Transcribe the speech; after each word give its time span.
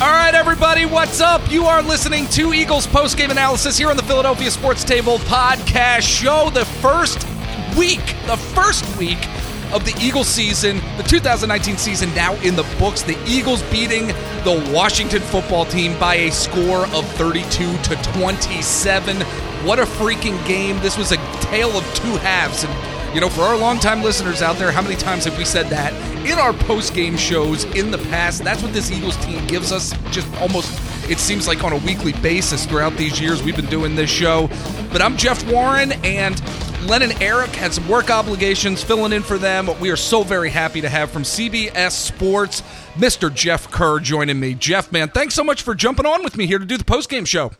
All 0.00 0.06
right, 0.06 0.32
everybody, 0.32 0.86
what's 0.86 1.20
up? 1.20 1.50
You 1.50 1.64
are 1.64 1.82
listening 1.82 2.26
to 2.28 2.54
Eagles 2.54 2.86
post-game 2.86 3.32
analysis 3.32 3.76
here 3.76 3.90
on 3.90 3.96
the 3.96 4.02
Philadelphia 4.04 4.48
Sports 4.48 4.84
Table 4.84 5.18
podcast 5.18 6.02
show. 6.02 6.50
The 6.50 6.64
first 6.64 7.26
week, 7.76 8.04
the 8.26 8.36
first 8.36 8.84
week 8.96 9.18
of 9.72 9.84
the 9.84 9.94
Eagles 10.00 10.28
season, 10.28 10.80
the 10.96 11.02
2019 11.02 11.76
season 11.76 12.14
now 12.14 12.34
in 12.42 12.56
the 12.56 12.64
books. 12.78 13.02
The 13.02 13.18
Eagles 13.26 13.62
beating 13.70 14.08
the 14.44 14.70
Washington 14.72 15.20
football 15.20 15.64
team 15.66 15.98
by 15.98 16.14
a 16.14 16.30
score 16.30 16.86
of 16.88 17.06
32 17.12 17.76
to 17.76 18.12
27. 18.14 19.16
What 19.66 19.78
a 19.78 19.84
freaking 19.84 20.44
game. 20.46 20.78
This 20.80 20.96
was 20.96 21.12
a 21.12 21.16
tale 21.42 21.76
of 21.76 21.84
two 21.94 22.16
halves 22.18 22.64
and 22.64 22.72
you 23.14 23.22
know, 23.22 23.30
for 23.30 23.40
our 23.40 23.56
longtime 23.56 24.02
listeners 24.02 24.42
out 24.42 24.56
there, 24.56 24.70
how 24.70 24.82
many 24.82 24.94
times 24.94 25.24
have 25.24 25.36
we 25.38 25.44
said 25.46 25.66
that 25.68 25.94
in 26.26 26.38
our 26.38 26.52
post 26.52 26.92
game 26.94 27.16
shows 27.16 27.64
in 27.74 27.90
the 27.90 27.96
past? 27.96 28.44
That's 28.44 28.62
what 28.62 28.74
this 28.74 28.90
Eagles 28.90 29.16
team 29.24 29.44
gives 29.46 29.72
us 29.72 29.94
just 30.10 30.32
almost, 30.36 30.78
it 31.10 31.18
seems 31.18 31.48
like 31.48 31.64
on 31.64 31.72
a 31.72 31.78
weekly 31.78 32.12
basis 32.12 32.66
throughout 32.66 32.94
these 32.98 33.18
years 33.18 33.42
we've 33.42 33.56
been 33.56 33.66
doing 33.66 33.96
this 33.96 34.10
show. 34.10 34.48
But 34.92 35.00
I'm 35.00 35.16
Jeff 35.16 35.42
Warren, 35.50 35.92
and 36.04 36.38
Len 36.88 37.02
and 37.02 37.20
Erik 37.20 37.50
had 37.50 37.74
some 37.74 37.86
work 37.86 38.08
obligations 38.10 38.82
filling 38.82 39.12
in 39.12 39.22
for 39.22 39.36
them. 39.36 39.66
But 39.66 39.78
we 39.78 39.90
are 39.90 39.96
so 39.96 40.22
very 40.22 40.48
happy 40.48 40.80
to 40.80 40.88
have 40.88 41.10
from 41.10 41.22
CBS 41.22 41.90
Sports, 41.90 42.62
Mr. 42.94 43.32
Jeff 43.32 43.70
Kerr 43.70 44.00
joining 44.00 44.40
me. 44.40 44.54
Jeff, 44.54 44.90
man, 44.90 45.10
thanks 45.10 45.34
so 45.34 45.44
much 45.44 45.60
for 45.62 45.74
jumping 45.74 46.06
on 46.06 46.24
with 46.24 46.38
me 46.38 46.46
here 46.46 46.58
to 46.58 46.64
do 46.64 46.78
the 46.78 46.84
post 46.84 47.10
game 47.10 47.26
show. 47.26 47.52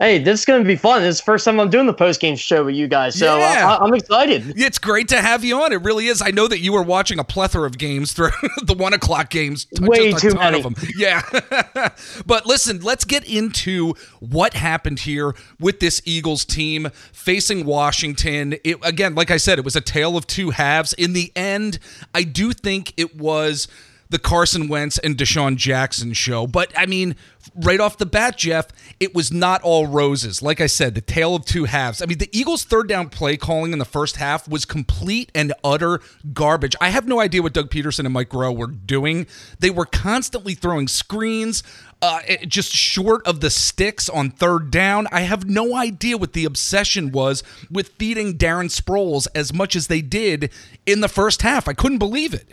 Hey, 0.00 0.16
this 0.16 0.40
is 0.40 0.46
going 0.46 0.62
to 0.62 0.66
be 0.66 0.76
fun. 0.76 1.02
This 1.02 1.16
is 1.16 1.20
the 1.20 1.24
first 1.26 1.44
time 1.44 1.60
I'm 1.60 1.68
doing 1.68 1.84
the 1.86 1.92
post 1.92 2.22
game 2.22 2.34
show 2.34 2.64
with 2.64 2.74
you 2.74 2.88
guys, 2.88 3.18
so 3.18 3.34
uh, 3.34 3.38
Yeah. 3.38 3.76
I, 3.78 3.84
I'm 3.84 3.92
excited. 3.92 4.54
It's 4.56 4.78
great 4.78 5.08
to 5.08 5.20
have 5.20 5.44
you 5.44 5.60
on. 5.60 5.72
It 5.74 5.82
really 5.82 6.06
is. 6.06 6.22
I 6.22 6.30
know 6.30 6.48
that 6.48 6.60
you 6.60 6.72
were 6.72 6.82
watching 6.82 7.18
a 7.18 7.24
plethora 7.24 7.66
of 7.66 7.76
games 7.76 8.14
through 8.14 8.30
the 8.62 8.72
one 8.72 8.94
o'clock 8.94 9.28
games. 9.28 9.66
Way 9.78 10.12
too 10.14 10.34
many. 10.34 10.56
of 10.56 10.62
them. 10.62 10.74
Yeah. 10.96 11.20
but 12.26 12.46
listen, 12.46 12.80
let's 12.80 13.04
get 13.04 13.28
into 13.28 13.92
what 14.20 14.54
happened 14.54 15.00
here 15.00 15.34
with 15.58 15.80
this 15.80 16.00
Eagles 16.06 16.46
team 16.46 16.88
facing 17.12 17.66
Washington. 17.66 18.54
It, 18.64 18.78
again, 18.82 19.14
like 19.14 19.30
I 19.30 19.36
said, 19.36 19.58
it 19.58 19.66
was 19.66 19.76
a 19.76 19.82
tale 19.82 20.16
of 20.16 20.26
two 20.26 20.48
halves. 20.50 20.94
In 20.94 21.12
the 21.12 21.30
end, 21.36 21.78
I 22.14 22.22
do 22.22 22.52
think 22.52 22.94
it 22.96 23.16
was 23.16 23.68
the 24.10 24.18
Carson 24.18 24.68
Wentz 24.68 24.98
and 24.98 25.16
DeSean 25.16 25.56
Jackson 25.56 26.12
show. 26.12 26.46
But 26.46 26.72
I 26.76 26.86
mean, 26.86 27.16
right 27.54 27.80
off 27.80 27.96
the 27.96 28.06
bat, 28.06 28.36
Jeff, 28.36 28.68
it 28.98 29.14
was 29.14 29.32
not 29.32 29.62
all 29.62 29.86
roses. 29.86 30.42
Like 30.42 30.60
I 30.60 30.66
said, 30.66 30.94
the 30.94 31.00
tale 31.00 31.34
of 31.34 31.44
two 31.44 31.64
halves. 31.64 32.02
I 32.02 32.06
mean, 32.06 32.18
the 32.18 32.28
Eagles' 32.32 32.64
third 32.64 32.88
down 32.88 33.08
play 33.08 33.36
calling 33.36 33.72
in 33.72 33.78
the 33.78 33.84
first 33.84 34.16
half 34.16 34.48
was 34.48 34.64
complete 34.64 35.30
and 35.34 35.52
utter 35.64 36.00
garbage. 36.32 36.76
I 36.80 36.90
have 36.90 37.06
no 37.06 37.20
idea 37.20 37.42
what 37.42 37.52
Doug 37.52 37.70
Pederson 37.70 38.00
and 38.00 38.12
Mike 38.12 38.28
Groh 38.28 38.54
were 38.54 38.66
doing. 38.66 39.26
They 39.60 39.70
were 39.70 39.86
constantly 39.86 40.54
throwing 40.54 40.88
screens. 40.88 41.62
Uh, 42.02 42.20
just 42.48 42.72
short 42.72 43.26
of 43.26 43.40
the 43.40 43.50
sticks 43.50 44.08
on 44.08 44.30
third 44.30 44.70
down. 44.70 45.06
I 45.12 45.20
have 45.20 45.50
no 45.50 45.74
idea 45.76 46.16
what 46.16 46.32
the 46.32 46.46
obsession 46.46 47.12
was 47.12 47.42
with 47.70 47.90
feeding 47.98 48.38
Darren 48.38 48.70
Sproles 48.70 49.26
as 49.34 49.52
much 49.52 49.76
as 49.76 49.88
they 49.88 50.00
did 50.00 50.50
in 50.86 51.02
the 51.02 51.08
first 51.08 51.42
half. 51.42 51.68
I 51.68 51.74
couldn't 51.74 51.98
believe 51.98 52.32
it. 52.32 52.48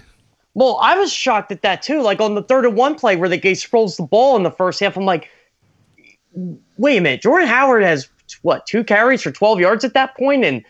Well, 0.57 0.79
I 0.81 0.97
was 0.97 1.13
shocked 1.13 1.51
at 1.51 1.62
that 1.62 1.84
too. 1.84 2.01
Like 2.01 2.19
on 2.19 2.34
the 2.34 2.41
third 2.41 2.66
and 2.66 2.75
one 2.75 2.95
play 2.95 3.16
where 3.16 3.29
they 3.29 3.38
gave 3.38 3.57
Sproles 3.57 3.95
the 3.95 4.01
ball 4.01 4.35
in 4.35 4.41
the 4.41 4.50
first 4.50 4.79
half, 4.79 4.97
I'm 4.97 5.06
like, 5.06 5.29
wait 6.79 6.97
a 6.97 7.01
minute. 7.01 7.22
Jordan 7.22 7.47
Howard 7.47 7.84
has 7.84 8.09
what 8.41 8.66
two 8.66 8.84
carries 8.84 9.22
for 9.22 9.31
12 9.31 9.59
yards 9.59 9.85
at 9.85 9.94
that 9.94 10.18
point, 10.18 10.44
and 10.44 10.66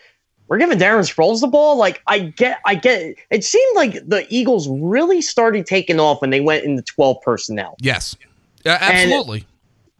we're 0.48 0.58
giving 0.58 0.78
Darren 0.78 1.10
Sproles 1.10 1.40
the 1.40 1.46
ball. 1.46 1.78
Like 1.78 2.02
I 2.06 2.18
get, 2.18 2.60
I 2.66 2.74
get. 2.74 3.16
It 3.30 3.44
seemed 3.44 3.76
like 3.76 4.06
the 4.06 4.26
Eagles 4.28 4.68
really 4.68 5.22
started 5.22 5.64
taking 5.64 5.98
off 5.98 6.20
when 6.20 6.28
they 6.28 6.40
went 6.40 6.66
into 6.66 6.82
12 6.82 7.22
personnel. 7.22 7.74
Yes. 7.80 8.14
Absolutely. 8.66 9.46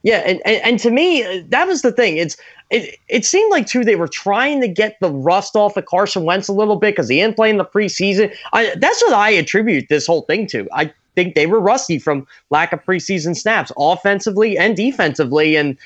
Yeah, 0.02 0.18
and, 0.18 0.40
and 0.44 0.62
and 0.64 0.78
to 0.80 0.90
me, 0.90 1.40
that 1.48 1.66
was 1.66 1.82
the 1.82 1.92
thing. 1.92 2.18
It's 2.18 2.36
it 2.70 2.98
it 3.08 3.24
seemed 3.24 3.50
like 3.50 3.66
too 3.66 3.84
they 3.84 3.96
were 3.96 4.08
trying 4.08 4.60
to 4.60 4.68
get 4.68 4.98
the 5.00 5.10
rust 5.10 5.56
off 5.56 5.76
of 5.76 5.86
Carson 5.86 6.24
Wentz 6.24 6.48
a 6.48 6.52
little 6.52 6.76
bit 6.76 6.94
because 6.94 7.08
he 7.08 7.16
didn't 7.16 7.36
play 7.36 7.50
in 7.50 7.56
the 7.56 7.64
preseason. 7.64 8.34
I, 8.52 8.74
that's 8.76 9.02
what 9.02 9.12
I 9.12 9.30
attribute 9.30 9.88
this 9.88 10.06
whole 10.06 10.22
thing 10.22 10.46
to. 10.48 10.68
I 10.72 10.92
think 11.14 11.34
they 11.34 11.46
were 11.46 11.60
rusty 11.60 11.98
from 11.98 12.26
lack 12.50 12.72
of 12.72 12.84
preseason 12.84 13.36
snaps, 13.36 13.72
offensively 13.76 14.56
and 14.56 14.76
defensively, 14.76 15.56
and 15.56 15.76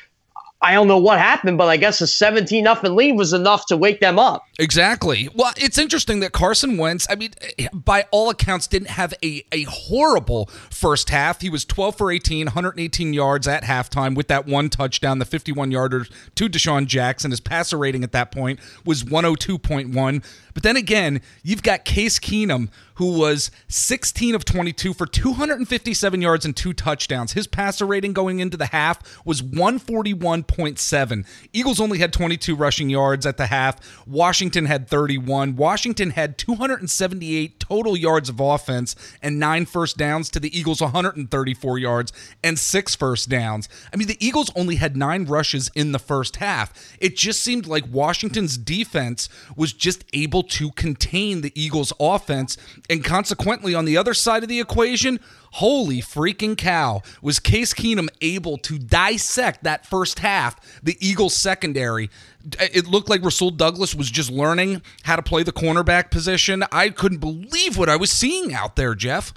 I 0.62 0.74
don't 0.74 0.86
know 0.86 0.98
what 0.98 1.18
happened, 1.18 1.58
but 1.58 1.68
I 1.68 1.76
guess 1.76 2.00
a 2.00 2.06
seventeen 2.06 2.64
nothing 2.64 2.94
lead 2.94 3.16
was 3.16 3.32
enough 3.32 3.66
to 3.66 3.76
wake 3.76 4.00
them 4.00 4.18
up. 4.18 4.44
Exactly. 4.58 5.28
Well, 5.34 5.52
it's 5.56 5.76
interesting 5.76 6.20
that 6.20 6.32
Carson 6.32 6.76
Wentz, 6.76 7.06
I 7.10 7.16
mean, 7.16 7.32
by 7.72 8.06
all 8.12 8.30
accounts, 8.30 8.68
didn't 8.68 8.90
have 8.90 9.12
a, 9.24 9.44
a 9.50 9.64
horrible 9.64 10.46
first 10.70 11.10
half. 11.10 11.40
He 11.40 11.50
was 11.50 11.64
12 11.64 11.96
for 11.96 12.12
18, 12.12 12.46
118 12.46 13.12
yards 13.12 13.48
at 13.48 13.64
halftime 13.64 14.14
with 14.14 14.28
that 14.28 14.46
one 14.46 14.68
touchdown, 14.68 15.18
the 15.18 15.24
51 15.24 15.72
yarder 15.72 16.06
to 16.36 16.48
DeSean 16.48 16.86
Jackson. 16.86 17.32
His 17.32 17.40
passer 17.40 17.76
rating 17.76 18.04
at 18.04 18.12
that 18.12 18.30
point 18.30 18.60
was 18.84 19.02
102.1. 19.02 20.24
But 20.54 20.62
then 20.62 20.76
again, 20.76 21.22
you've 21.42 21.62
got 21.62 21.84
Case 21.84 22.18
Keenum, 22.18 22.68
who 22.94 23.18
was 23.18 23.50
16 23.68 24.34
of 24.34 24.44
22 24.44 24.92
for 24.92 25.06
257 25.06 26.22
yards 26.22 26.44
and 26.44 26.56
two 26.56 26.72
touchdowns. 26.72 27.32
His 27.32 27.46
passer 27.46 27.86
rating 27.86 28.12
going 28.12 28.40
into 28.40 28.56
the 28.56 28.66
half 28.66 29.24
was 29.24 29.42
141.7. 29.42 31.26
Eagles 31.52 31.80
only 31.80 31.98
had 31.98 32.12
22 32.12 32.54
rushing 32.54 32.90
yards 32.90 33.26
at 33.26 33.36
the 33.36 33.46
half. 33.46 33.78
Washington 34.06 34.66
had 34.66 34.88
31. 34.88 35.56
Washington 35.56 36.10
had 36.10 36.38
278 36.38 37.60
total 37.60 37.96
yards 37.96 38.28
of 38.28 38.40
offense 38.40 38.94
and 39.22 39.38
nine 39.38 39.66
first 39.66 39.96
downs 39.96 40.30
to 40.30 40.40
the 40.40 40.56
Eagles 40.56 40.80
134 40.80 41.78
yards 41.78 42.12
and 42.42 42.58
six 42.58 42.94
first 42.94 43.28
downs. 43.28 43.68
I 43.92 43.96
mean, 43.96 44.08
the 44.08 44.24
Eagles 44.24 44.50
only 44.54 44.76
had 44.76 44.96
nine 44.96 45.24
rushes 45.24 45.70
in 45.74 45.92
the 45.92 45.98
first 45.98 46.36
half. 46.36 46.96
It 47.00 47.16
just 47.16 47.42
seemed 47.42 47.66
like 47.66 47.84
Washington's 47.90 48.56
defense 48.56 49.28
was 49.56 49.72
just 49.72 50.04
able 50.12 50.42
to 50.44 50.70
contain 50.72 51.40
the 51.40 51.52
Eagles' 51.54 51.92
offense. 51.98 52.56
And 52.90 53.04
consequently, 53.04 53.74
on 53.74 53.84
the 53.84 53.96
other 53.96 54.14
side 54.14 54.42
of 54.42 54.48
the 54.48 54.60
equation, 54.60 55.20
holy 55.52 56.00
freaking 56.00 56.56
cow, 56.56 57.02
was 57.22 57.38
Case 57.38 57.72
Keenum 57.72 58.08
able 58.20 58.58
to 58.58 58.78
dissect 58.78 59.64
that 59.64 59.86
first 59.86 60.18
half, 60.18 60.56
the 60.82 60.96
Eagles' 61.00 61.36
secondary. 61.36 62.10
It 62.58 62.88
looked 62.88 63.08
like 63.08 63.22
Rasul 63.22 63.52
Douglas 63.52 63.94
was 63.94 64.10
just 64.10 64.30
learning 64.30 64.82
how 65.04 65.16
to 65.16 65.22
play 65.22 65.42
the 65.42 65.52
cornerback 65.52 66.10
position. 66.10 66.64
I 66.72 66.90
couldn't 66.90 67.18
believe 67.18 67.78
what 67.78 67.88
I 67.88 67.96
was 67.96 68.10
seeing 68.10 68.52
out 68.52 68.76
there, 68.76 68.94
Jeff. 68.94 69.32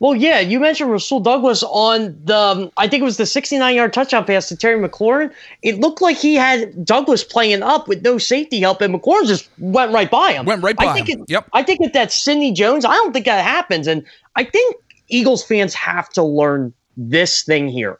Well, 0.00 0.14
yeah, 0.14 0.38
you 0.38 0.60
mentioned 0.60 0.92
Rasul 0.92 1.18
Douglas 1.18 1.64
on 1.64 2.16
the, 2.24 2.36
um, 2.36 2.72
I 2.76 2.86
think 2.86 3.00
it 3.00 3.04
was 3.04 3.16
the 3.16 3.26
69 3.26 3.74
yard 3.74 3.92
touchdown 3.92 4.24
pass 4.24 4.48
to 4.48 4.56
Terry 4.56 4.78
McLaurin. 4.78 5.32
It 5.62 5.80
looked 5.80 6.00
like 6.00 6.16
he 6.16 6.36
had 6.36 6.84
Douglas 6.84 7.24
playing 7.24 7.62
up 7.62 7.88
with 7.88 8.02
no 8.02 8.16
safety 8.18 8.60
help, 8.60 8.80
and 8.80 8.94
McLaurin 8.94 9.26
just 9.26 9.50
went 9.58 9.92
right 9.92 10.10
by 10.10 10.32
him. 10.32 10.46
Went 10.46 10.62
right 10.62 10.76
by 10.76 10.86
I 10.86 10.94
think 10.94 11.08
him. 11.08 11.22
It, 11.22 11.30
Yep. 11.30 11.48
I 11.52 11.62
think 11.62 11.80
if 11.82 11.92
that's 11.92 12.14
Sidney 12.14 12.52
Jones, 12.52 12.84
I 12.84 12.92
don't 12.94 13.12
think 13.12 13.26
that 13.26 13.44
happens. 13.44 13.86
And 13.88 14.04
I 14.36 14.44
think 14.44 14.76
Eagles 15.08 15.44
fans 15.44 15.74
have 15.74 16.08
to 16.10 16.22
learn 16.22 16.72
this 16.96 17.42
thing 17.42 17.68
here. 17.68 17.98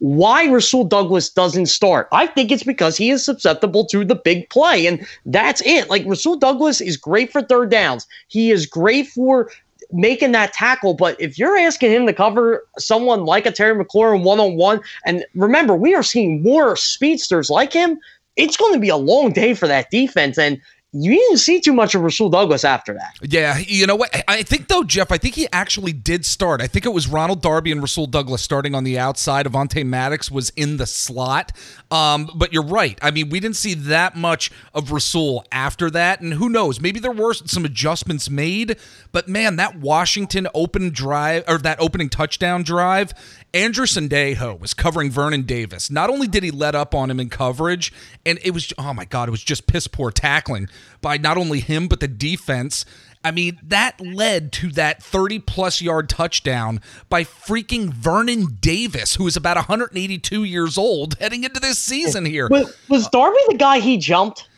Why 0.00 0.46
Rasul 0.46 0.84
Douglas 0.84 1.28
doesn't 1.28 1.66
start? 1.66 2.08
I 2.12 2.26
think 2.28 2.52
it's 2.52 2.62
because 2.62 2.96
he 2.96 3.10
is 3.10 3.24
susceptible 3.24 3.84
to 3.86 4.04
the 4.04 4.14
big 4.14 4.48
play, 4.48 4.86
and 4.86 5.04
that's 5.26 5.60
it. 5.64 5.90
Like 5.90 6.04
Rasul 6.06 6.36
Douglas 6.36 6.80
is 6.80 6.96
great 6.96 7.32
for 7.32 7.42
third 7.42 7.70
downs. 7.70 8.06
He 8.28 8.52
is 8.52 8.64
great 8.64 9.08
for 9.08 9.50
making 9.92 10.32
that 10.32 10.52
tackle. 10.52 10.94
But 10.94 11.20
if 11.20 11.38
you're 11.38 11.56
asking 11.56 11.92
him 11.92 12.06
to 12.06 12.12
cover 12.12 12.66
someone 12.78 13.24
like 13.24 13.46
a 13.46 13.52
Terry 13.52 13.82
McLaurin 13.82 14.22
one 14.22 14.40
on 14.40 14.56
one, 14.56 14.80
and 15.04 15.24
remember, 15.34 15.74
we 15.74 15.94
are 15.94 16.02
seeing 16.02 16.42
more 16.42 16.76
speedsters 16.76 17.50
like 17.50 17.72
him, 17.72 17.98
it's 18.36 18.56
going 18.56 18.72
to 18.72 18.80
be 18.80 18.88
a 18.88 18.96
long 18.96 19.32
day 19.32 19.54
for 19.54 19.66
that 19.66 19.90
defense. 19.90 20.38
And 20.38 20.60
you 20.92 21.12
didn't 21.12 21.36
see 21.36 21.60
too 21.60 21.74
much 21.74 21.94
of 21.94 22.00
Rasul 22.00 22.30
Douglas 22.30 22.64
after 22.64 22.94
that. 22.94 23.12
Yeah, 23.22 23.58
you 23.58 23.86
know 23.86 23.96
what? 23.96 24.10
I 24.26 24.42
think 24.42 24.68
though, 24.68 24.82
Jeff, 24.82 25.12
I 25.12 25.18
think 25.18 25.34
he 25.34 25.46
actually 25.52 25.92
did 25.92 26.24
start. 26.24 26.62
I 26.62 26.66
think 26.66 26.86
it 26.86 26.92
was 26.94 27.06
Ronald 27.06 27.42
Darby 27.42 27.70
and 27.72 27.82
Rasul 27.82 28.06
Douglas 28.06 28.40
starting 28.40 28.74
on 28.74 28.84
the 28.84 28.98
outside. 28.98 29.44
Avonte 29.44 29.84
Maddox 29.84 30.30
was 30.30 30.50
in 30.56 30.78
the 30.78 30.86
slot. 30.86 31.52
Um, 31.90 32.30
but 32.34 32.54
you're 32.54 32.64
right. 32.64 32.98
I 33.02 33.10
mean, 33.10 33.28
we 33.28 33.38
didn't 33.38 33.56
see 33.56 33.74
that 33.74 34.16
much 34.16 34.50
of 34.72 34.90
Rasul 34.90 35.44
after 35.52 35.90
that, 35.90 36.22
and 36.22 36.34
who 36.34 36.48
knows? 36.48 36.80
Maybe 36.80 37.00
there 37.00 37.12
were 37.12 37.34
some 37.34 37.66
adjustments 37.66 38.30
made. 38.30 38.78
But 39.12 39.28
man, 39.28 39.56
that 39.56 39.78
Washington 39.78 40.48
open 40.54 40.90
drive 40.90 41.44
or 41.46 41.58
that 41.58 41.80
opening 41.80 42.08
touchdown 42.08 42.62
drive, 42.62 43.12
Andrew 43.54 43.86
Sendejo 43.86 44.58
was 44.58 44.74
covering 44.74 45.10
Vernon 45.10 45.42
Davis. 45.42 45.90
Not 45.90 46.10
only 46.10 46.26
did 46.26 46.42
he 46.42 46.50
let 46.50 46.74
up 46.74 46.94
on 46.94 47.10
him 47.10 47.18
in 47.18 47.30
coverage, 47.30 47.92
and 48.26 48.38
it 48.42 48.52
was 48.52 48.72
oh 48.76 48.92
my 48.92 49.04
god, 49.04 49.28
it 49.28 49.30
was 49.30 49.42
just 49.42 49.66
piss 49.66 49.86
poor 49.86 50.10
tackling 50.10 50.68
by 51.00 51.16
not 51.16 51.38
only 51.38 51.60
him 51.60 51.88
but 51.88 52.00
the 52.00 52.08
defense. 52.08 52.84
I 53.24 53.32
mean, 53.32 53.58
that 53.64 54.00
led 54.00 54.52
to 54.52 54.70
that 54.72 55.02
30 55.02 55.40
plus 55.40 55.82
yard 55.82 56.08
touchdown 56.08 56.80
by 57.08 57.24
freaking 57.24 57.92
Vernon 57.92 58.58
Davis, 58.60 59.16
who 59.16 59.26
is 59.26 59.36
about 59.36 59.56
182 59.56 60.44
years 60.44 60.78
old 60.78 61.16
heading 61.18 61.42
into 61.42 61.58
this 61.58 61.78
season 61.78 62.26
oh, 62.26 62.30
here. 62.30 62.48
Was, 62.48 62.76
was 62.88 63.08
Darby 63.08 63.38
the 63.48 63.56
guy 63.56 63.80
he 63.80 63.96
jumped? 63.96 64.48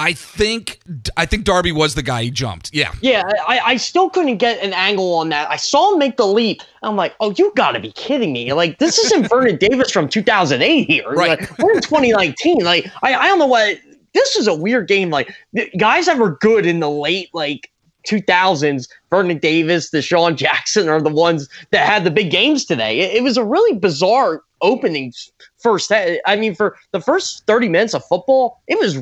I 0.00 0.14
think 0.14 0.80
I 1.18 1.26
think 1.26 1.44
Darby 1.44 1.72
was 1.72 1.94
the 1.94 2.02
guy 2.02 2.22
he 2.22 2.30
jumped. 2.30 2.72
Yeah. 2.72 2.92
Yeah, 3.02 3.22
I, 3.46 3.60
I 3.60 3.76
still 3.76 4.08
couldn't 4.08 4.38
get 4.38 4.58
an 4.62 4.72
angle 4.72 5.12
on 5.14 5.28
that. 5.28 5.50
I 5.50 5.56
saw 5.56 5.92
him 5.92 5.98
make 5.98 6.16
the 6.16 6.26
leap. 6.26 6.62
I'm 6.82 6.96
like, 6.96 7.14
oh, 7.20 7.34
you 7.36 7.52
got 7.54 7.72
to 7.72 7.80
be 7.80 7.92
kidding 7.92 8.32
me! 8.32 8.54
Like 8.54 8.78
this 8.78 8.98
isn't 8.98 9.28
Vernon 9.30 9.58
Davis 9.58 9.90
from 9.90 10.08
2008 10.08 10.84
here. 10.84 11.04
Right. 11.10 11.38
Like, 11.38 11.58
we're 11.58 11.72
in 11.72 11.82
2019. 11.82 12.64
Like 12.64 12.90
I, 13.02 13.14
I 13.14 13.28
don't 13.28 13.38
know 13.38 13.46
what. 13.46 13.78
This 14.14 14.36
is 14.36 14.48
a 14.48 14.54
weird 14.54 14.88
game. 14.88 15.10
Like 15.10 15.34
guys 15.78 16.06
that 16.06 16.16
were 16.16 16.36
good 16.36 16.64
in 16.64 16.80
the 16.80 16.90
late 16.90 17.28
like 17.34 17.70
2000s, 18.08 18.88
Vernon 19.10 19.38
Davis, 19.38 19.90
DeSean 19.90 20.34
Jackson 20.34 20.88
are 20.88 21.02
the 21.02 21.10
ones 21.10 21.48
that 21.72 21.86
had 21.86 22.04
the 22.04 22.10
big 22.10 22.30
games 22.30 22.64
today. 22.64 23.00
It, 23.00 23.16
it 23.16 23.22
was 23.22 23.36
a 23.36 23.44
really 23.44 23.78
bizarre 23.78 24.42
opening 24.62 25.12
first. 25.58 25.92
I 25.92 26.36
mean, 26.36 26.54
for 26.54 26.76
the 26.92 27.00
first 27.00 27.46
30 27.46 27.68
minutes 27.68 27.94
of 27.94 28.04
football, 28.06 28.62
it 28.66 28.78
was 28.78 28.98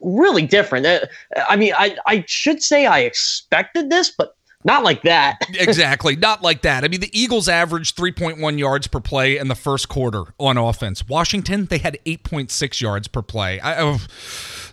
really 0.00 0.46
different. 0.46 0.86
Uh, 0.86 1.00
I 1.48 1.56
mean, 1.56 1.72
I, 1.76 1.96
I 2.06 2.24
should 2.26 2.62
say 2.62 2.86
I 2.86 3.00
expected 3.00 3.90
this, 3.90 4.10
but 4.10 4.36
not 4.64 4.84
like 4.84 5.02
that. 5.02 5.38
exactly. 5.54 6.16
Not 6.16 6.42
like 6.42 6.62
that. 6.62 6.84
I 6.84 6.88
mean, 6.88 7.00
the 7.00 7.18
Eagles 7.18 7.48
averaged 7.48 7.96
3.1 7.96 8.58
yards 8.58 8.86
per 8.86 9.00
play 9.00 9.38
in 9.38 9.48
the 9.48 9.54
first 9.54 9.88
quarter 9.88 10.24
on 10.38 10.58
offense. 10.58 11.08
Washington, 11.08 11.66
they 11.66 11.78
had 11.78 11.98
8.6 12.04 12.80
yards 12.80 13.08
per 13.08 13.22
play. 13.22 13.60
I, 13.60 13.98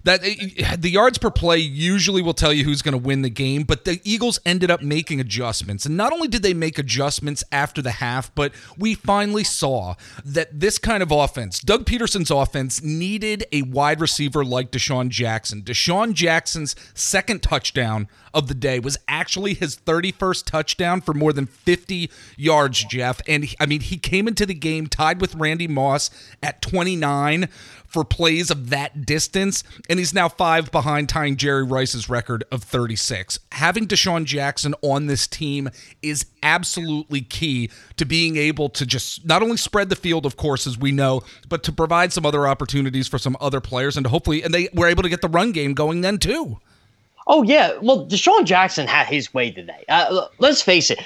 that 0.04 0.24
eh, 0.24 0.36
eh, 0.58 0.76
the 0.78 0.90
yards 0.90 1.18
per 1.18 1.32
play 1.32 1.58
usually 1.58 2.22
will 2.22 2.34
tell 2.34 2.54
you 2.54 2.64
who's 2.64 2.82
going 2.82 2.94
to 2.94 2.98
win 2.98 3.22
the 3.22 3.30
game, 3.30 3.64
but 3.64 3.86
the 3.86 4.00
Eagles 4.04 4.40
ended 4.46 4.72
up 4.72 4.82
making 4.82 5.20
adjustments. 5.20 5.86
And 5.86 5.98
not 5.98 6.14
only 6.14 6.28
did 6.28 6.44
they 6.44 6.54
make 6.54 6.78
adjustments 6.78 7.44
after 7.52 7.82
the 7.82 7.92
half, 7.92 8.34
but 8.36 8.54
we 8.78 8.94
finally 8.94 9.44
saw 9.44 9.96
that 10.24 10.60
this 10.60 10.78
kind 10.78 11.04
of 11.04 11.12
offense, 11.12 11.60
Doug 11.60 11.86
Pederson's 11.86 12.32
offense, 12.32 12.82
needed 12.82 13.46
a 13.52 13.64
wide 13.64 14.02
receiver 14.02 14.44
like 14.44 14.72
DeSean 14.72 15.10
Jackson. 15.10 15.62
DeSean 15.62 16.14
Jackson's 16.14 16.76
second 16.94 17.42
touchdown 17.42 18.08
of 18.34 18.48
the 18.48 18.54
day 18.54 18.80
was 18.80 18.98
actually 19.08 19.54
his 19.54 19.76
31st 19.76 20.46
touchdown 20.46 21.02
for 21.02 21.14
more 21.14 21.34
than 21.34 21.46
50 21.46 22.10
yards, 22.36 22.84
Jeff. 22.84 23.20
And 23.28 23.48
I 23.60 23.66
mean, 23.66 23.82
he 23.82 23.98
came 23.98 24.28
into 24.28 24.46
the 24.46 24.54
game 24.54 24.88
tied 24.88 25.20
with 25.22 25.36
Randy 25.36 25.68
Moss 25.68 26.10
at 26.44 26.62
29 26.62 27.50
for 27.98 28.04
plays 28.04 28.52
of 28.52 28.70
that 28.70 29.08
distance, 29.08 29.64
and 29.90 29.98
he's 29.98 30.14
now 30.14 30.30
five 30.30 30.70
behind 30.70 31.10
tying 31.10 31.36
Jerry 31.36 31.64
Rice's 31.64 32.08
record 32.08 32.44
of 32.52 32.62
36. 32.62 33.40
Having 33.54 33.88
DeSean 33.88 34.24
Jackson 34.24 34.76
on 34.84 35.08
this 35.08 35.26
team 35.26 35.68
is 36.04 36.28
absolutely 36.44 37.22
key 37.22 37.72
to 37.96 38.06
being 38.06 38.38
able 38.38 38.70
to 38.70 38.86
just 38.86 39.26
not 39.26 39.42
only 39.42 39.58
spread 39.58 39.90
the 39.90 39.96
field, 39.96 40.28
of 40.28 40.38
course, 40.38 40.68
as 40.68 40.78
we 40.78 40.92
know, 40.92 41.24
but 41.50 41.64
to 41.64 41.72
provide 41.72 42.14
some 42.14 42.24
other 42.24 42.48
opportunities 42.48 43.08
for 43.08 43.18
some 43.18 43.36
other 43.42 43.60
players, 43.60 43.98
and 43.98 44.06
hopefully, 44.06 44.44
and 44.44 44.54
they 44.54 44.70
were 44.76 44.86
able 44.86 45.02
to 45.02 45.10
get 45.10 45.22
the 45.22 45.28
run 45.28 45.52
game 45.52 45.74
going 45.74 46.02
then 46.02 46.20
too. 46.20 46.60
Oh 47.26 47.42
yeah, 47.42 47.78
well, 47.82 48.06
DeSean 48.06 48.46
Jackson 48.46 48.86
had 48.86 49.08
his 49.08 49.34
way 49.34 49.50
today. 49.50 49.84
Uh, 49.90 50.28
let's 50.38 50.62
face 50.62 50.92
it 50.92 51.00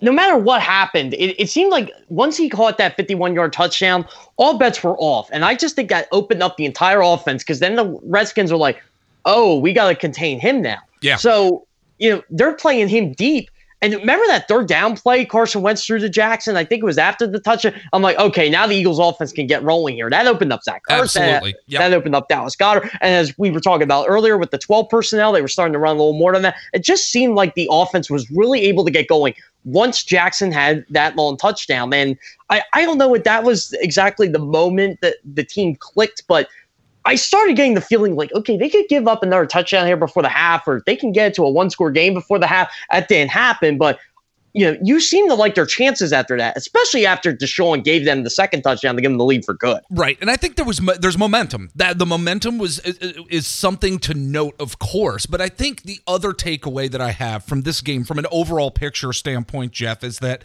no 0.00 0.12
matter 0.12 0.36
what 0.36 0.60
happened, 0.62 1.14
it, 1.14 1.40
it, 1.40 1.50
seemed 1.50 1.70
like 1.70 1.90
once 2.08 2.36
he 2.36 2.48
caught 2.48 2.78
that 2.78 2.96
51 2.96 3.34
yard 3.34 3.52
touchdown, 3.52 4.06
all 4.36 4.56
bets 4.56 4.82
were 4.82 4.96
off. 4.98 5.28
And 5.32 5.44
I 5.44 5.54
just 5.54 5.74
think 5.74 5.88
that 5.90 6.08
opened 6.12 6.42
up 6.42 6.56
the 6.56 6.64
entire 6.64 7.00
offense 7.00 7.42
because 7.42 7.58
then 7.58 7.76
the 7.76 7.98
Redskins 8.04 8.52
were 8.52 8.58
like, 8.58 8.82
oh, 9.24 9.58
we 9.58 9.72
got 9.72 9.88
to 9.88 9.94
contain 9.94 10.38
him 10.38 10.62
now. 10.62 10.78
Yeah. 11.00 11.16
So, 11.16 11.66
you 11.98 12.10
know, 12.10 12.22
they're 12.30 12.54
playing 12.54 12.88
him 12.88 13.12
deep. 13.12 13.50
And 13.80 13.94
remember 13.94 14.26
that 14.26 14.48
third 14.48 14.66
down 14.66 14.96
play 14.96 15.24
Carson 15.24 15.62
Wentz 15.62 15.84
threw 15.84 15.98
to 16.00 16.08
Jackson? 16.08 16.56
I 16.56 16.64
think 16.64 16.82
it 16.82 16.84
was 16.84 16.98
after 16.98 17.26
the 17.26 17.38
touchdown. 17.38 17.74
I'm 17.92 18.02
like, 18.02 18.18
okay, 18.18 18.50
now 18.50 18.66
the 18.66 18.74
Eagles 18.74 18.98
offense 18.98 19.32
can 19.32 19.46
get 19.46 19.62
rolling 19.62 19.94
here. 19.94 20.10
That 20.10 20.26
opened 20.26 20.52
up 20.52 20.64
Zach 20.64 20.82
Carson. 20.82 21.22
Absolutely. 21.22 21.54
Yep. 21.68 21.80
That, 21.80 21.92
opened 21.92 22.14
up 22.16 22.28
Dallas 22.28 22.56
Goedert. 22.56 22.90
And 23.00 23.14
as 23.14 23.36
we 23.38 23.50
were 23.50 23.60
talking 23.60 23.84
about 23.84 24.06
earlier 24.08 24.36
with 24.36 24.50
the 24.50 24.58
12 24.58 24.88
personnel, 24.88 25.32
they 25.32 25.42
were 25.42 25.48
starting 25.48 25.72
to 25.74 25.78
run 25.78 25.94
a 25.94 25.98
little 25.98 26.18
more 26.18 26.32
than 26.32 26.42
that. 26.42 26.56
It 26.72 26.82
just 26.82 27.10
seemed 27.10 27.36
like 27.36 27.54
the 27.54 27.68
offense 27.70 28.10
was 28.10 28.28
really 28.30 28.62
able 28.62 28.84
to 28.84 28.90
get 28.90 29.06
going 29.06 29.34
once 29.64 30.02
Jackson 30.02 30.50
had 30.50 30.84
that 30.90 31.14
long 31.14 31.36
touchdown. 31.36 31.92
And 31.94 32.16
I, 32.50 32.62
I 32.72 32.84
don't 32.84 32.98
know 32.98 33.14
if 33.14 33.24
that 33.24 33.44
was 33.44 33.72
exactly 33.80 34.28
the 34.28 34.38
moment 34.38 35.00
that 35.02 35.16
the 35.24 35.44
team 35.44 35.76
clicked, 35.76 36.24
but– 36.26 36.48
I 37.04 37.14
started 37.14 37.56
getting 37.56 37.74
the 37.74 37.80
feeling 37.80 38.16
like, 38.16 38.32
okay, 38.34 38.56
they 38.56 38.68
could 38.68 38.86
give 38.88 39.08
up 39.08 39.22
another 39.22 39.46
touchdown 39.46 39.86
here 39.86 39.96
before 39.96 40.22
the 40.22 40.28
half, 40.28 40.66
or 40.66 40.82
they 40.86 40.96
can 40.96 41.12
get 41.12 41.34
to 41.34 41.44
a 41.44 41.50
one 41.50 41.70
score 41.70 41.90
game 41.90 42.14
before 42.14 42.38
the 42.38 42.46
half. 42.46 42.70
That 42.90 43.08
didn't 43.08 43.30
happen, 43.30 43.78
but 43.78 43.98
you 44.54 44.64
know, 44.64 44.78
you 44.82 44.98
seem 44.98 45.28
to 45.28 45.34
like 45.34 45.54
their 45.54 45.66
chances 45.66 46.12
after 46.12 46.36
that, 46.38 46.56
especially 46.56 47.06
after 47.06 47.32
DeSean 47.32 47.84
gave 47.84 48.04
them 48.04 48.24
the 48.24 48.30
second 48.30 48.62
touchdown 48.62 48.96
to 48.96 49.02
give 49.02 49.10
them 49.10 49.18
the 49.18 49.24
lead 49.24 49.44
for 49.44 49.54
good. 49.54 49.80
Right, 49.90 50.18
and 50.20 50.30
I 50.30 50.36
think 50.36 50.56
there 50.56 50.64
was 50.64 50.78
there's 51.00 51.18
momentum. 51.18 51.70
That 51.76 51.98
the 51.98 52.06
momentum 52.06 52.58
was 52.58 52.80
is 52.80 53.46
something 53.46 53.98
to 54.00 54.14
note, 54.14 54.54
of 54.58 54.78
course. 54.78 55.26
But 55.26 55.40
I 55.40 55.48
think 55.48 55.82
the 55.82 56.00
other 56.06 56.32
takeaway 56.32 56.90
that 56.90 57.00
I 57.00 57.12
have 57.12 57.44
from 57.44 57.62
this 57.62 57.80
game, 57.80 58.04
from 58.04 58.18
an 58.18 58.26
overall 58.32 58.70
picture 58.70 59.12
standpoint, 59.12 59.72
Jeff, 59.72 60.02
is 60.02 60.18
that 60.20 60.44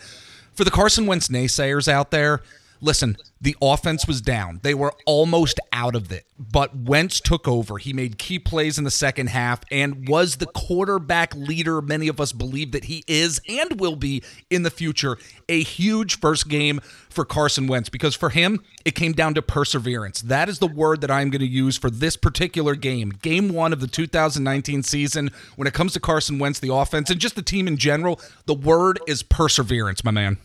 for 0.53 0.63
the 0.63 0.71
Carson 0.71 1.05
Wentz 1.05 1.29
naysayers 1.29 1.87
out 1.87 2.11
there, 2.11 2.41
listen, 2.83 3.17
the 3.39 3.55
offense 3.61 4.05
was 4.05 4.21
down. 4.21 4.59
They 4.61 4.73
were 4.73 4.93
almost 5.05 5.59
out 5.71 5.95
of 5.95 6.11
it, 6.11 6.25
but 6.37 6.75
Wentz 6.75 7.19
took 7.19 7.47
over. 7.47 7.77
He 7.77 7.93
made 7.93 8.17
key 8.17 8.39
plays 8.39 8.77
in 8.77 8.83
the 8.83 8.91
second 8.91 9.27
half 9.27 9.61
and 9.71 10.07
was 10.07 10.35
the 10.35 10.45
quarterback 10.45 11.33
leader 11.35 11.81
many 11.81 12.07
of 12.07 12.19
us 12.19 12.31
believe 12.31 12.71
that 12.73 12.85
he 12.85 13.03
is 13.07 13.41
and 13.47 13.79
will 13.79 13.95
be 13.95 14.21
in 14.49 14.63
the 14.63 14.69
future. 14.69 15.17
A 15.49 15.63
huge 15.63 16.19
first 16.19 16.49
game 16.49 16.79
for 17.09 17.25
Carson 17.25 17.67
Wentz 17.67 17.89
because 17.89 18.15
for 18.15 18.29
him, 18.29 18.61
it 18.85 18.95
came 18.95 19.13
down 19.13 19.33
to 19.35 19.41
perseverance. 19.41 20.21
That 20.21 20.49
is 20.49 20.59
the 20.59 20.67
word 20.67 21.01
that 21.01 21.11
I'm 21.11 21.29
going 21.29 21.41
to 21.41 21.47
use 21.47 21.77
for 21.77 21.89
this 21.89 22.17
particular 22.17 22.75
game. 22.75 23.09
Game 23.09 23.49
one 23.49 23.73
of 23.73 23.79
the 23.79 23.87
2019 23.87 24.83
season. 24.83 25.31
When 25.55 25.67
it 25.67 25.73
comes 25.73 25.93
to 25.93 25.99
Carson 25.99 26.39
Wentz, 26.39 26.59
the 26.59 26.73
offense, 26.73 27.09
and 27.09 27.19
just 27.19 27.35
the 27.35 27.41
team 27.41 27.67
in 27.67 27.77
general, 27.77 28.19
the 28.45 28.53
word 28.53 28.99
is 29.07 29.23
perseverance, 29.23 30.03
my 30.03 30.11
man. 30.11 30.37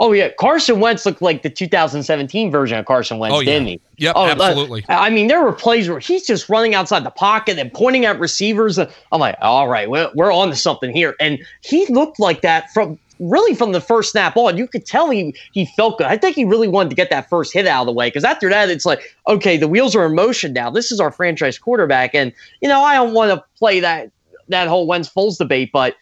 Oh 0.00 0.12
yeah, 0.12 0.28
Carson 0.38 0.78
Wentz 0.78 1.04
looked 1.04 1.20
like 1.20 1.42
the 1.42 1.50
2017 1.50 2.50
version 2.52 2.78
of 2.78 2.86
Carson 2.86 3.18
Wentz, 3.18 3.36
oh, 3.36 3.40
yeah. 3.40 3.52
didn't 3.52 3.66
he? 3.66 3.80
Yep, 3.96 4.12
oh, 4.16 4.26
absolutely. 4.26 4.84
I 4.88 5.10
mean, 5.10 5.26
there 5.26 5.42
were 5.42 5.52
plays 5.52 5.88
where 5.88 5.98
he's 5.98 6.24
just 6.24 6.48
running 6.48 6.74
outside 6.74 7.04
the 7.04 7.10
pocket 7.10 7.58
and 7.58 7.72
pointing 7.72 8.04
at 8.04 8.18
receivers. 8.20 8.78
I'm 8.78 8.88
like, 9.12 9.36
all 9.40 9.68
right, 9.68 9.90
we're, 9.90 10.08
we're 10.14 10.32
on 10.32 10.50
to 10.50 10.56
something 10.56 10.94
here. 10.94 11.16
And 11.18 11.40
he 11.62 11.86
looked 11.86 12.20
like 12.20 12.42
that 12.42 12.70
from 12.72 12.98
really 13.18 13.54
from 13.54 13.72
the 13.72 13.80
first 13.80 14.12
snap 14.12 14.36
on. 14.36 14.56
You 14.56 14.68
could 14.68 14.86
tell 14.86 15.10
he 15.10 15.34
he 15.52 15.66
felt 15.66 15.98
good. 15.98 16.06
I 16.06 16.16
think 16.16 16.36
he 16.36 16.44
really 16.44 16.68
wanted 16.68 16.90
to 16.90 16.96
get 16.96 17.10
that 17.10 17.28
first 17.28 17.52
hit 17.52 17.66
out 17.66 17.82
of 17.82 17.86
the 17.86 17.92
way 17.92 18.08
because 18.08 18.24
after 18.24 18.48
that, 18.48 18.70
it's 18.70 18.86
like, 18.86 19.16
okay, 19.26 19.56
the 19.56 19.68
wheels 19.68 19.96
are 19.96 20.06
in 20.06 20.14
motion 20.14 20.52
now. 20.52 20.70
This 20.70 20.92
is 20.92 21.00
our 21.00 21.10
franchise 21.10 21.58
quarterback, 21.58 22.14
and 22.14 22.32
you 22.60 22.68
know, 22.68 22.82
I 22.82 22.94
don't 22.94 23.14
want 23.14 23.32
to 23.32 23.44
play 23.58 23.80
that 23.80 24.12
that 24.48 24.68
whole 24.68 24.86
Wentz 24.86 25.08
Foles 25.08 25.38
debate, 25.38 25.70
but 25.72 25.96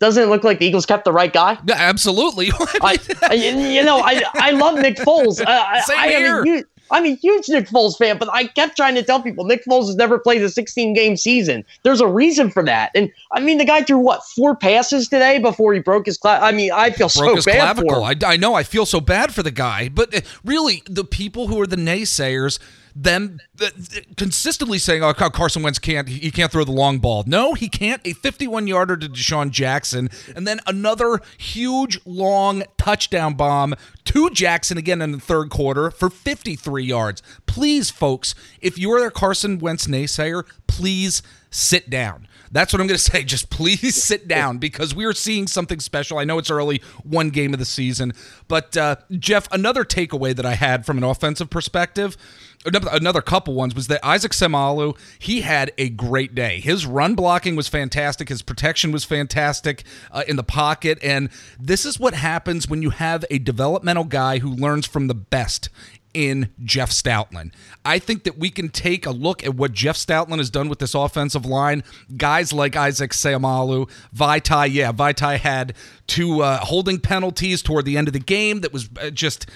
doesn't 0.00 0.22
it 0.22 0.26
look 0.26 0.42
like 0.42 0.58
the 0.58 0.66
Eagles 0.66 0.86
kept 0.86 1.04
the 1.04 1.12
right 1.12 1.32
guy? 1.32 1.58
Yeah, 1.66 1.76
absolutely. 1.76 2.50
I, 2.82 2.98
you 3.32 3.84
know, 3.84 4.00
I 4.00 4.22
I 4.34 4.50
love 4.52 4.78
Nick 4.78 4.96
Foles. 4.96 5.40
Uh, 5.40 5.82
Same 5.82 5.98
I, 5.98 6.08
here. 6.08 6.40
I 6.40 6.42
mean, 6.42 6.54
you, 6.54 6.64
I'm 6.90 7.04
a 7.04 7.14
huge 7.14 7.48
Nick 7.48 7.68
Foles 7.68 7.96
fan, 7.96 8.18
but 8.18 8.28
I 8.32 8.46
kept 8.46 8.76
trying 8.76 8.94
to 8.96 9.02
tell 9.02 9.22
people 9.22 9.44
Nick 9.44 9.64
Foles 9.64 9.86
has 9.86 9.96
never 9.96 10.18
played 10.18 10.42
a 10.42 10.48
16 10.48 10.94
game 10.94 11.16
season. 11.16 11.64
There's 11.82 12.00
a 12.00 12.06
reason 12.06 12.50
for 12.50 12.64
that. 12.64 12.90
And 12.94 13.10
I 13.32 13.40
mean, 13.40 13.58
the 13.58 13.64
guy 13.64 13.82
threw 13.82 13.98
what 13.98 14.24
four 14.24 14.56
passes 14.56 15.08
today 15.08 15.38
before 15.38 15.72
he 15.72 15.80
broke 15.80 16.06
his 16.06 16.18
clav. 16.18 16.40
I 16.40 16.52
mean, 16.52 16.72
I 16.72 16.90
feel 16.90 17.08
so 17.08 17.36
bad 17.36 17.44
clavicle. 17.44 17.90
for 17.90 18.10
him. 18.10 18.18
I, 18.24 18.32
I 18.32 18.36
know. 18.36 18.54
I 18.54 18.62
feel 18.62 18.86
so 18.86 19.00
bad 19.00 19.32
for 19.34 19.42
the 19.42 19.50
guy, 19.50 19.88
but 19.88 20.14
uh, 20.14 20.20
really, 20.44 20.82
the 20.86 21.04
people 21.04 21.46
who 21.46 21.60
are 21.60 21.66
the 21.66 21.76
naysayers 21.76 22.58
them 22.94 23.38
th- 23.58 23.72
th- 23.90 24.16
consistently 24.16 24.78
saying, 24.78 25.02
"Oh, 25.02 25.12
Carson 25.12 25.62
Wentz 25.62 25.78
can't 25.78 26.08
he 26.08 26.30
can't 26.30 26.50
throw 26.50 26.64
the 26.64 26.72
long 26.72 26.98
ball." 26.98 27.24
No, 27.26 27.54
he 27.54 27.68
can't. 27.68 28.00
A 28.06 28.14
51-yarder 28.14 28.96
to 28.98 29.08
DeSean 29.08 29.50
Jackson, 29.50 30.10
and 30.34 30.46
then 30.46 30.60
another 30.66 31.20
huge 31.38 32.00
long 32.04 32.64
touchdown 32.78 33.34
bomb 33.34 33.74
to 34.04 34.30
Jackson 34.30 34.78
again 34.78 35.02
in 35.02 35.12
the 35.12 35.20
third 35.20 35.50
quarter 35.50 35.90
for 35.90 36.10
53 36.10 36.84
yards. 36.84 37.22
Please, 37.46 37.90
folks, 37.90 38.34
if 38.60 38.78
you're 38.78 39.06
a 39.06 39.10
Carson 39.10 39.58
Wentz 39.58 39.86
naysayer, 39.86 40.44
please 40.66 41.22
sit 41.50 41.90
down. 41.90 42.26
That's 42.52 42.72
what 42.72 42.80
I'm 42.80 42.86
going 42.86 42.98
to 42.98 43.02
say. 43.02 43.22
Just 43.24 43.50
please 43.50 44.02
sit 44.02 44.26
down 44.26 44.58
because 44.58 44.94
we 44.94 45.04
are 45.04 45.12
seeing 45.12 45.46
something 45.46 45.80
special. 45.80 46.18
I 46.18 46.24
know 46.24 46.38
it's 46.38 46.50
early, 46.50 46.82
one 47.02 47.30
game 47.30 47.52
of 47.52 47.58
the 47.58 47.64
season, 47.64 48.12
but 48.48 48.76
uh, 48.76 48.96
Jeff, 49.12 49.50
another 49.52 49.84
takeaway 49.84 50.34
that 50.34 50.46
I 50.46 50.54
had 50.54 50.84
from 50.86 50.98
an 50.98 51.04
offensive 51.04 51.50
perspective 51.50 52.16
another 52.64 53.22
couple 53.22 53.54
ones 53.54 53.74
was 53.74 53.86
that 53.86 54.04
Isaac 54.04 54.32
Seumalo, 54.32 54.98
he 55.18 55.40
had 55.40 55.72
a 55.78 55.88
great 55.88 56.34
day. 56.34 56.60
His 56.60 56.86
run 56.86 57.14
blocking 57.14 57.56
was 57.56 57.68
fantastic. 57.68 58.28
His 58.28 58.42
protection 58.42 58.92
was 58.92 59.04
fantastic 59.04 59.84
uh, 60.10 60.24
in 60.28 60.36
the 60.36 60.42
pocket. 60.42 60.98
And 61.02 61.30
this 61.58 61.86
is 61.86 61.98
what 61.98 62.14
happens 62.14 62.68
when 62.68 62.82
you 62.82 62.90
have 62.90 63.24
a 63.30 63.38
developmental 63.38 64.04
guy 64.04 64.38
who 64.38 64.50
learns 64.50 64.86
from 64.86 65.06
the 65.06 65.14
best 65.14 65.68
in 66.14 66.50
Jeff 66.64 66.90
Stoutland. 66.90 67.52
I 67.84 67.98
think 67.98 68.24
that 68.24 68.38
we 68.38 68.50
can 68.50 68.68
take 68.68 69.06
a 69.06 69.10
look 69.10 69.44
at 69.44 69.54
what 69.54 69.72
Jeff 69.72 69.96
Stoutland 69.96 70.38
has 70.38 70.50
done 70.50 70.68
with 70.68 70.78
this 70.78 70.94
offensive 70.94 71.46
line. 71.46 71.84
Guys 72.16 72.52
like 72.52 72.76
Isaac 72.76 73.12
Seumalo, 73.12 73.88
Vaitai, 74.14 74.72
yeah, 74.72 74.92
Vaitai 74.92 75.38
had 75.38 75.74
two 76.06 76.42
uh, 76.42 76.58
holding 76.58 76.98
penalties 76.98 77.62
toward 77.62 77.84
the 77.84 77.96
end 77.96 78.08
of 78.08 78.12
the 78.12 78.18
game 78.18 78.60
that 78.60 78.72
was 78.72 78.90
uh, 79.00 79.10
just 79.10 79.46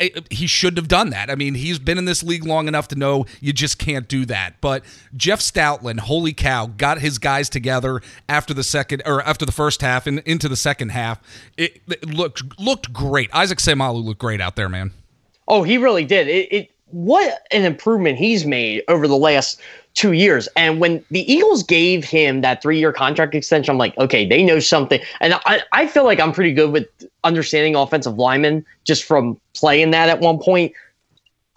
uh, 0.00 0.06
he 0.30 0.46
shouldn't 0.46 0.78
have 0.78 0.88
done 0.88 1.10
that. 1.10 1.30
I 1.30 1.34
mean, 1.34 1.54
he's 1.54 1.78
been 1.78 1.98
in 1.98 2.04
this 2.04 2.22
league 2.22 2.46
long 2.46 2.68
enough 2.68 2.88
to 2.88 2.96
know 2.96 3.26
you 3.40 3.52
just 3.52 3.78
can't 3.78 4.06
do 4.08 4.24
that. 4.26 4.60
But 4.60 4.84
Jeff 5.16 5.40
Stoutland, 5.40 6.00
holy 6.00 6.32
cow, 6.32 6.66
got 6.66 7.00
his 7.00 7.18
guys 7.18 7.48
together 7.48 8.00
after 8.28 8.54
the 8.54 8.64
second 8.64 9.02
or 9.04 9.22
after 9.22 9.44
the 9.44 9.52
first 9.52 9.80
half 9.80 10.06
and 10.06 10.20
into 10.20 10.48
the 10.48 10.56
second 10.56 10.90
half. 10.90 11.20
It, 11.56 11.82
it 11.88 12.06
looked 12.06 12.58
looked 12.58 12.92
great. 12.92 13.34
Isaac 13.34 13.58
Seumalo 13.58 14.02
looked 14.02 14.20
great 14.20 14.40
out 14.40 14.56
there, 14.56 14.68
man. 14.68 14.92
Oh, 15.48 15.62
he 15.62 15.78
really 15.78 16.04
did. 16.04 16.28
It, 16.28 16.52
it 16.52 16.70
what 16.90 17.42
an 17.50 17.64
improvement 17.64 18.18
he's 18.18 18.46
made 18.46 18.82
over 18.88 19.08
the 19.08 19.16
last 19.16 19.60
two 19.94 20.12
years. 20.12 20.48
And 20.56 20.78
when 20.78 21.04
the 21.10 21.30
Eagles 21.30 21.62
gave 21.62 22.04
him 22.04 22.42
that 22.42 22.62
three 22.62 22.78
year 22.78 22.92
contract 22.92 23.34
extension, 23.34 23.72
I'm 23.72 23.78
like, 23.78 23.96
okay, 23.98 24.26
they 24.26 24.42
know 24.42 24.60
something. 24.60 25.00
And 25.20 25.34
I, 25.46 25.62
I 25.72 25.86
feel 25.86 26.04
like 26.04 26.20
I'm 26.20 26.32
pretty 26.32 26.52
good 26.52 26.70
with 26.70 26.86
understanding 27.24 27.74
offensive 27.74 28.18
linemen 28.18 28.64
just 28.84 29.04
from 29.04 29.40
playing 29.54 29.90
that 29.92 30.08
at 30.08 30.20
one 30.20 30.38
point. 30.38 30.72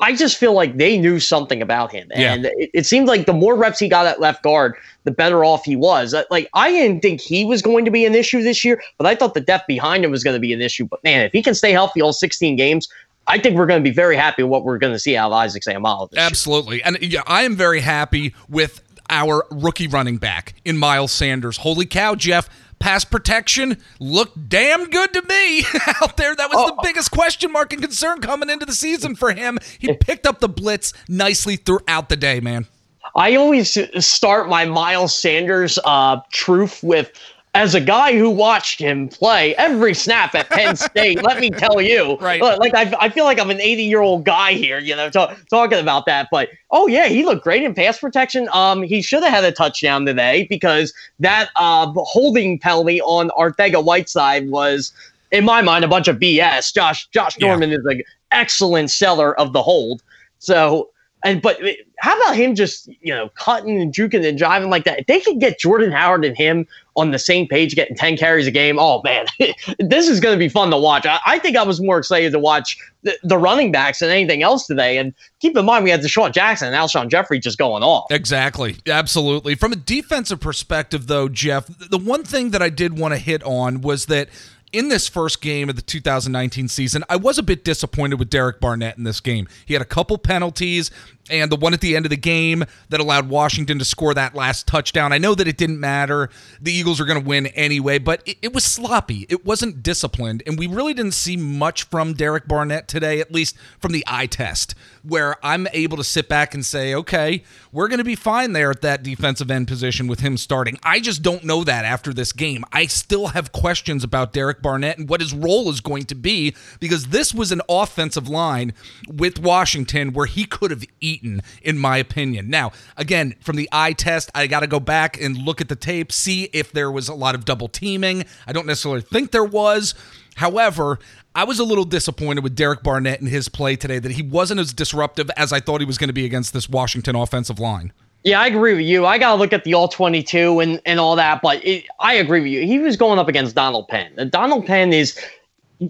I 0.01 0.15
just 0.15 0.37
feel 0.37 0.53
like 0.53 0.77
they 0.77 0.97
knew 0.97 1.19
something 1.19 1.61
about 1.61 1.91
him. 1.91 2.09
And 2.13 2.43
yeah. 2.45 2.51
it, 2.53 2.69
it, 2.73 2.85
seemed 2.85 3.09
like 3.09 3.25
the 3.25 3.33
more 3.33 3.57
reps 3.57 3.79
he 3.79 3.89
got 3.89 4.05
at 4.05 4.21
left 4.21 4.43
guard, 4.43 4.75
the 5.03 5.11
better 5.11 5.43
off 5.43 5.65
he 5.65 5.75
was. 5.75 6.13
Uh, 6.13 6.23
like, 6.31 6.49
I 6.53 6.71
didn't 6.71 7.01
think 7.01 7.19
he 7.19 7.43
was 7.43 7.61
going 7.61 7.83
to 7.83 7.91
be 7.91 8.05
an 8.05 8.15
issue 8.15 8.41
this 8.41 8.63
year, 8.63 8.81
but 8.97 9.05
I 9.05 9.13
thought 9.13 9.33
the 9.33 9.41
depth 9.41 9.67
behind 9.67 10.05
him 10.05 10.11
was 10.11 10.23
going 10.23 10.35
to 10.35 10.39
be 10.39 10.53
an 10.53 10.61
issue. 10.61 10.85
But 10.85 11.03
man, 11.03 11.25
if 11.25 11.33
he 11.33 11.43
can 11.43 11.53
stay 11.53 11.73
healthy 11.73 12.01
all 12.01 12.13
16 12.13 12.55
games, 12.55 12.87
I 13.29 13.37
think 13.37 13.55
we're 13.55 13.67
going 13.67 13.81
to 13.81 13.87
be 13.87 13.93
very 13.93 14.15
happy 14.15 14.43
with 14.43 14.49
what 14.49 14.63
we're 14.63 14.79
going 14.79 14.93
to 14.93 14.99
see 14.99 15.15
out 15.15 15.27
of 15.31 15.33
Isaac 15.33 15.63
Seumalo. 15.63 16.09
Absolutely. 16.17 16.77
Year. 16.77 16.83
And 16.85 17.01
yeah, 17.01 17.21
I 17.27 17.43
am 17.43 17.55
very 17.55 17.79
happy 17.79 18.33
with 18.49 18.81
our 19.09 19.45
rookie 19.51 19.87
running 19.87 20.17
back 20.17 20.55
in 20.65 20.77
Miles 20.77 21.11
Sanders. 21.11 21.57
Holy 21.57 21.85
cow, 21.85 22.15
Jeff. 22.15 22.49
Pass 22.79 23.03
protection 23.03 23.77
looked 23.99 24.47
damn 24.49 24.89
good 24.89 25.13
to 25.13 25.21
me 25.21 25.65
out 26.01 26.17
there. 26.17 26.35
That 26.35 26.49
was 26.49 26.57
oh. 26.57 26.67
the 26.67 26.81
biggest 26.81 27.11
question 27.11 27.51
mark 27.51 27.73
and 27.73 27.81
concern 27.81 28.19
coming 28.21 28.49
into 28.49 28.65
the 28.65 28.73
season 28.73 29.15
for 29.15 29.33
him. 29.33 29.59
He 29.77 29.93
picked 29.99 30.25
up 30.25 30.39
the 30.39 30.49
blitz 30.49 30.93
nicely 31.07 31.57
throughout 31.57 32.09
the 32.09 32.15
day, 32.15 32.39
man. 32.39 32.67
I 33.15 33.35
always 33.35 33.77
start 34.05 34.49
my 34.49 34.65
Miles 34.65 35.13
Sanders 35.13 35.77
uh, 35.83 36.21
truth 36.31 36.81
with 36.83 37.11
as 37.55 37.73
a 37.73 37.81
guy 37.81 38.15
who 38.15 38.29
watched 38.29 38.79
him 38.79 39.07
play 39.07 39.55
every 39.55 39.93
snap 39.93 40.35
at 40.35 40.49
Penn 40.49 40.75
State, 40.75 41.23
let 41.23 41.39
me 41.39 41.49
tell 41.49 41.81
you, 41.81 42.15
right? 42.17 42.41
Like 42.41 42.75
I, 42.75 42.93
I 42.99 43.09
feel 43.09 43.25
like 43.25 43.39
I'm 43.39 43.49
an 43.49 43.59
80 43.59 43.83
year 43.83 44.01
old 44.01 44.23
guy 44.23 44.53
here, 44.53 44.79
you 44.79 44.95
know, 44.95 45.09
talking 45.09 45.79
about 45.79 46.05
that. 46.05 46.27
But 46.31 46.49
oh 46.69 46.87
yeah, 46.87 47.07
he 47.07 47.23
looked 47.23 47.43
great 47.43 47.63
in 47.63 47.73
pass 47.73 47.99
protection. 47.99 48.47
Um, 48.53 48.83
he 48.83 49.01
should 49.01 49.23
have 49.23 49.33
had 49.33 49.43
a 49.43 49.51
touchdown 49.51 50.05
today 50.05 50.45
because 50.49 50.93
that 51.19 51.49
uh 51.55 51.91
holding 51.95 52.59
penalty 52.59 53.01
on 53.01 53.29
Arcega 53.31 53.83
Whiteside 53.83 54.49
was, 54.49 54.93
in 55.31 55.43
my 55.43 55.61
mind, 55.61 55.83
a 55.83 55.87
bunch 55.87 56.07
of 56.07 56.17
BS. 56.17 56.73
Josh 56.73 57.07
Josh 57.07 57.39
Norman 57.39 57.71
yeah. 57.71 57.77
is 57.77 57.85
an 57.85 58.03
excellent 58.31 58.91
seller 58.91 59.37
of 59.39 59.53
the 59.53 59.63
hold. 59.63 60.03
So 60.37 60.89
and 61.23 61.41
but 61.41 61.59
how 61.97 62.15
about 62.17 62.35
him 62.35 62.55
just 62.55 62.87
you 63.01 63.13
know 63.13 63.29
cutting 63.35 63.81
and 63.81 63.93
juking 63.93 64.27
and 64.27 64.37
driving 64.37 64.69
like 64.69 64.85
that? 64.85 64.99
If 64.99 65.07
they 65.07 65.19
could 65.19 65.39
get 65.39 65.59
Jordan 65.59 65.91
Howard 65.91 66.23
and 66.23 66.37
him 66.37 66.65
on 66.95 67.11
the 67.11 67.19
same 67.19 67.47
page, 67.47 67.75
getting 67.75 67.95
ten 67.95 68.15
carries 68.15 68.47
a 68.47 68.51
game, 68.51 68.79
oh 68.79 69.01
man, 69.03 69.25
this 69.79 70.07
is 70.07 70.19
going 70.19 70.33
to 70.33 70.39
be 70.39 70.47
fun 70.47 70.69
to 70.71 70.77
watch. 70.77 71.05
I, 71.05 71.19
I, 71.25 71.39
think 71.39 71.57
I 71.57 71.63
was 71.63 71.81
more 71.81 71.97
excited 71.97 72.31
to 72.31 72.39
watch 72.39 72.77
the, 73.03 73.17
the, 73.23 73.37
running 73.37 73.71
backs 73.71 73.99
than 73.99 74.09
anything 74.09 74.43
else 74.43 74.65
today. 74.65 74.97
And 74.97 75.13
keep 75.39 75.57
in 75.57 75.65
mind 75.65 75.83
we 75.83 75.89
had 75.89 76.01
DeSean 76.01 76.33
Jackson 76.33 76.67
and 76.67 76.75
Alshon 76.75 77.09
Jeffery 77.09 77.39
just 77.39 77.57
going 77.57 77.83
off. 77.83 78.11
Exactly, 78.11 78.77
absolutely. 78.87 79.55
From 79.55 79.73
a 79.73 79.77
defensive 79.77 80.39
perspective, 80.39 81.07
though, 81.07 81.27
Jeff, 81.27 81.67
the 81.67 81.97
one 81.97 82.23
thing 82.23 82.51
that 82.51 82.61
I 82.61 82.69
did 82.69 82.97
want 82.97 83.13
to 83.13 83.17
hit 83.17 83.43
on 83.43 83.81
was 83.81 84.05
that 84.07 84.29
in 84.71 84.89
this 84.89 85.07
first 85.07 85.41
game 85.41 85.69
of 85.69 85.75
the 85.75 85.81
2019 85.81 86.67
season, 86.67 87.03
I 87.09 87.15
was 87.15 87.37
a 87.37 87.43
bit 87.43 87.63
disappointed 87.63 88.19
with 88.19 88.29
Derek 88.29 88.59
Barnett 88.59 88.97
in 88.97 89.03
this 89.03 89.19
game. 89.19 89.47
He 89.65 89.73
had 89.73 89.81
a 89.81 89.85
couple 89.85 90.17
penalties 90.17 90.91
and 91.29 91.51
the 91.51 91.55
one 91.55 91.73
at 91.73 91.81
the 91.81 91.95
end 91.95 92.05
of 92.05 92.09
the 92.09 92.17
game 92.17 92.63
that 92.89 92.99
allowed 92.99 93.29
Washington 93.29 93.79
to 93.79 93.85
score 93.85 94.13
that 94.13 94.35
last 94.35 94.67
touchdown. 94.67 95.13
I 95.13 95.17
know 95.17 95.35
that 95.35 95.47
it 95.47 95.57
didn't 95.57 95.79
matter. 95.79 96.29
The 96.61 96.71
Eagles 96.71 96.99
are 96.99 97.05
going 97.05 97.21
to 97.21 97.27
win 97.27 97.47
anyway, 97.47 97.99
but 97.99 98.21
it, 98.25 98.37
it, 98.41 98.53
was 98.53 98.63
sloppy. 98.63 99.25
It 99.29 99.45
wasn't 99.45 99.83
disciplined. 99.83 100.43
And 100.45 100.57
we 100.57 100.67
really 100.67 100.93
didn't 100.93 101.13
see 101.13 101.37
much 101.37 101.83
from 101.83 102.13
Derek 102.13 102.47
Barnett 102.47 102.87
today, 102.87 103.19
at 103.19 103.31
least 103.31 103.57
from 103.79 103.91
the 103.91 104.03
eye 104.07 104.25
test, 104.25 104.75
where 105.03 105.35
I'm 105.45 105.67
able 105.73 105.97
to 105.97 106.03
sit 106.03 106.27
back 106.27 106.53
and 106.53 106.65
say, 106.65 106.93
okay, 106.95 107.43
we're 107.71 107.87
going 107.87 107.99
to 107.99 108.03
be 108.03 108.15
fine 108.15 108.53
there 108.53 108.71
at 108.71 108.81
that 108.81 109.03
defensive 109.03 109.51
end 109.51 109.67
position 109.67 110.07
with 110.07 110.19
him 110.19 110.37
starting. 110.37 110.77
I 110.83 110.99
just 110.99 111.21
don't 111.21 111.43
know 111.43 111.63
that 111.63 111.85
after 111.85 112.13
this 112.13 112.31
game. 112.31 112.63
I 112.71 112.85
still 112.87 113.27
have 113.27 113.51
questions 113.51 114.03
about 114.03 114.33
Derek 114.33 114.61
Barnett 114.61 114.97
and 114.97 115.09
what 115.09 115.21
his 115.21 115.33
role 115.33 115.69
is 115.69 115.81
going 115.81 116.05
to 116.05 116.15
be 116.15 116.55
because 116.79 117.07
this 117.07 117.33
was 117.33 117.51
an 117.51 117.61
offensive 117.69 118.27
line 118.27 118.73
with 119.07 119.39
Washington 119.39 120.13
where 120.13 120.25
he 120.25 120.45
could 120.45 120.71
have 120.71 120.83
eaten 120.99 121.18
in 121.61 121.77
my 121.77 121.97
opinion. 121.97 122.49
Now, 122.49 122.71
again, 122.97 123.35
from 123.39 123.55
the 123.55 123.69
eye 123.71 123.93
test, 123.93 124.29
I 124.33 124.47
got 124.47 124.61
to 124.61 124.67
go 124.67 124.79
back 124.79 125.19
and 125.19 125.37
look 125.37 125.61
at 125.61 125.69
the 125.69 125.75
tape, 125.75 126.11
see 126.11 126.49
if 126.53 126.71
there 126.71 126.91
was 126.91 127.09
a 127.09 127.13
lot 127.13 127.35
of 127.35 127.45
double 127.45 127.67
teaming. 127.67 128.25
I 128.47 128.53
don't 128.53 128.67
necessarily 128.67 129.01
think 129.01 129.31
there 129.31 129.43
was. 129.43 129.95
However, 130.35 130.99
I 131.35 131.43
was 131.43 131.59
a 131.59 131.63
little 131.63 131.83
disappointed 131.83 132.43
with 132.43 132.55
Derek 132.55 132.81
Barnett 132.81 133.19
and 133.19 133.29
his 133.29 133.49
play 133.49 133.75
today 133.75 133.99
that 133.99 134.11
he 134.11 134.21
wasn't 134.21 134.59
as 134.59 134.73
disruptive 134.73 135.29
as 135.37 135.53
I 135.53 135.59
thought 135.59 135.81
he 135.81 135.85
was 135.85 135.97
going 135.97 136.07
to 136.09 136.13
be 136.13 136.25
against 136.25 136.53
this 136.53 136.69
Washington 136.69 137.15
offensive 137.15 137.59
line. 137.59 137.93
Yeah, 138.23 138.41
I 138.41 138.47
agree 138.47 138.73
with 138.73 138.85
you. 138.85 139.05
I 139.05 139.17
got 139.17 139.31
to 139.31 139.35
look 139.35 139.53
at 139.53 139.63
the 139.63 139.73
all 139.73 139.87
22 139.87 140.59
and, 140.59 140.81
and 140.85 140.99
all 140.99 141.15
that, 141.15 141.41
but 141.41 141.63
it, 141.65 141.85
I 141.99 142.15
agree 142.15 142.41
with 142.41 142.51
you. 142.51 142.65
He 142.65 142.79
was 142.79 142.97
going 142.97 143.19
up 143.19 143.29
against 143.29 143.55
Donald 143.55 143.87
Penn. 143.87 144.11
And 144.17 144.29
Donald 144.29 144.65
Penn 144.65 144.91
is 144.91 145.17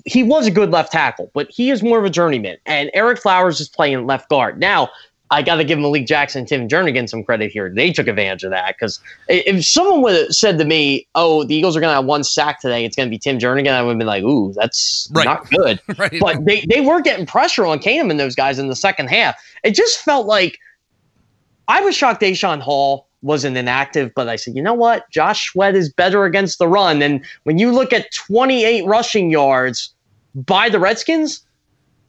he 0.05 0.23
was 0.23 0.45
a 0.45 0.51
good 0.51 0.69
left 0.69 0.91
tackle, 0.91 1.31
but 1.33 1.49
he 1.49 1.71
is 1.71 1.81
more 1.81 1.97
of 1.97 2.05
a 2.05 2.09
journeyman. 2.09 2.57
And 2.65 2.91
Ereck 2.95 3.19
Flowers 3.19 3.59
is 3.59 3.67
playing 3.67 4.05
left 4.05 4.29
guard. 4.29 4.59
Now, 4.59 4.89
I 5.31 5.43
got 5.43 5.55
to 5.55 5.63
give 5.63 5.77
Malik 5.77 6.07
Jackson, 6.07 6.45
Tim 6.45 6.67
Jernigan 6.67 7.07
some 7.07 7.23
credit 7.23 7.51
here. 7.51 7.71
They 7.73 7.91
took 7.91 8.07
advantage 8.07 8.43
of 8.43 8.51
that 8.51 8.75
because 8.75 8.99
if 9.27 9.63
someone 9.63 10.01
would 10.01 10.15
have 10.15 10.35
said 10.35 10.57
to 10.57 10.65
me, 10.65 11.07
"Oh, 11.13 11.43
the 11.43 11.55
Eagles 11.55 11.77
are 11.77 11.79
going 11.79 11.91
to 11.91 11.95
have 11.95 12.05
one 12.05 12.23
sack 12.23 12.59
today," 12.59 12.83
it's 12.83 12.95
going 12.95 13.07
to 13.07 13.11
be 13.11 13.19
Tim 13.19 13.37
Jernigan, 13.37 13.71
I 13.71 13.83
would 13.83 13.91
have 13.91 13.97
been 13.99 14.07
like, 14.07 14.23
"Ooh, 14.23 14.53
that's 14.55 15.09
right. 15.13 15.25
not 15.25 15.49
good." 15.49 15.79
right. 15.97 16.19
But 16.19 16.45
they 16.45 16.61
they 16.61 16.81
were 16.81 17.01
getting 17.01 17.25
pressure 17.25 17.65
on 17.65 17.79
Keenum 17.79 18.09
and 18.09 18.19
those 18.19 18.35
guys 18.35 18.57
in 18.57 18.69
the 18.69 18.75
second 18.75 19.09
half. 19.09 19.35
It 19.63 19.75
just 19.75 19.99
felt 19.99 20.25
like 20.25 20.57
I 21.67 21.81
was 21.81 21.95
shocked. 21.95 22.21
Daeshon 22.21 22.59
Hall 22.59 23.07
wasn't 23.21 23.57
inactive, 23.57 24.11
but 24.15 24.29
I 24.29 24.35
said, 24.35 24.55
you 24.55 24.61
know 24.61 24.73
what? 24.73 25.09
Josh 25.11 25.51
Sweat 25.51 25.75
is 25.75 25.91
better 25.91 26.25
against 26.25 26.57
the 26.57 26.67
run. 26.67 27.01
And 27.01 27.23
when 27.43 27.57
you 27.57 27.71
look 27.71 27.91
at 27.93 28.13
28 28.13 28.85
rushing 28.85 29.29
yards 29.29 29.93
by 30.35 30.69
the 30.69 30.79
Redskins, 30.79 31.45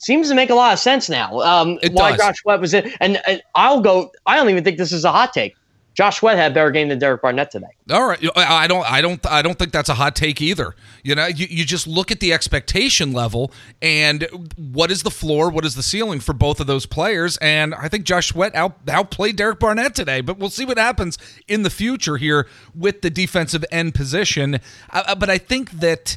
seems 0.00 0.28
to 0.28 0.34
make 0.34 0.50
a 0.50 0.54
lot 0.54 0.72
of 0.72 0.78
sense 0.78 1.08
now. 1.08 1.40
Um, 1.40 1.78
it 1.82 1.92
why 1.92 2.10
does. 2.10 2.20
Josh 2.20 2.40
Sweat 2.40 2.60
was 2.60 2.74
it? 2.74 2.96
and, 3.00 3.20
and 3.26 3.42
I'll 3.54 3.80
go. 3.80 4.10
I 4.26 4.36
don't 4.36 4.48
even 4.50 4.64
think 4.64 4.78
this 4.78 4.92
is 4.92 5.04
a 5.04 5.12
hot 5.12 5.32
take. 5.32 5.54
Josh 5.94 6.18
Sweat 6.18 6.36
had 6.36 6.52
a 6.52 6.54
better 6.54 6.70
game 6.70 6.88
than 6.88 6.98
Derek 6.98 7.22
Barnett 7.22 7.50
today. 7.50 7.66
All 7.90 8.06
right, 8.06 8.24
I 8.36 8.66
don't, 8.66 8.84
I 8.84 9.00
don't, 9.00 9.26
I 9.26 9.42
don't 9.42 9.58
think 9.58 9.72
that's 9.72 9.88
a 9.88 9.94
hot 9.94 10.14
take 10.14 10.40
either. 10.40 10.74
You 11.02 11.14
know, 11.14 11.26
you, 11.26 11.46
you 11.50 11.64
just 11.64 11.86
look 11.86 12.10
at 12.10 12.20
the 12.20 12.32
expectation 12.32 13.12
level 13.12 13.52
and 13.82 14.28
what 14.56 14.90
is 14.90 15.02
the 15.02 15.10
floor, 15.10 15.50
what 15.50 15.64
is 15.64 15.74
the 15.74 15.82
ceiling 15.82 16.20
for 16.20 16.32
both 16.32 16.60
of 16.60 16.66
those 16.66 16.86
players, 16.86 17.36
and 17.38 17.74
I 17.74 17.88
think 17.88 18.04
Josh 18.04 18.28
Sweat 18.28 18.54
out 18.54 18.76
outplayed 18.88 19.36
Derek 19.36 19.58
Barnett 19.58 19.94
today. 19.94 20.20
But 20.20 20.38
we'll 20.38 20.50
see 20.50 20.64
what 20.64 20.78
happens 20.78 21.18
in 21.48 21.62
the 21.62 21.70
future 21.70 22.16
here 22.16 22.46
with 22.74 23.02
the 23.02 23.10
defensive 23.10 23.64
end 23.72 23.94
position. 23.94 24.60
Uh, 24.90 25.14
but 25.14 25.30
I 25.30 25.38
think 25.38 25.72
that 25.72 26.16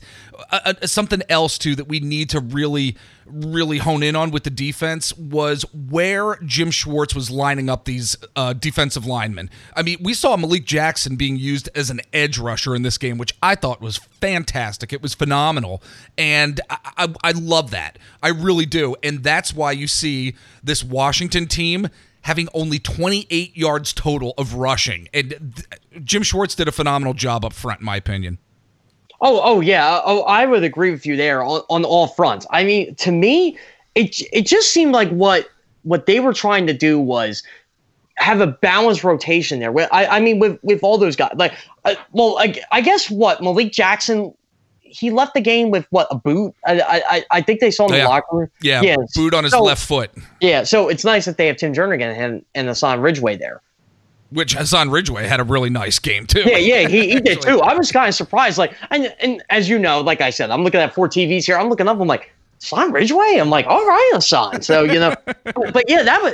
uh, 0.52 0.74
uh, 0.82 0.88
something 0.88 1.22
else 1.30 1.58
too 1.58 1.76
that 1.76 1.88
we 1.88 2.00
need 2.00 2.30
to 2.32 2.40
really 2.40 2.96
really 3.26 3.78
hone 3.78 4.04
in 4.04 4.16
on 4.16 4.32
with 4.32 4.44
the 4.44 4.50
defense 4.50 5.16
was 5.18 5.66
where 5.74 6.38
Jim 6.46 6.72
Schwartz 6.72 7.16
was 7.16 7.32
lining 7.32 7.70
up 7.70 7.86
these 7.86 8.18
uh, 8.36 8.54
defensive 8.54 9.06
linemen. 9.06 9.50
I 9.76 9.82
mean, 9.82 9.98
we 10.02 10.14
saw 10.14 10.36
Malik 10.36 10.66
Jackson 10.66 11.16
being 11.16 11.38
used 11.38 11.63
as 11.70 11.90
an 11.90 12.02
edge 12.12 12.38
rusher 12.38 12.76
in 12.76 12.82
this 12.82 12.98
game, 12.98 13.18
which 13.18 13.34
I 13.42 13.56
thought 13.56 13.82
was 13.82 13.98
fantastic. 13.98 14.94
It 14.94 15.02
was 15.02 15.14
phenomenal, 15.14 15.82
and 16.18 16.60
I, 16.70 16.78
I, 16.98 17.14
I 17.24 17.32
love 17.32 17.72
that. 17.72 17.98
I 18.22 18.30
really 18.30 18.66
do, 18.66 18.96
and 19.04 19.24
that's 19.24 19.54
why 19.54 19.72
you 19.72 19.88
see 19.88 20.36
this 20.64 20.84
Washington 20.84 21.48
team 21.48 21.90
having 22.22 22.48
only 22.54 22.80
28 22.80 23.56
yards 23.56 23.94
total 23.94 24.34
of 24.38 24.54
rushing. 24.56 25.10
And 25.14 25.30
th- 25.30 26.04
Jim 26.06 26.24
Schwartz 26.24 26.56
did 26.56 26.68
a 26.68 26.72
phenomenal 26.72 27.14
job 27.14 27.44
up 27.44 27.54
front, 27.54 27.82
in 27.82 27.86
my 27.86 27.98
opinion. 27.98 28.38
Oh, 29.22 29.42
oh 29.44 29.62
yeah. 29.62 30.02
Oh, 30.06 30.24
I 30.24 30.46
would 30.46 30.64
agree 30.64 30.92
with 30.92 31.06
you 31.06 31.16
there 31.16 31.44
on, 31.44 31.62
on 31.70 31.86
all 31.86 32.08
fronts. 32.08 32.46
I 32.50 32.64
mean, 32.64 32.96
to 32.96 33.12
me, 33.12 33.58
it 33.96 34.22
it 34.34 34.46
just 34.46 34.72
seemed 34.72 34.94
like 34.94 35.10
what 35.10 35.50
what 35.84 36.06
they 36.06 36.20
were 36.20 36.34
trying 36.34 36.68
to 36.68 36.74
do 36.74 37.00
was 37.00 37.44
have 38.16 38.42
a 38.42 38.48
balanced 38.48 39.04
rotation 39.04 39.60
there. 39.60 39.74
I, 39.94 40.06
I 40.06 40.20
mean, 40.20 40.40
with 40.40 40.60
with 40.64 40.84
all 40.84 40.98
those 40.98 41.16
guys, 41.16 41.32
like, 41.36 41.54
uh, 41.86 41.96
well, 42.12 42.38
I, 42.40 42.56
I 42.72 42.82
guess 42.82 43.10
what 43.10 43.42
Malik 43.42 43.72
Jackson, 43.72 44.34
he 44.82 45.10
left 45.10 45.34
the 45.34 45.42
game 45.42 45.72
with 45.72 45.88
what 45.90 46.08
a 46.12 46.16
boot. 46.16 46.54
I 46.66 46.82
I, 46.82 47.26
I 47.32 47.42
think 47.42 47.60
they 47.60 47.72
saw 47.72 47.86
in 47.86 47.92
the 47.92 47.98
yeah. 47.98 48.08
locker 48.08 48.38
room. 48.38 48.50
Yeah, 48.62 48.82
yeah, 48.82 48.98
boot 49.16 49.34
on 49.34 49.44
his 49.44 49.54
so, 49.54 49.64
left 49.64 49.86
foot. 49.86 50.12
Yeah, 50.42 50.64
so 50.64 50.90
it's 50.90 51.04
nice 51.04 51.26
that 51.26 51.38
they 51.38 51.48
have 51.48 51.58
Tim 51.58 51.74
Jernigan 51.74 52.16
and 52.16 52.46
and 52.56 52.68
Hassan 52.68 53.02
Ridgeway 53.02 53.38
there 53.38 53.62
which 54.34 54.54
Hassan 54.54 54.90
Ridgeway 54.90 55.28
had 55.28 55.40
a 55.40 55.44
really 55.44 55.70
nice 55.70 56.00
game 56.00 56.26
too. 56.26 56.42
Yeah, 56.46 56.58
yeah, 56.58 56.88
he, 56.88 57.12
he 57.12 57.20
did 57.22 57.42
too. 57.42 57.62
I 57.62 57.76
was 57.76 57.92
kind 57.92 58.10
of 58.10 58.16
surprised. 58.16 58.58
Like, 58.58 58.74
and 58.90 59.14
and 59.20 59.44
as 59.50 59.70
you 59.70 59.78
know, 59.80 60.02
like 60.02 60.22
I 60.22 60.32
said, 60.32 60.50
I'm 60.50 60.64
looking 60.64 60.80
at 60.80 60.94
four 60.94 61.08
TVs 61.08 61.46
here. 61.46 61.58
I'm 61.58 61.70
looking 61.70 61.88
up. 61.88 62.00
I'm 62.00 62.08
like, 62.08 62.34
Hassan 62.60 62.92
Ridgeway. 62.92 63.38
I'm 63.40 63.50
like, 63.50 63.68
all 63.68 63.86
right, 63.86 64.12
Hassan. 64.14 64.62
So 64.62 64.84
you 64.84 65.00
know, 65.00 65.16
but, 65.26 65.84
yeah, 65.88 66.04
that 66.04 66.22
was 66.22 66.34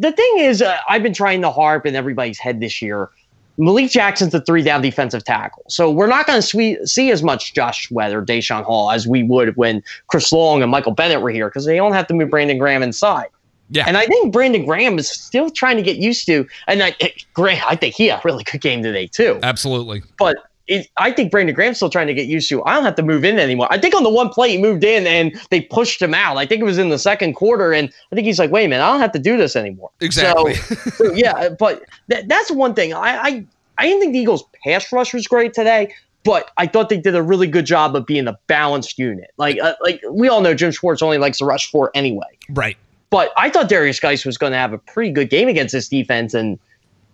the 0.00 0.12
thing. 0.12 0.38
Is 0.38 0.62
uh, 0.62 0.78
I've 0.88 1.02
been 1.02 1.14
trying 1.14 1.42
to 1.42 1.50
harp 1.50 1.86
in 1.86 1.94
everybody's 1.94 2.38
head 2.38 2.60
this 2.60 2.82
year. 2.82 3.10
Malik 3.58 3.90
Jackson's 3.90 4.32
the 4.32 4.40
three 4.40 4.62
down 4.62 4.80
defensive 4.80 5.22
tackle. 5.24 5.64
So 5.68 5.90
we're 5.90 6.06
not 6.06 6.26
going 6.26 6.40
to 6.40 6.86
see 6.86 7.10
as 7.10 7.22
much 7.22 7.52
Josh 7.52 7.88
Sweat 7.88 8.14
or 8.14 8.24
Daeshon 8.24 8.64
Hall 8.64 8.90
as 8.90 9.06
we 9.06 9.22
would 9.22 9.54
when 9.56 9.82
Chris 10.06 10.32
Long 10.32 10.62
and 10.62 10.70
Michael 10.70 10.92
Bennett 10.92 11.20
were 11.20 11.30
here 11.30 11.48
because 11.48 11.66
they 11.66 11.76
don't 11.76 11.92
have 11.92 12.06
to 12.06 12.14
move 12.14 12.30
Brandon 12.30 12.56
Graham 12.56 12.82
inside. 12.82 13.28
Yeah. 13.68 13.84
And 13.86 13.96
I 13.96 14.06
think 14.06 14.32
Brandon 14.32 14.64
Graham 14.64 14.98
is 14.98 15.08
still 15.08 15.50
trying 15.50 15.76
to 15.76 15.82
get 15.82 15.96
used 15.96 16.26
to, 16.26 16.46
and 16.66 16.82
I, 16.82 16.96
Graham, 17.34 17.62
I 17.68 17.76
think 17.76 17.94
he 17.94 18.06
had 18.06 18.18
a 18.18 18.22
really 18.24 18.44
good 18.44 18.60
game 18.60 18.82
today 18.82 19.06
too. 19.06 19.38
Absolutely. 19.42 20.02
But 20.18 20.38
it, 20.70 20.86
I 20.96 21.10
think 21.10 21.32
Brandon 21.32 21.54
Graham's 21.54 21.76
still 21.76 21.90
trying 21.90 22.06
to 22.06 22.14
get 22.14 22.26
used 22.26 22.48
to. 22.48 22.64
I 22.64 22.74
don't 22.74 22.84
have 22.84 22.94
to 22.94 23.02
move 23.02 23.24
in 23.24 23.38
anymore. 23.38 23.66
I 23.70 23.78
think 23.78 23.94
on 23.94 24.04
the 24.04 24.10
one 24.10 24.28
play 24.28 24.50
he 24.50 24.58
moved 24.58 24.84
in 24.84 25.06
and 25.06 25.38
they 25.50 25.62
pushed 25.62 26.00
him 26.00 26.14
out. 26.14 26.36
I 26.36 26.46
think 26.46 26.60
it 26.60 26.64
was 26.64 26.78
in 26.78 26.88
the 26.88 26.98
second 26.98 27.34
quarter, 27.34 27.72
and 27.72 27.92
I 28.10 28.14
think 28.14 28.26
he's 28.26 28.38
like, 28.38 28.50
"Wait 28.50 28.64
a 28.64 28.68
minute, 28.68 28.84
I 28.84 28.90
don't 28.90 29.00
have 29.00 29.12
to 29.12 29.18
do 29.18 29.36
this 29.36 29.56
anymore." 29.56 29.90
Exactly. 30.00 30.54
So, 30.54 30.74
so 30.90 31.12
yeah, 31.12 31.48
but 31.50 31.82
th- 32.08 32.26
that's 32.26 32.50
one 32.50 32.74
thing. 32.74 32.94
I, 32.94 33.18
I 33.18 33.44
I 33.78 33.86
didn't 33.86 34.00
think 34.00 34.12
the 34.12 34.20
Eagles' 34.20 34.44
pass 34.64 34.92
rush 34.92 35.12
was 35.12 35.26
great 35.26 35.54
today, 35.54 35.92
but 36.24 36.50
I 36.56 36.66
thought 36.66 36.88
they 36.88 36.98
did 36.98 37.16
a 37.16 37.22
really 37.22 37.48
good 37.48 37.66
job 37.66 37.96
of 37.96 38.06
being 38.06 38.28
a 38.28 38.38
balanced 38.46 38.98
unit. 38.98 39.32
Like 39.38 39.58
uh, 39.60 39.74
like 39.82 40.00
we 40.10 40.28
all 40.28 40.40
know, 40.40 40.54
Jim 40.54 40.70
Schwartz 40.70 41.02
only 41.02 41.18
likes 41.18 41.38
to 41.38 41.44
rush 41.44 41.70
four 41.70 41.90
anyway. 41.94 42.38
Right. 42.50 42.76
But 43.10 43.32
I 43.36 43.50
thought 43.50 43.68
Darius 43.68 43.98
Guice 43.98 44.24
was 44.24 44.38
going 44.38 44.52
to 44.52 44.58
have 44.58 44.72
a 44.72 44.78
pretty 44.78 45.10
good 45.10 45.30
game 45.30 45.48
against 45.48 45.72
this 45.72 45.88
defense, 45.88 46.32
and 46.32 46.60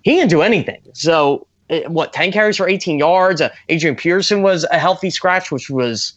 he 0.03 0.17
didn't 0.17 0.29
do 0.29 0.43
anything. 0.43 0.81
So, 0.93 1.47
what, 1.89 2.13
10 2.13 2.33
carries 2.33 2.57
for 2.57 2.69
18 2.69 2.99
yards? 2.99 3.41
Uh, 3.41 3.51
Adrian 3.69 3.97
Peterson 3.97 4.43
was 4.43 4.65
a 4.71 4.79
healthy 4.79 5.11
scratch, 5.11 5.51
which 5.51 5.69
was, 5.71 6.15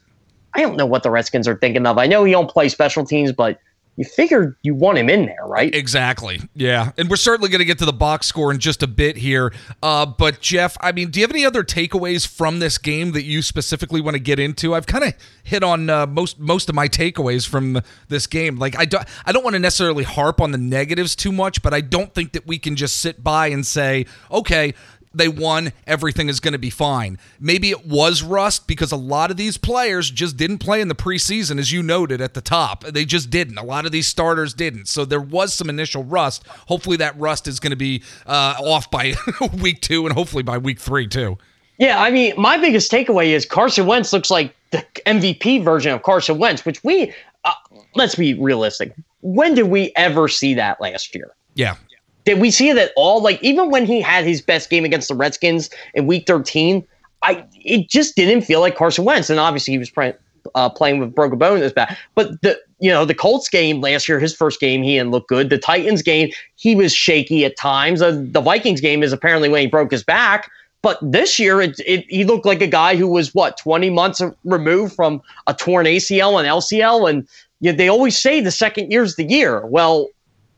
I 0.53 0.61
don't 0.61 0.77
know 0.77 0.85
what 0.85 1.03
the 1.03 1.11
Redskins 1.11 1.47
are 1.47 1.55
thinking 1.55 1.85
of. 1.85 1.97
I 1.97 2.07
know 2.07 2.23
he 2.23 2.31
don't 2.31 2.49
play 2.49 2.69
special 2.69 3.05
teams, 3.05 3.31
but 3.31 3.59
you 3.99 4.05
figure 4.05 4.57
you 4.61 4.73
want 4.73 4.97
him 4.97 5.09
in 5.09 5.25
there, 5.25 5.45
right? 5.45 5.75
Exactly. 5.75 6.39
Yeah. 6.55 6.93
And 6.97 7.09
we're 7.09 7.17
certainly 7.17 7.49
going 7.49 7.59
to 7.59 7.65
get 7.65 7.79
to 7.79 7.85
the 7.85 7.91
box 7.91 8.27
score 8.27 8.49
in 8.49 8.59
just 8.59 8.81
a 8.81 8.87
bit 8.87 9.17
here. 9.17 9.51
Uh, 9.83 10.05
but, 10.05 10.39
Jeff, 10.39 10.77
I 10.79 10.93
mean, 10.93 11.11
do 11.11 11.19
you 11.19 11.25
have 11.25 11.31
any 11.31 11.45
other 11.45 11.65
takeaways 11.65 12.25
from 12.25 12.59
this 12.59 12.77
game 12.77 13.11
that 13.11 13.23
you 13.23 13.41
specifically 13.41 13.99
want 13.99 14.15
to 14.15 14.21
get 14.21 14.39
into? 14.39 14.73
I've 14.73 14.87
kind 14.87 15.03
of 15.03 15.15
hit 15.43 15.63
on 15.63 15.89
uh, 15.89 16.07
most 16.07 16.39
most 16.39 16.69
of 16.69 16.75
my 16.75 16.87
takeaways 16.87 17.45
from 17.45 17.81
this 18.07 18.25
game. 18.25 18.55
Like, 18.55 18.79
I 18.79 18.85
don't, 18.85 19.05
I 19.25 19.33
don't 19.33 19.43
want 19.43 19.55
to 19.55 19.59
necessarily 19.59 20.05
harp 20.05 20.39
on 20.39 20.53
the 20.53 20.57
negatives 20.57 21.13
too 21.13 21.33
much, 21.33 21.61
but 21.61 21.73
I 21.73 21.81
don't 21.81 22.13
think 22.13 22.31
that 22.31 22.47
we 22.47 22.57
can 22.57 22.77
just 22.77 23.01
sit 23.01 23.21
by 23.21 23.47
and 23.47 23.67
say, 23.67 24.05
okay, 24.31 24.75
they 25.13 25.27
won, 25.27 25.73
everything 25.87 26.29
is 26.29 26.39
going 26.39 26.51
to 26.53 26.59
be 26.59 26.69
fine. 26.69 27.17
Maybe 27.39 27.71
it 27.71 27.85
was 27.85 28.21
rust 28.21 28.67
because 28.67 28.91
a 28.91 28.97
lot 28.97 29.31
of 29.31 29.37
these 29.37 29.57
players 29.57 30.11
just 30.11 30.37
didn't 30.37 30.59
play 30.59 30.81
in 30.81 30.87
the 30.87 30.95
preseason, 30.95 31.59
as 31.59 31.71
you 31.71 31.81
noted 31.81 32.21
at 32.21 32.33
the 32.33 32.41
top. 32.41 32.83
They 32.83 33.05
just 33.05 33.29
didn't. 33.29 33.57
A 33.57 33.63
lot 33.63 33.85
of 33.85 33.91
these 33.91 34.07
starters 34.07 34.53
didn't. 34.53 34.87
So 34.87 35.05
there 35.05 35.21
was 35.21 35.53
some 35.53 35.69
initial 35.69 36.03
rust. 36.03 36.45
Hopefully, 36.67 36.97
that 36.97 37.17
rust 37.19 37.47
is 37.47 37.59
going 37.59 37.71
to 37.71 37.77
be 37.77 38.03
uh, 38.25 38.55
off 38.59 38.91
by 38.91 39.15
week 39.61 39.81
two 39.81 40.05
and 40.05 40.13
hopefully 40.13 40.43
by 40.43 40.57
week 40.57 40.79
three, 40.79 41.07
too. 41.07 41.37
Yeah, 41.79 42.01
I 42.01 42.11
mean, 42.11 42.33
my 42.37 42.57
biggest 42.57 42.91
takeaway 42.91 43.27
is 43.27 43.45
Carson 43.45 43.85
Wentz 43.85 44.11
looks 44.11 44.29
like 44.29 44.53
the 44.71 44.85
MVP 45.05 45.63
version 45.63 45.93
of 45.93 46.03
Carson 46.03 46.37
Wentz, 46.37 46.65
which 46.65 46.83
we, 46.83 47.13
uh, 47.45 47.53
let's 47.95 48.15
be 48.15 48.33
realistic. 48.33 48.93
When 49.21 49.55
did 49.55 49.67
we 49.67 49.91
ever 49.95 50.27
see 50.27 50.53
that 50.55 50.79
last 50.81 51.15
year? 51.15 51.31
Yeah. 51.55 51.75
Did 52.25 52.39
we 52.39 52.51
see 52.51 52.69
it 52.69 52.77
at 52.77 52.91
all? 52.95 53.21
Like 53.21 53.41
even 53.41 53.71
when 53.71 53.85
he 53.85 54.01
had 54.01 54.25
his 54.25 54.41
best 54.41 54.69
game 54.69 54.85
against 54.85 55.07
the 55.07 55.15
Redskins 55.15 55.69
in 55.93 56.07
Week 56.07 56.25
13, 56.27 56.85
I 57.23 57.45
it 57.53 57.89
just 57.89 58.15
didn't 58.15 58.41
feel 58.41 58.59
like 58.59 58.75
Carson 58.75 59.05
Wentz, 59.05 59.29
and 59.29 59.39
obviously 59.39 59.73
he 59.73 59.77
was 59.77 59.89
playing 59.89 60.13
uh, 60.55 60.69
playing 60.69 60.99
with 60.99 61.13
broken 61.13 61.37
bone 61.37 61.55
in 61.55 61.61
this 61.61 61.73
bad. 61.73 61.97
But 62.15 62.41
the 62.41 62.59
you 62.79 62.89
know 62.89 63.05
the 63.05 63.15
Colts 63.15 63.49
game 63.49 63.81
last 63.81 64.07
year, 64.07 64.19
his 64.19 64.35
first 64.35 64.59
game, 64.59 64.83
he 64.83 64.95
didn't 64.95 65.11
look 65.11 65.27
good. 65.27 65.49
The 65.49 65.57
Titans 65.57 66.01
game, 66.01 66.31
he 66.55 66.75
was 66.75 66.93
shaky 66.93 67.45
at 67.45 67.57
times. 67.57 68.01
Uh, 68.01 68.11
the 68.31 68.41
Vikings 68.41 68.81
game 68.81 69.03
is 69.03 69.13
apparently 69.13 69.49
when 69.49 69.61
he 69.61 69.67
broke 69.67 69.91
his 69.91 70.03
back. 70.03 70.49
But 70.81 70.97
this 71.01 71.39
year, 71.39 71.59
it, 71.59 71.77
it, 71.85 72.05
he 72.07 72.23
looked 72.23 72.45
like 72.45 72.61
a 72.61 72.67
guy 72.67 72.95
who 72.95 73.07
was 73.07 73.35
what 73.35 73.57
20 73.57 73.89
months 73.89 74.21
removed 74.45 74.95
from 74.95 75.21
a 75.45 75.53
torn 75.53 75.85
ACL 75.85 76.39
and 76.39 76.47
LCL, 76.47 77.09
and 77.09 77.27
you 77.59 77.71
know, 77.71 77.77
they 77.77 77.89
always 77.89 78.17
say 78.17 78.39
the 78.39 78.51
second 78.51 78.89
year's 78.89 79.15
the 79.15 79.25
year. 79.25 79.65
Well, 79.65 80.07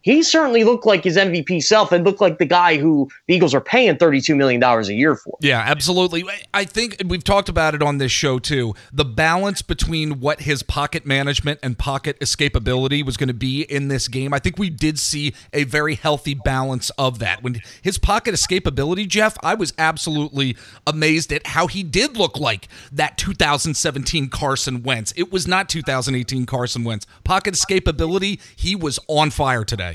he 0.02 0.24
certainly 0.24 0.64
looked 0.64 0.86
like 0.86 1.04
his 1.04 1.18
MVP 1.18 1.64
self 1.64 1.92
and 1.92 2.04
looked 2.04 2.22
like 2.22 2.38
the 2.38 2.46
guy 2.46 2.78
who 2.78 3.10
the 3.28 3.36
Eagles 3.36 3.54
are 3.54 3.62
paying 3.62 3.96
$32 3.96 4.36
million 4.36 4.62
a 4.64 4.82
year 4.92 5.16
for. 5.16 5.38
Yeah, 5.42 5.60
absolutely. 5.60 6.24
I 6.54 6.66
think 6.66 7.02
we've 7.06 7.24
talked 7.24 7.50
about 7.50 7.76
it 7.76 7.84
on 7.84 7.98
this 7.98 8.12
show 8.12 8.40
too. 8.40 8.74
The 8.92 9.06
balance 9.06 9.62
between 9.62 10.20
what 10.20 10.42
his 10.42 10.64
pocket 10.64 11.06
management 11.06 11.60
and 11.62 11.78
pocket 11.78 12.20
escapability 12.20 13.06
was 13.06 13.18
going 13.18 13.28
to 13.28 13.34
be 13.34 13.62
in 13.64 13.88
this 13.88 14.08
game. 14.08 14.34
I 14.34 14.40
think 14.40 14.58
we 14.58 14.70
did 14.70 14.98
see 14.98 15.34
a 15.54 15.64
very 15.64 15.96
healthy 15.96 16.34
balance 16.34 16.90
of 16.92 17.20
that. 17.20 17.44
When 17.44 17.62
his 17.82 17.98
pocket 17.98 18.34
escapability, 18.34 19.08
Jeff, 19.08 19.38
I 19.44 19.54
was 19.54 19.74
absolutely 19.78 20.58
amazed 20.88 21.32
at 21.32 21.48
how 21.48 21.68
he 21.68 21.84
did 21.84 22.18
look 22.18 22.40
like 22.40 22.68
that 22.92 23.18
2017 23.18 24.30
Carson 24.30 24.84
Wentz. 24.84 25.14
It 25.16 25.32
was 25.32 25.48
not 25.48 25.70
2018 25.70 26.46
Carson 26.46 26.84
Wentz. 26.84 27.06
Pocket 27.24 27.54
escapability, 27.54 28.40
he 28.56 28.76
was 28.76 29.00
on 29.08 29.30
fire 29.30 29.64
today. 29.64 29.91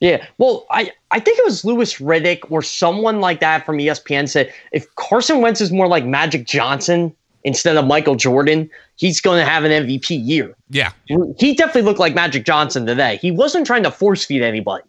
Yeah, 0.00 0.24
well, 0.38 0.66
I, 0.70 0.92
I 1.10 1.18
think 1.18 1.38
it 1.38 1.44
was 1.44 1.64
Louis 1.64 1.96
Riddick 1.98 2.50
or 2.50 2.62
someone 2.62 3.20
like 3.20 3.40
that 3.40 3.66
from 3.66 3.78
ESPN 3.78 4.28
said 4.28 4.52
if 4.70 4.92
Carson 4.94 5.40
Wentz 5.40 5.60
is 5.60 5.72
more 5.72 5.88
like 5.88 6.04
Magic 6.04 6.46
Johnson 6.46 7.14
instead 7.42 7.76
of 7.76 7.84
Michael 7.84 8.14
Jordan, 8.14 8.70
he's 8.96 9.20
going 9.20 9.38
to 9.38 9.44
have 9.44 9.64
an 9.64 9.72
MVP 9.72 10.24
year. 10.24 10.54
Yeah, 10.70 10.92
he 11.38 11.54
definitely 11.54 11.82
looked 11.82 11.98
like 11.98 12.14
Magic 12.14 12.44
Johnson 12.44 12.86
today. 12.86 13.16
He 13.16 13.32
wasn't 13.32 13.66
trying 13.66 13.82
to 13.82 13.90
force 13.90 14.24
feed 14.24 14.42
anybody. 14.42 14.84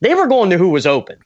They 0.00 0.14
were 0.14 0.26
going 0.26 0.50
to 0.50 0.58
who 0.58 0.70
was 0.70 0.86
open. 0.86 1.18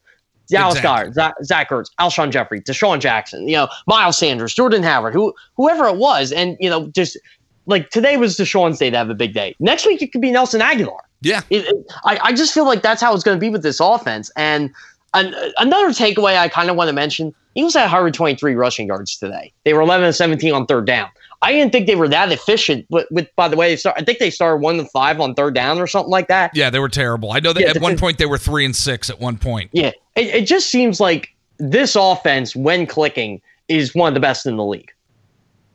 Dallas 0.48 0.76
exactly. 0.76 1.10
Goedert, 1.10 1.14
Zach, 1.14 1.34
Zach 1.42 1.70
Ertz, 1.70 1.90
Alshon 1.98 2.30
Jeffery, 2.30 2.60
DeSean 2.60 3.00
Jackson, 3.00 3.48
you 3.48 3.56
know, 3.56 3.68
Miles 3.86 4.18
Sanders, 4.18 4.54
Jordan 4.54 4.82
Howard, 4.82 5.14
who 5.14 5.34
whoever 5.56 5.86
it 5.86 5.96
was, 5.96 6.32
and 6.32 6.56
you 6.60 6.68
know, 6.68 6.88
just 6.88 7.18
like 7.66 7.90
today 7.90 8.16
was 8.16 8.36
DeSean's 8.36 8.78
day 8.78 8.90
to 8.90 8.96
have 8.96 9.10
a 9.10 9.14
big 9.14 9.32
day. 9.32 9.54
Next 9.58 9.86
week 9.86 10.02
it 10.02 10.12
could 10.12 10.20
be 10.20 10.30
Nelson 10.30 10.60
Agholor. 10.60 10.98
Yeah. 11.24 11.42
It, 11.50 11.66
it, 11.66 11.92
I, 12.04 12.18
I 12.22 12.32
just 12.32 12.52
feel 12.54 12.64
like 12.64 12.82
that's 12.82 13.00
how 13.00 13.14
it's 13.14 13.24
going 13.24 13.36
to 13.36 13.40
be 13.40 13.50
with 13.50 13.62
this 13.62 13.80
offense. 13.80 14.30
And 14.36 14.72
an, 15.14 15.34
another 15.58 15.88
takeaway 15.88 16.36
I 16.36 16.48
kind 16.48 16.70
of 16.70 16.76
want 16.76 16.88
to 16.88 16.92
mention 16.92 17.34
Eagles 17.54 17.74
had 17.74 17.84
123 17.84 18.54
rushing 18.54 18.88
yards 18.88 19.16
today. 19.16 19.52
They 19.64 19.72
were 19.74 19.80
11 19.80 20.06
and 20.06 20.14
17 20.14 20.52
on 20.52 20.66
third 20.66 20.86
down. 20.86 21.08
I 21.42 21.52
didn't 21.52 21.72
think 21.72 21.86
they 21.86 21.94
were 21.94 22.08
that 22.08 22.32
efficient. 22.32 22.86
With, 22.88 23.06
with 23.10 23.28
by 23.36 23.48
the 23.48 23.56
way, 23.56 23.76
start, 23.76 23.96
I 23.98 24.04
think 24.04 24.18
they 24.18 24.30
started 24.30 24.62
one 24.62 24.78
to 24.78 24.86
five 24.86 25.20
on 25.20 25.34
third 25.34 25.54
down 25.54 25.78
or 25.78 25.86
something 25.86 26.10
like 26.10 26.28
that. 26.28 26.50
Yeah, 26.54 26.70
they 26.70 26.78
were 26.78 26.88
terrible. 26.88 27.32
I 27.32 27.40
know 27.40 27.52
that 27.52 27.60
yeah, 27.60 27.70
at 27.70 27.82
one 27.82 27.98
point 27.98 28.18
they 28.18 28.26
were 28.26 28.38
three 28.38 28.64
and 28.64 28.74
six 28.74 29.10
at 29.10 29.20
one 29.20 29.36
point. 29.36 29.70
Yeah, 29.72 29.92
it, 30.16 30.26
it 30.26 30.46
just 30.46 30.70
seems 30.70 31.00
like 31.00 31.34
this 31.58 31.96
offense, 31.96 32.56
when 32.56 32.86
clicking, 32.86 33.42
is 33.68 33.94
one 33.94 34.08
of 34.08 34.14
the 34.14 34.20
best 34.20 34.46
in 34.46 34.56
the 34.56 34.64
league. 34.64 34.90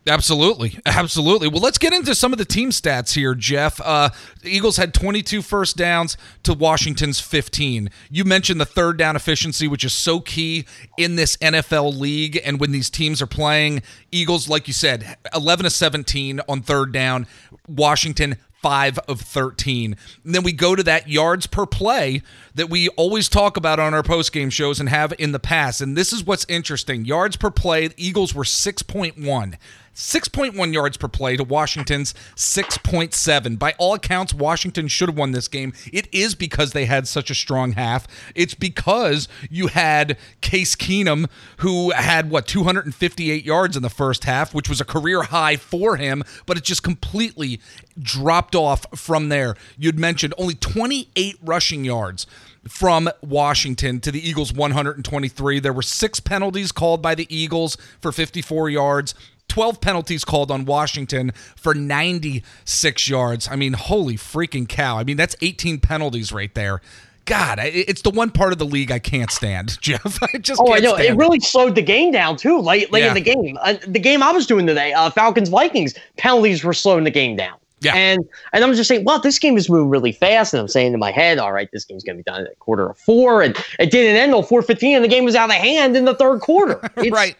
Absolutely. 0.10 0.80
Absolutely. 0.86 1.48
Well, 1.48 1.62
let's 1.62 1.78
get 1.78 1.94
into 1.94 2.16
some 2.16 2.34
of 2.34 2.40
the 2.40 2.46
team 2.46 2.72
stats 2.72 3.14
here, 3.14 3.36
Jeff. 3.36 3.80
Uh, 3.82 4.10
Eagles 4.44 4.78
had 4.78 4.94
22 4.94 5.42
first 5.42 5.78
downs 5.78 6.18
to 6.44 6.54
Washington's 6.54 7.20
15. 7.20 7.90
You 8.10 8.26
mentioned 8.26 8.60
the 8.60 8.66
third 8.66 8.98
down 8.98 9.16
efficiency, 9.16 9.68
which 9.68 9.84
is 9.84 9.94
so 9.94 10.20
key 10.20 10.66
in 10.98 11.16
this 11.16 11.38
NFL 11.38 11.98
league. 11.98 12.40
And 12.44 12.60
when 12.60 12.72
these 12.72 12.90
teams 12.90 13.22
are 13.22 13.28
playing, 13.28 13.84
Eagles, 14.12 14.50
like 14.50 14.68
you 14.68 14.74
said, 14.74 15.18
11 15.34 15.66
to 15.66 15.70
17 15.70 16.42
on 16.50 16.62
third 16.62 16.92
down. 16.92 17.28
Washington, 17.68 18.38
five 18.62 19.00
of 19.08 19.22
13. 19.22 19.96
And 20.24 20.36
then 20.36 20.44
we 20.44 20.52
go 20.52 20.76
to 20.76 20.84
that 20.84 21.08
yards 21.08 21.48
per 21.48 21.66
play 21.66 22.22
that 22.56 22.70
we 22.70 22.90
always 22.90 23.30
talk 23.30 23.58
about 23.58 23.80
on 23.80 23.94
our 23.94 24.04
post 24.04 24.32
game 24.32 24.50
shows 24.50 24.80
and 24.80 24.90
have 24.90 25.14
in 25.18 25.32
the 25.32 25.40
past. 25.40 25.82
And 25.82 25.96
this 25.96 26.12
is 26.12 26.24
what's 26.24 26.46
interesting 26.50 27.06
yards 27.06 27.38
per 27.38 27.52
play, 27.52 27.90
Eagles 27.96 28.34
were 28.34 28.44
6.1. 28.44 29.56
6.1 30.00 30.74
yards 30.74 30.96
per 30.96 31.10
play 31.10 31.36
to 31.36 31.44
Washington's 31.44 32.14
6.7. 32.38 33.60
By 33.60 33.76
all 33.78 33.96
accounts, 33.96 34.34
Washington 34.34 34.88
should 34.88 35.10
have 35.10 35.18
won 35.18 35.34
this 35.34 35.50
game. 35.50 35.74
It 35.92 36.08
is 36.14 36.36
because 36.36 36.72
they 36.72 36.86
had 36.86 37.06
such 37.06 37.30
a 37.30 37.36
strong 37.36 37.74
half. 37.74 38.08
It's 38.34 38.54
because 38.54 39.28
you 39.50 39.68
had 39.68 40.18
Case 40.40 40.78
Keenum, 40.78 41.30
who 41.58 41.92
had, 41.92 42.30
what, 42.30 42.48
258 42.48 43.44
yards 43.44 43.76
in 43.76 43.84
the 43.84 43.90
first 43.90 44.24
half, 44.24 44.54
which 44.54 44.70
was 44.70 44.80
a 44.80 44.86
career 44.86 45.24
high 45.24 45.58
for 45.58 45.98
him, 45.98 46.24
but 46.46 46.56
it 46.56 46.64
just 46.64 46.82
completely 46.82 47.60
dropped 48.00 48.56
off 48.56 48.86
from 48.98 49.28
there. 49.28 49.56
You'd 49.78 50.00
mentioned 50.00 50.34
only 50.38 50.56
28 50.56 51.36
rushing 51.44 51.84
yards 51.84 52.26
from 52.70 53.10
Washington 53.22 54.00
to 54.00 54.12
the 54.14 54.26
Eagles 54.26 54.54
123. 54.54 55.60
There 55.60 55.74
were 55.74 55.82
six 55.82 56.22
penalties 56.22 56.72
called 56.72 57.02
by 57.02 57.16
the 57.16 57.28
Eagles 57.36 57.76
for 58.00 58.14
54 58.14 58.70
yards. 58.70 59.14
12 59.50 59.82
penalties 59.82 60.24
called 60.24 60.52
on 60.52 60.66
Washington 60.66 61.32
for 61.56 61.74
96 61.74 63.10
yards. 63.10 63.48
I 63.50 63.56
mean, 63.56 63.74
holy 63.74 64.16
freaking 64.16 64.68
cow. 64.68 64.98
I 64.98 65.04
mean, 65.04 65.18
that's 65.18 65.36
18 65.42 65.80
penalties 65.80 66.32
right 66.32 66.54
there. 66.56 66.82
God, 67.26 67.60
it's 67.62 68.02
the 68.02 68.10
one 68.10 68.32
part 68.32 68.54
of 68.54 68.58
the 68.58 68.66
league 68.66 68.92
I 68.92 68.98
can't 68.98 69.30
stand, 69.30 69.78
Jeff. 69.82 70.18
I 70.24 70.40
just 70.40 70.60
oh, 70.60 70.74
I 70.74 70.80
know 70.80 70.96
it 70.96 71.16
really 71.16 71.40
slowed 71.40 71.76
the 71.76 71.82
game 71.82 72.12
down 72.12 72.38
too. 72.38 72.60
Late, 72.60 72.92
late 72.92 73.02
yeah. 73.02 73.10
in 73.10 73.14
the 73.14 73.22
game, 73.22 73.58
uh, 73.62 73.76
the 73.86 74.00
game 74.00 74.24
I 74.24 74.32
was 74.32 74.48
doing 74.48 74.66
today, 74.66 74.94
uh, 74.94 75.12
Falcons 75.12 75.50
Vikings 75.50 75.94
penalties 76.18 76.64
were 76.64 76.74
slowing 76.74 77.04
the 77.04 77.12
game 77.12 77.36
down. 77.36 77.58
Yeah. 77.82 77.96
And 77.96 78.28
and 78.54 78.64
I'm 78.64 78.74
just 78.74 78.88
saying, 78.88 79.06
well, 79.06 79.20
this 79.20 79.40
game 79.40 79.58
is 79.58 79.70
moving 79.70 79.90
really 79.90 80.12
fast. 80.12 80.54
And 80.54 80.62
I'm 80.62 80.68
saying 80.68 80.94
in 80.94 81.00
my 81.00 81.12
head, 81.12 81.38
all 81.40 81.52
right, 81.52 81.70
this 81.72 81.86
game's 81.86 82.04
gonna 82.04 82.18
be 82.18 82.24
done 82.24 82.46
at 82.46 82.58
quarter 82.60 82.90
of 82.90 82.98
four. 82.98 83.42
And 83.42 83.56
it 83.80 83.92
didn't 83.92 84.16
end 84.16 84.34
until 84.34 84.44
415, 84.44 84.96
and 84.96 85.04
the 85.04 85.08
game 85.08 85.26
was 85.26 85.36
out 85.36 85.50
of 85.50 85.56
hand 85.56 85.96
in 85.96 86.06
the 86.06 86.16
third 86.16 86.42
quarter. 86.42 86.80
It's, 87.00 87.12
right. 87.12 87.36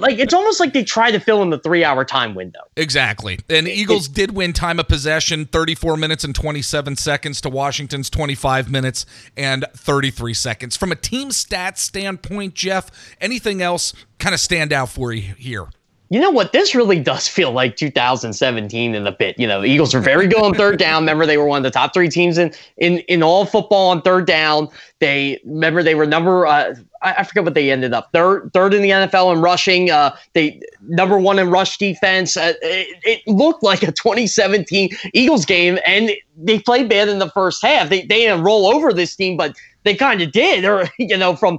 like 0.00 0.18
it's 0.18 0.34
almost 0.34 0.58
like 0.58 0.72
they 0.72 0.82
try 0.82 1.12
to 1.12 1.20
fill 1.20 1.40
in 1.42 1.50
the 1.50 1.58
three 1.58 1.84
hour 1.84 2.04
time 2.04 2.34
window. 2.34 2.58
Exactly. 2.76 3.38
And 3.48 3.68
Eagles 3.68 4.08
did 4.08 4.34
win 4.34 4.52
time 4.52 4.80
of 4.80 4.88
possession, 4.88 5.46
34 5.46 5.96
minutes 5.96 6.24
and 6.24 6.34
27 6.34 6.96
seconds 6.96 7.40
to 7.42 7.48
Washington's 7.48 8.10
25 8.10 8.70
minutes 8.72 9.06
and 9.36 9.64
33 9.74 10.34
seconds. 10.34 10.76
From 10.76 10.90
a 10.90 10.96
team 10.96 11.28
stats 11.28 11.78
standpoint, 11.78 12.54
Jeff, 12.54 12.90
anything 13.20 13.62
else 13.62 13.92
kind 14.18 14.34
of 14.34 14.40
stand 14.40 14.72
out 14.72 14.88
for 14.88 15.12
you 15.12 15.34
here? 15.34 15.68
You 16.10 16.20
know 16.20 16.30
what? 16.30 16.52
This 16.52 16.74
really 16.74 16.98
does 16.98 17.28
feel 17.28 17.52
like 17.52 17.76
2017 17.76 18.94
in 18.94 19.04
the 19.04 19.12
bit. 19.12 19.38
You 19.38 19.46
know, 19.46 19.60
the 19.60 19.66
Eagles 19.66 19.94
are 19.94 20.00
very 20.00 20.26
good 20.26 20.42
on 20.42 20.54
third 20.54 20.78
down. 20.78 21.02
Remember, 21.02 21.26
they 21.26 21.36
were 21.36 21.44
one 21.44 21.58
of 21.58 21.62
the 21.64 21.70
top 21.70 21.92
three 21.92 22.08
teams 22.08 22.38
in 22.38 22.52
in 22.78 22.98
in 23.00 23.22
all 23.22 23.44
football 23.44 23.90
on 23.90 24.00
third 24.00 24.26
down. 24.26 24.68
They 25.00 25.38
remember 25.44 25.82
they 25.82 25.94
were 25.94 26.06
number 26.06 26.46
uh, 26.46 26.74
I, 27.02 27.14
I 27.18 27.22
forget 27.24 27.44
what 27.44 27.54
they 27.54 27.70
ended 27.70 27.92
up 27.92 28.10
third 28.12 28.50
third 28.54 28.72
in 28.72 28.82
the 28.82 28.90
NFL 28.90 29.34
in 29.34 29.42
rushing. 29.42 29.90
Uh, 29.90 30.16
they 30.32 30.60
number 30.82 31.18
one 31.18 31.38
in 31.38 31.50
rush 31.50 31.76
defense. 31.76 32.36
Uh, 32.36 32.54
it, 32.62 32.98
it, 33.04 33.28
looked 33.30 33.62
like 33.62 33.82
a 33.82 33.92
2017 33.92 34.90
Eagles 35.12 35.44
game, 35.44 35.78
and 35.86 36.10
they 36.36 36.58
played 36.58 36.88
bad 36.88 37.08
in 37.08 37.18
the 37.18 37.30
first 37.30 37.62
half. 37.62 37.90
They 37.90 38.00
they 38.00 38.20
didn't 38.20 38.42
roll 38.42 38.66
over 38.66 38.92
this 38.92 39.14
team, 39.14 39.36
but 39.36 39.54
they 39.84 39.94
kind 39.94 40.20
of 40.20 40.32
did, 40.32 40.64
or 40.64 40.88
you 40.98 41.16
know, 41.16 41.36
from 41.36 41.58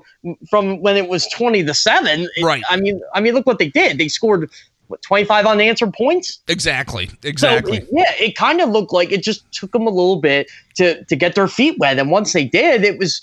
from 0.49 0.81
when 0.81 0.97
it 0.97 1.07
was 1.07 1.27
twenty 1.27 1.63
to 1.63 1.73
seven. 1.73 2.27
Right. 2.41 2.63
I 2.69 2.77
mean, 2.77 3.01
I 3.13 3.21
mean, 3.21 3.33
look 3.33 3.45
what 3.45 3.59
they 3.59 3.69
did. 3.69 3.97
They 3.97 4.07
scored 4.07 4.49
what 4.87 5.03
25 5.03 5.45
unanswered 5.45 5.93
points 5.93 6.39
exactly 6.47 7.11
exactly 7.23 7.81
so, 7.81 7.87
yeah 7.91 8.11
it 8.17 8.35
kind 8.35 8.59
of 8.59 8.69
looked 8.69 8.91
like 8.91 9.11
it 9.11 9.21
just 9.21 9.49
took 9.51 9.71
them 9.71 9.85
a 9.85 9.89
little 9.91 10.19
bit 10.19 10.49
to 10.73 11.03
to 11.05 11.15
get 11.15 11.35
their 11.35 11.47
feet 11.47 11.77
wet 11.77 11.99
and 11.99 12.09
once 12.09 12.33
they 12.33 12.43
did 12.43 12.83
it 12.83 12.97
was 12.97 13.21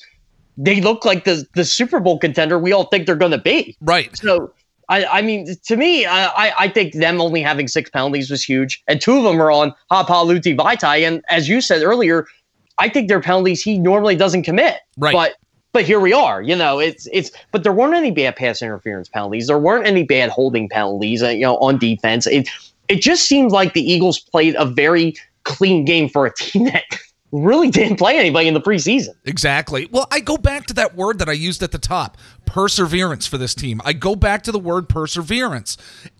they 0.57 0.81
look 0.81 1.05
like 1.05 1.25
the 1.25 1.45
the 1.57 1.65
super 1.65 1.99
bowl 1.99 2.21
contender 2.21 2.57
we 2.57 2.73
all 2.73 2.85
think 2.85 3.05
they're 3.05 3.17
going 3.17 3.33
to 3.33 3.39
be 3.39 3.77
right 3.81 4.17
so 4.17 4.53
I, 4.89 5.05
I 5.07 5.23
mean, 5.23 5.49
to 5.65 5.77
me, 5.77 6.07
I, 6.07 6.53
I 6.59 6.69
think 6.69 6.95
them 6.95 7.21
only 7.21 7.43
having 7.43 7.67
six 7.67 7.91
penalties 7.91 8.31
was 8.31 8.45
huge, 8.45 8.83
and 8.87 9.01
two 9.01 9.17
of 9.17 9.25
them 9.25 9.41
are 9.41 9.51
on 9.51 9.75
Halapoulivaati 9.91 10.57
Vaitai. 10.57 11.07
And 11.07 11.25
as 11.29 11.49
you 11.49 11.61
said 11.61 11.83
earlier, 11.83 12.27
I 12.79 12.89
think 12.89 13.09
they're 13.09 13.21
penalties 13.21 13.63
he 13.63 13.79
normally 13.79 14.17
doesn't 14.17 14.43
commit. 14.43 14.77
Right. 14.97 15.13
But 15.13 15.37
but 15.73 15.85
here 15.85 16.01
we 16.01 16.13
are. 16.13 16.41
You 16.41 16.57
know, 16.57 16.79
it's 16.79 17.07
it's. 17.13 17.31
But 17.53 17.63
there 17.63 17.73
weren't 17.73 17.95
any 17.95 18.11
bad 18.11 18.37
pass 18.37 18.63
interference 18.63 19.09
penalties. 19.09 19.47
There 19.47 19.59
weren't 19.59 19.87
any 19.87 20.05
bad 20.05 20.31
holding 20.31 20.69
penalties. 20.69 21.23
Uh, 21.23 21.29
you 21.29 21.43
know, 21.43 21.59
on 21.59 21.79
defense, 21.79 22.27
it 22.27 22.49
it 22.89 23.03
just 23.03 23.27
seems 23.27 23.53
like 23.53 23.75
the 23.75 23.83
Eagles 23.83 24.19
played 24.19 24.55
a 24.57 24.65
very 24.65 25.17
clean 25.45 25.85
game 25.85 26.09
for 26.09 26.27
a 26.27 26.35
team 26.35 26.65
that 26.73 26.85
really 27.33 27.71
didn't 27.71 27.97
play 27.97 28.19
anybody 28.19 28.49
in 28.49 28.55
the 28.55 28.61
preseason. 28.61 29.11
Exactly. 29.25 29.87
Well, 29.91 30.07
I 30.11 30.21
go 30.21 30.37
back 30.37 30.67
to 30.67 30.75
that 30.75 30.95
word 30.95 31.19
that 31.19 31.29
I 31.29 31.33
used 31.33 31.63
at 31.63 31.73
the 31.73 31.79
top 31.79 32.17
perseverance 32.47 33.27
for 33.27 33.37
this 33.37 33.55
team. 33.55 33.81
I 33.85 33.93
go 33.93 34.17
back 34.17 34.43
to 34.45 34.53
the 34.53 34.59
word 34.59 34.89
perseverance 34.89 35.77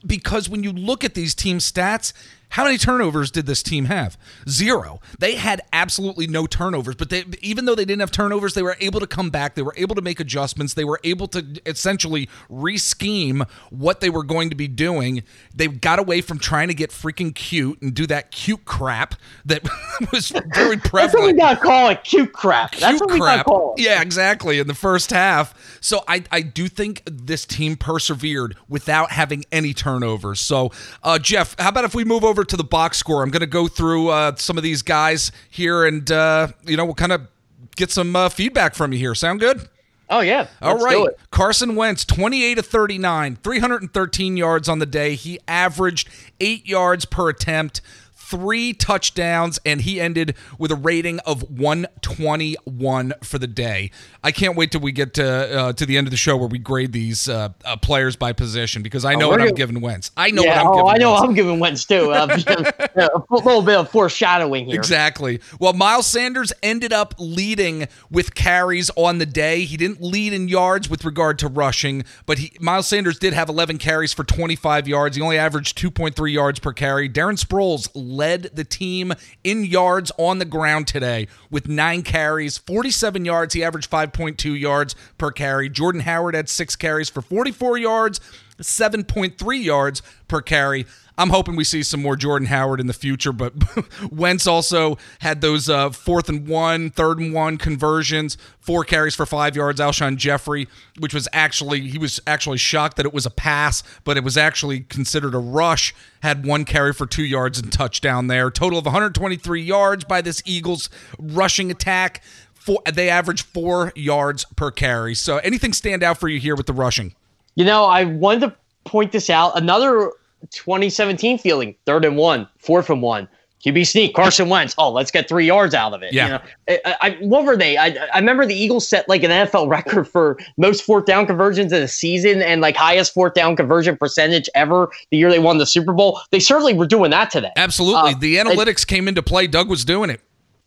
because 0.07 0.49
when 0.49 0.63
you 0.63 0.73
look 0.73 1.05
at 1.05 1.15
these 1.15 1.35
team 1.35 1.59
stats, 1.59 2.13
how 2.51 2.65
many 2.65 2.79
turnovers 2.79 3.31
did 3.31 3.47
this 3.47 3.63
team 3.63 3.87
have? 3.87 4.17
Zero. 4.49 5.01
They 5.19 5.35
had 5.35 5.61
absolutely 5.73 6.27
no 6.27 6.47
turnovers, 6.47 6.95
but 6.95 7.11
they, 7.11 7.25
even 7.43 7.65
though 7.65 7.75
they 7.75 7.85
didn't 7.85 8.01
have 8.01 8.11
turnovers, 8.11 8.55
they 8.55 8.63
were 8.63 8.77
able 8.81 9.01
to 9.01 9.07
come 9.07 9.31
back. 9.31 9.55
They 9.55 9.63
were 9.63 9.75
able 9.77 9.95
to 9.95 10.01
make 10.01 10.21
adjustments. 10.21 10.75
They 10.75 10.85
were 10.85 11.01
able 11.05 11.27
to 11.29 11.45
essentially 11.67 12.29
re-scheme 12.49 13.45
what 13.71 14.01
they 14.01 14.11
were 14.11 14.23
going 14.23 14.49
to 14.51 14.57
be 14.57 14.69
doing. 14.69 15.23
They 15.55 15.69
got 15.69 15.99
away 15.99 16.21
from 16.21 16.39
trying 16.39 16.69
to 16.69 16.75
get 16.75 16.91
freaking 16.91 17.35
cute 17.35 17.83
and 17.83 17.93
do 17.95 18.07
that 18.07 18.31
cute 18.31 18.65
crap 18.65 19.17
that 19.45 19.63
was 20.13 20.29
very 20.55 20.79
prevalent. 20.79 20.93
That's 20.93 21.15
what 21.15 21.27
we 21.27 21.33
got 21.35 21.55
to 21.55 21.61
call 21.61 21.89
it, 21.91 22.05
cute 22.05 22.33
crap. 22.33 22.73
Cute 22.73 22.81
That's 22.81 23.01
what 23.01 23.11
crap. 23.11 23.21
we 23.21 23.27
got 23.27 23.37
to 23.39 23.45
call 23.45 23.75
it. 23.77 23.83
Yeah, 23.83 24.01
exactly. 24.01 24.59
In 24.59 24.67
the 24.67 24.75
first 24.75 25.11
half. 25.11 25.79
So 25.81 26.03
I, 26.09 26.25
I 26.33 26.41
do 26.41 26.69
think 26.69 27.03
this 27.05 27.45
team 27.45 27.77
persevered 27.77 28.57
without 28.69 29.11
having 29.11 29.45
any 29.53 29.75
turnovers. 29.75 30.41
So, 30.41 30.71
uh, 31.03 31.19
Jeff, 31.19 31.55
how 31.59 31.69
about 31.69 31.85
if 31.85 31.95
we 31.95 32.05
move 32.05 32.25
over 32.25 32.36
over 32.37 32.45
to 32.45 32.57
the 32.57 32.65
box 32.65 32.99
score. 32.99 33.23
I'm 33.23 33.31
going 33.31 33.41
to 33.41 33.47
go 33.47 33.67
through 33.67 34.09
uh, 34.09 34.37
some 34.37 34.59
of 34.59 34.63
these 34.63 34.83
guys 34.83 35.33
here, 35.49 35.85
and 35.87 36.11
uh, 36.11 36.49
you 36.67 36.77
know 36.77 36.85
we'll 36.85 36.95
kind 36.95 37.13
of 37.13 37.29
get 37.77 37.91
some 37.91 38.15
uh, 38.15 38.29
feedback 38.29 38.75
from 38.75 38.93
you 38.93 38.99
here. 38.99 39.15
Sound 39.15 39.41
good? 39.41 39.69
Oh 40.09 40.21
yeah. 40.21 40.47
All 40.63 40.79
right. 40.79 41.09
Carson 41.31 41.75
Wentz, 41.75 42.05
28 42.05 42.57
to 42.57 42.63
39, 42.63 43.37
313 43.37 44.37
yards 44.37 44.69
on 44.69 44.79
the 44.79 44.87
day. 44.87 45.15
He 45.15 45.41
averaged 45.49 46.09
eight 46.39 46.67
yards 46.67 47.07
per 47.07 47.29
attempt 47.31 47.81
three 48.27 48.73
touchdowns, 48.73 49.59
and 49.65 49.81
he 49.81 50.01
ended 50.01 50.35
with 50.59 50.71
a 50.71 50.75
rating 50.75 51.21
of 51.21 51.43
121 51.51 53.15
for 53.23 53.39
the 53.39 53.47
day. 53.47 53.91
I 54.23 54.33
can't 54.33 54.57
wait 54.57 54.73
till 54.73 54.81
we 54.81 54.93
get 54.93 55.15
to 55.15 55.59
uh, 55.59 55.73
to 55.75 55.87
the 55.87 55.97
end 55.97 56.07
of 56.07 56.11
the 56.11 56.17
show 56.17 56.37
where 56.37 56.49
we 56.49 56.59
grade 56.59 56.93
these 56.93 57.29
uh, 57.29 57.51
uh, 57.65 57.77
players 57.77 58.17
by 58.17 58.33
position 58.33 58.83
because 58.83 59.05
I 59.05 59.15
oh, 59.15 59.19
know 59.19 59.27
oh, 59.27 59.31
what 59.31 59.41
I'm 59.41 59.55
giving 59.55 59.81
Wentz. 59.81 60.11
I 60.17 60.31
know 60.31 60.43
yeah, 60.43 60.57
what 60.57 60.59
I'm 60.59 60.67
oh, 60.67 60.75
giving. 60.75 60.89
I 60.89 60.97
know 60.99 61.11
Wentz. 61.13 61.25
I'm 61.25 61.35
giving 61.35 61.61
Wentz 61.61 61.85
too. 61.85 62.13
Uh, 62.13 62.27
a 63.31 63.35
little 63.35 63.63
bit 63.63 63.77
of 63.77 63.91
foreshadowing 63.91 64.67
here. 64.67 64.75
Exactly. 64.75 65.41
Well, 65.61 65.73
Miles 65.73 66.07
Sanders 66.07 66.53
ended 66.63 66.93
up 66.93 67.15
leading 67.19 67.87
with 68.11 68.35
carries 68.35 68.91
on 68.97 69.19
the 69.19 69.27
day. 69.27 69.65
He 69.65 69.77
didn't 69.77 70.03
lead 70.03 70.33
in 70.33 70.49
yards 70.49 70.91
with 70.91 71.05
regard 71.05 71.39
to 71.41 71.49
rushing, 71.49 72.05
but 72.27 72.39
he, 72.39 72.53
Miles 72.61 72.89
Sanders 72.89 73.19
did 73.19 73.33
have 73.33 73.49
11 73.49 73.79
carries 73.79 74.13
for 74.13 74.25
25 74.25 74.89
yards. 74.89 75.17
He 75.17 75.23
only 75.23 75.39
averaged 75.39 75.79
2.3 75.79 76.33
yards 76.33 76.59
per 76.59 76.73
carry. 76.73 77.09
Darren 77.09 77.39
Sproles 77.39 77.89
led 78.17 78.51
the 78.55 78.65
team 78.65 79.13
in 79.45 79.65
yards 79.65 80.11
on 80.19 80.39
the 80.39 80.45
ground 80.45 80.87
today 80.87 81.29
with 81.51 81.69
nine 81.69 82.03
carries, 82.03 82.59
47 82.59 83.25
yards. 83.25 83.55
He 83.55 83.63
averaged 83.63 83.91
5.2 83.91 84.59
yards 84.59 84.95
per 85.19 85.31
carry. 85.31 85.69
Jordan 85.69 86.03
Howard 86.03 86.35
had 86.35 86.49
six 86.49 86.77
carries 86.77 87.09
for 87.09 87.23
44 87.23 87.79
yards, 87.79 88.21
7.3 88.59 89.63
yards 89.63 90.03
per 90.29 90.41
carry. 90.41 90.87
I'm 91.19 91.31
hoping 91.31 91.57
we 91.57 91.65
see 91.65 91.83
some 91.83 92.03
more 92.03 92.15
Jordan 92.15 92.49
Howard 92.49 92.79
in 92.79 92.89
the 92.89 92.93
future, 92.93 93.33
but 93.33 93.55
Wentz 94.11 94.47
also 94.47 94.99
had 95.21 95.41
those 95.41 95.69
uh, 95.69 95.91
fourth 95.91 96.29
and 96.29 96.47
one, 96.47 96.91
third 96.91 97.19
and 97.19 97.33
one 97.33 97.57
conversions, 97.57 98.37
four 98.61 98.85
carries 98.85 99.15
for 99.15 99.25
five 99.25 99.57
yards. 99.57 99.81
Alshon 99.81 100.17
Jeffery, 100.17 100.69
which 100.99 101.15
was 101.15 101.27
actually 101.33 101.81
he 101.89 101.99
was 101.99 102.21
actually 102.27 102.59
shocked 102.59 102.99
that 102.99 103.07
it 103.07 103.15
was 103.15 103.25
a 103.25 103.31
pass, 103.31 103.83
but 104.05 104.19
it 104.19 104.25
was 104.25 104.37
actually 104.37 104.81
considered 104.81 105.35
a 105.35 105.39
rush. 105.39 105.95
Had 106.23 106.45
one 106.45 106.65
carry 106.65 106.93
for 106.93 107.07
two 107.07 107.25
yards 107.25 107.59
and 107.59 107.73
touchdown 107.73 108.27
there. 108.27 108.51
Total 108.51 108.79
of 108.79 108.85
123 108.85 109.63
yards 109.63 110.05
by 110.05 110.21
this 110.21 110.43
Eagles 110.45 110.91
rushing 111.19 111.71
attack. 111.71 112.23
Four, 112.53 112.83
they 112.93 113.09
average 113.09 113.43
four 113.43 113.93
yards 113.95 114.45
per 114.57 114.71
carry. 114.71 115.15
So 115.15 115.39
anything 115.39 115.73
stand 115.73 116.03
out 116.03 116.19
for 116.19 116.29
you 116.29 116.41
here 116.41 116.57
with 116.57 116.67
the 116.67 116.73
rushing? 116.73 117.15
You 117.55 117.65
know, 117.65 117.85
I 117.85 118.05
wanted 118.05 118.41
to 118.41 118.57
point 118.85 119.13
this 119.13 119.31
out. 119.31 119.57
Another 119.57 120.13
2017 120.51 121.39
feeling, 121.39 121.75
third 121.85 122.05
and 122.05 122.17
one, 122.17 122.49
fourth 122.59 122.91
and 122.91 123.03
one. 123.03 123.29
QB 123.65 123.87
sneak, 123.87 124.15
Carson 124.15 124.49
Wentz. 124.49 124.75
Oh, 124.79 124.93
let's 124.93 125.11
get 125.11 125.29
three 125.29 125.47
yards 125.47 125.75
out 125.75 125.93
of 125.93 126.03
it. 126.03 126.13
Yeah. 126.13 126.25
You 126.27 126.33
know, 126.33 126.81
I, 126.85 126.97
I, 127.01 127.11
what 127.21 127.45
were 127.45 127.57
they? 127.57 127.77
I, 127.77 127.97
I 128.15 128.19
remember 128.19 128.47
the 128.47 128.55
Eagles 128.55 128.87
set 128.89 129.09
like 129.09 129.25
an 129.25 129.31
NFL 129.31 129.69
record 129.71 130.05
for 130.07 130.39
most 130.57 130.85
fourth 130.85 131.07
down 131.07 131.27
conversions 131.27 131.73
in 131.73 131.83
a 131.83 131.89
season 131.89 132.43
and 132.43 132.61
like 132.61 132.77
highest 132.77 133.13
fourth 133.13 133.35
down 133.35 133.57
conversion 133.57 133.97
percentage 133.97 134.49
ever 134.55 134.91
the 135.11 135.17
year 135.17 135.31
they 135.31 135.39
won 135.41 135.59
the 135.59 135.67
Super 135.67 135.93
Bowl. 135.93 136.21
They 136.31 136.39
certainly 136.39 136.75
were 136.75 136.87
doing 136.87 137.11
that 137.11 137.31
today. 137.31 137.51
Absolutely. 137.57 138.13
Uh, 138.13 138.19
the 138.19 138.37
analytics 138.37 138.87
came 138.87 139.09
into 139.09 139.23
play. 139.23 139.47
Doug 139.47 139.69
was 139.69 139.85
doing 139.85 140.11
it. 140.11 140.21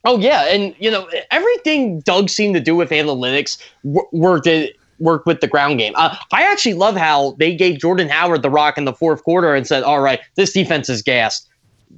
Oh 0.06 0.18
yeah, 0.18 0.46
and 0.46 0.74
you 0.80 0.90
know 0.90 1.10
everything 1.30 2.00
Doug 2.02 2.30
seemed 2.30 2.56
to 2.56 2.62
do 2.62 2.74
with 2.74 2.90
analytics 2.90 3.62
w- 3.84 4.08
worked 4.14 4.48
it 4.48 4.79
worked 5.00 5.26
with 5.26 5.42
the 5.42 5.48
ground 5.48 5.80
game. 5.80 5.94
Uh, 5.96 6.16
I 6.32 6.44
actually 6.44 6.74
love 6.76 6.96
how 6.96 7.32
they 7.40 7.56
gave 7.56 7.80
Jordan 7.80 8.10
Howard 8.10 8.42
the 8.42 8.50
rock 8.50 8.78
in 8.78 8.86
the 8.86 8.94
fourth 8.94 9.24
quarter 9.24 9.54
and 9.56 9.66
said, 9.68 9.84
"All 9.84 10.02
right, 10.02 10.20
this 10.36 10.54
defense 10.54 10.90
is 10.90 11.02
gassed. 11.02 11.48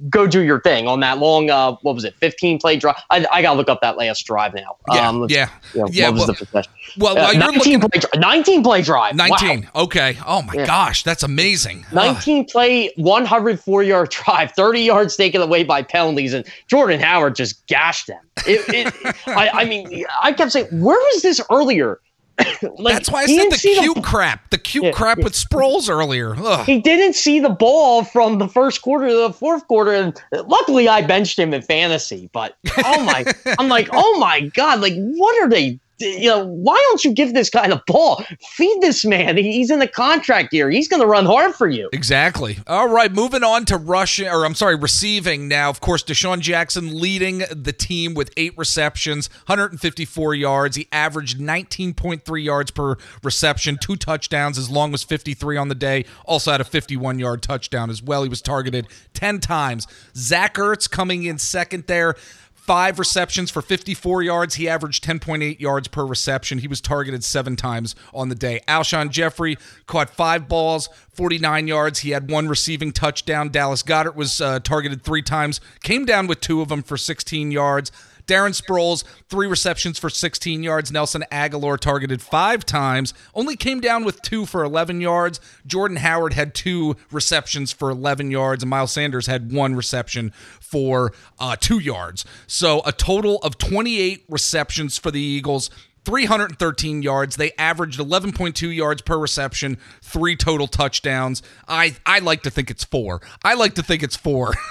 Go 0.08 0.26
do 0.26 0.40
your 0.40 0.58
thing 0.62 0.88
on 0.88 1.00
that 1.00 1.18
long. 1.18 1.50
Uh, 1.50 1.76
what 1.82 1.94
was 1.94 2.04
it? 2.04 2.14
Fifteen 2.16 2.58
play 2.58 2.76
drive. 2.76 2.96
I, 3.10 3.26
I 3.30 3.42
gotta 3.42 3.58
look 3.58 3.68
up 3.68 3.82
that 3.82 3.98
last 3.98 4.24
drive 4.24 4.54
now. 4.54 4.76
Yeah, 4.90 5.08
um, 5.08 5.26
yeah, 5.28 5.50
you 5.74 5.80
know, 5.82 5.88
yeah. 5.92 6.08
What 6.08 6.12
was 6.14 6.20
well, 6.20 6.26
the 6.28 6.34
possession? 6.46 6.72
well, 6.98 7.18
Uh, 7.18 7.32
19 7.32 7.58
looking, 7.58 7.80
play, 7.80 8.00
dri- 8.00 8.20
19 8.20 8.62
play 8.62 8.82
drive. 8.82 9.18
Wow. 9.18 9.26
19. 9.26 9.68
Okay. 9.74 10.16
Oh 10.26 10.40
my 10.42 10.54
Yeah. 10.54 10.66
gosh, 10.66 11.02
that's 11.04 11.22
amazing. 11.22 11.84
Ugh. 11.90 11.94
19 11.94 12.46
play, 12.46 12.90
104 12.96 13.82
yard 13.82 14.08
drive, 14.24 14.52
30 14.52 14.80
yards 14.80 15.14
taken 15.14 15.42
away 15.42 15.62
by 15.62 15.82
penalties, 15.82 16.32
and 16.32 16.46
Jordan 16.68 16.98
Howard 16.98 17.34
just 17.36 17.64
gashed 17.66 18.06
them. 18.06 18.20
It, 18.46 18.64
it, 19.04 19.16
I, 19.26 19.50
I 19.50 19.64
mean, 19.66 20.04
I 20.22 20.32
kept 20.32 20.52
saying, 20.52 20.68
where 20.70 20.96
was 21.12 21.20
this 21.22 21.38
earlier? 21.50 22.00
like, 22.78 22.94
That's 22.94 23.10
why 23.10 23.22
I 23.22 23.26
said 23.26 23.50
the 23.50 23.58
cute 23.58 24.02
crap. 24.02 24.50
The 24.50 24.58
cute 24.58 24.84
Yeah, 24.84 24.90
crap 24.92 25.18
yeah. 25.18 25.24
with 25.24 25.34
Sproles 25.34 25.88
earlier. 25.90 26.34
Ugh. 26.36 26.66
He 26.66 26.80
didn't 26.80 27.14
see 27.14 27.40
the 27.40 27.50
ball 27.50 28.04
from 28.04 28.38
the 28.38 28.48
first 28.48 28.82
quarter 28.82 29.08
to 29.08 29.14
the 29.14 29.32
fourth 29.32 29.66
quarter, 29.68 29.92
and 29.92 30.20
luckily 30.46 30.88
I 30.88 31.02
benched 31.02 31.38
him 31.38 31.52
in 31.52 31.62
fantasy. 31.62 32.30
But 32.32 32.56
oh 32.84 33.02
my, 33.04 33.24
I'm 33.58 33.68
like, 33.68 33.88
oh 33.92 34.18
my 34.18 34.40
god, 34.40 34.80
like 34.80 34.94
what 34.94 35.42
are 35.42 35.48
they? 35.48 35.78
You 36.02 36.28
know, 36.28 36.44
why 36.46 36.74
don't 36.88 37.04
you 37.04 37.12
give 37.12 37.34
this 37.34 37.48
guy 37.50 37.68
the 37.68 37.82
ball? 37.86 38.24
Feed 38.40 38.80
this 38.80 39.04
man. 39.04 39.36
He's 39.36 39.70
in 39.70 39.78
the 39.78 39.88
contract 39.88 40.52
year. 40.52 40.70
He's 40.70 40.88
going 40.88 41.00
to 41.00 41.06
run 41.06 41.24
hard 41.24 41.54
for 41.54 41.68
you. 41.68 41.88
Exactly. 41.92 42.58
All 42.66 42.88
right, 42.88 43.12
moving 43.12 43.44
on 43.44 43.64
to 43.66 43.76
rushing, 43.76 44.28
or 44.28 44.44
I'm 44.44 44.54
sorry, 44.54 44.76
receiving 44.76 45.48
now. 45.48 45.70
Of 45.70 45.80
course, 45.80 46.02
DeSean 46.02 46.40
Jackson 46.40 47.00
leading 47.00 47.38
the 47.50 47.72
team 47.72 48.14
with 48.14 48.32
eight 48.36 48.56
receptions, 48.58 49.28
154 49.46 50.34
yards. 50.34 50.76
He 50.76 50.88
averaged 50.92 51.38
19.3 51.38 52.44
yards 52.44 52.70
per 52.70 52.96
reception, 53.22 53.78
two 53.80 53.96
touchdowns, 53.96 54.58
as 54.58 54.70
long 54.70 54.94
as 54.94 55.02
53 55.02 55.56
on 55.56 55.68
the 55.68 55.74
day. 55.74 56.04
Also 56.24 56.50
had 56.50 56.60
a 56.60 56.64
51 56.64 57.18
yard 57.18 57.42
touchdown 57.42 57.90
as 57.90 58.02
well. 58.02 58.22
He 58.22 58.28
was 58.28 58.42
targeted 58.42 58.88
10 59.14 59.40
times. 59.40 59.86
Zach 60.16 60.54
Ertz 60.54 60.90
coming 60.90 61.24
in 61.24 61.38
second 61.38 61.86
there. 61.86 62.16
Five 62.62 63.00
receptions 63.00 63.50
for 63.50 63.60
54 63.60 64.22
yards. 64.22 64.54
He 64.54 64.68
averaged 64.68 65.02
10.8 65.02 65.58
yards 65.58 65.88
per 65.88 66.06
reception. 66.06 66.58
He 66.58 66.68
was 66.68 66.80
targeted 66.80 67.24
seven 67.24 67.56
times 67.56 67.96
on 68.14 68.28
the 68.28 68.36
day. 68.36 68.60
Alshon 68.68 69.10
Jeffery 69.10 69.58
caught 69.88 70.08
five 70.08 70.46
balls, 70.46 70.88
49 71.12 71.66
yards. 71.66 71.98
He 71.98 72.10
had 72.10 72.30
one 72.30 72.46
receiving 72.46 72.92
touchdown. 72.92 73.48
Dallas 73.48 73.82
Goedert 73.82 74.14
was 74.14 74.40
uh, 74.40 74.60
targeted 74.60 75.02
three 75.02 75.22
times, 75.22 75.60
came 75.82 76.04
down 76.04 76.28
with 76.28 76.38
two 76.40 76.60
of 76.60 76.68
them 76.68 76.84
for 76.84 76.96
16 76.96 77.50
yards. 77.50 77.90
Darren 78.32 78.58
Sproles, 78.58 79.04
three 79.28 79.46
receptions 79.46 79.98
for 79.98 80.08
16 80.08 80.62
yards. 80.62 80.90
Nelson 80.90 81.22
Agholor 81.30 81.78
targeted 81.78 82.22
five 82.22 82.64
times, 82.64 83.12
only 83.34 83.56
came 83.56 83.78
down 83.78 84.04
with 84.04 84.22
two 84.22 84.46
for 84.46 84.64
11 84.64 85.02
yards. 85.02 85.38
Jordan 85.66 85.98
Howard 85.98 86.32
had 86.32 86.54
two 86.54 86.96
receptions 87.10 87.72
for 87.72 87.90
11 87.90 88.30
yards, 88.30 88.62
and 88.62 88.70
Miles 88.70 88.92
Sanders 88.92 89.26
had 89.26 89.52
one 89.52 89.74
reception 89.74 90.32
for 90.60 91.12
uh, 91.38 91.56
two 91.60 91.78
yards. 91.78 92.24
So 92.46 92.80
a 92.86 92.92
total 92.92 93.36
of 93.42 93.58
28 93.58 94.24
receptions 94.30 94.96
for 94.96 95.10
the 95.10 95.20
Eagles. 95.20 95.68
313 96.04 97.02
yards. 97.02 97.36
They 97.36 97.52
averaged 97.58 98.00
11.2 98.00 98.74
yards 98.74 99.02
per 99.02 99.18
reception, 99.18 99.78
three 100.02 100.36
total 100.36 100.66
touchdowns. 100.66 101.42
I 101.68 101.96
I 102.06 102.18
like 102.18 102.42
to 102.42 102.50
think 102.50 102.70
it's 102.70 102.84
four. 102.84 103.22
I 103.44 103.54
like 103.54 103.74
to 103.74 103.82
think 103.82 104.02
it's 104.02 104.16
four. 104.16 104.54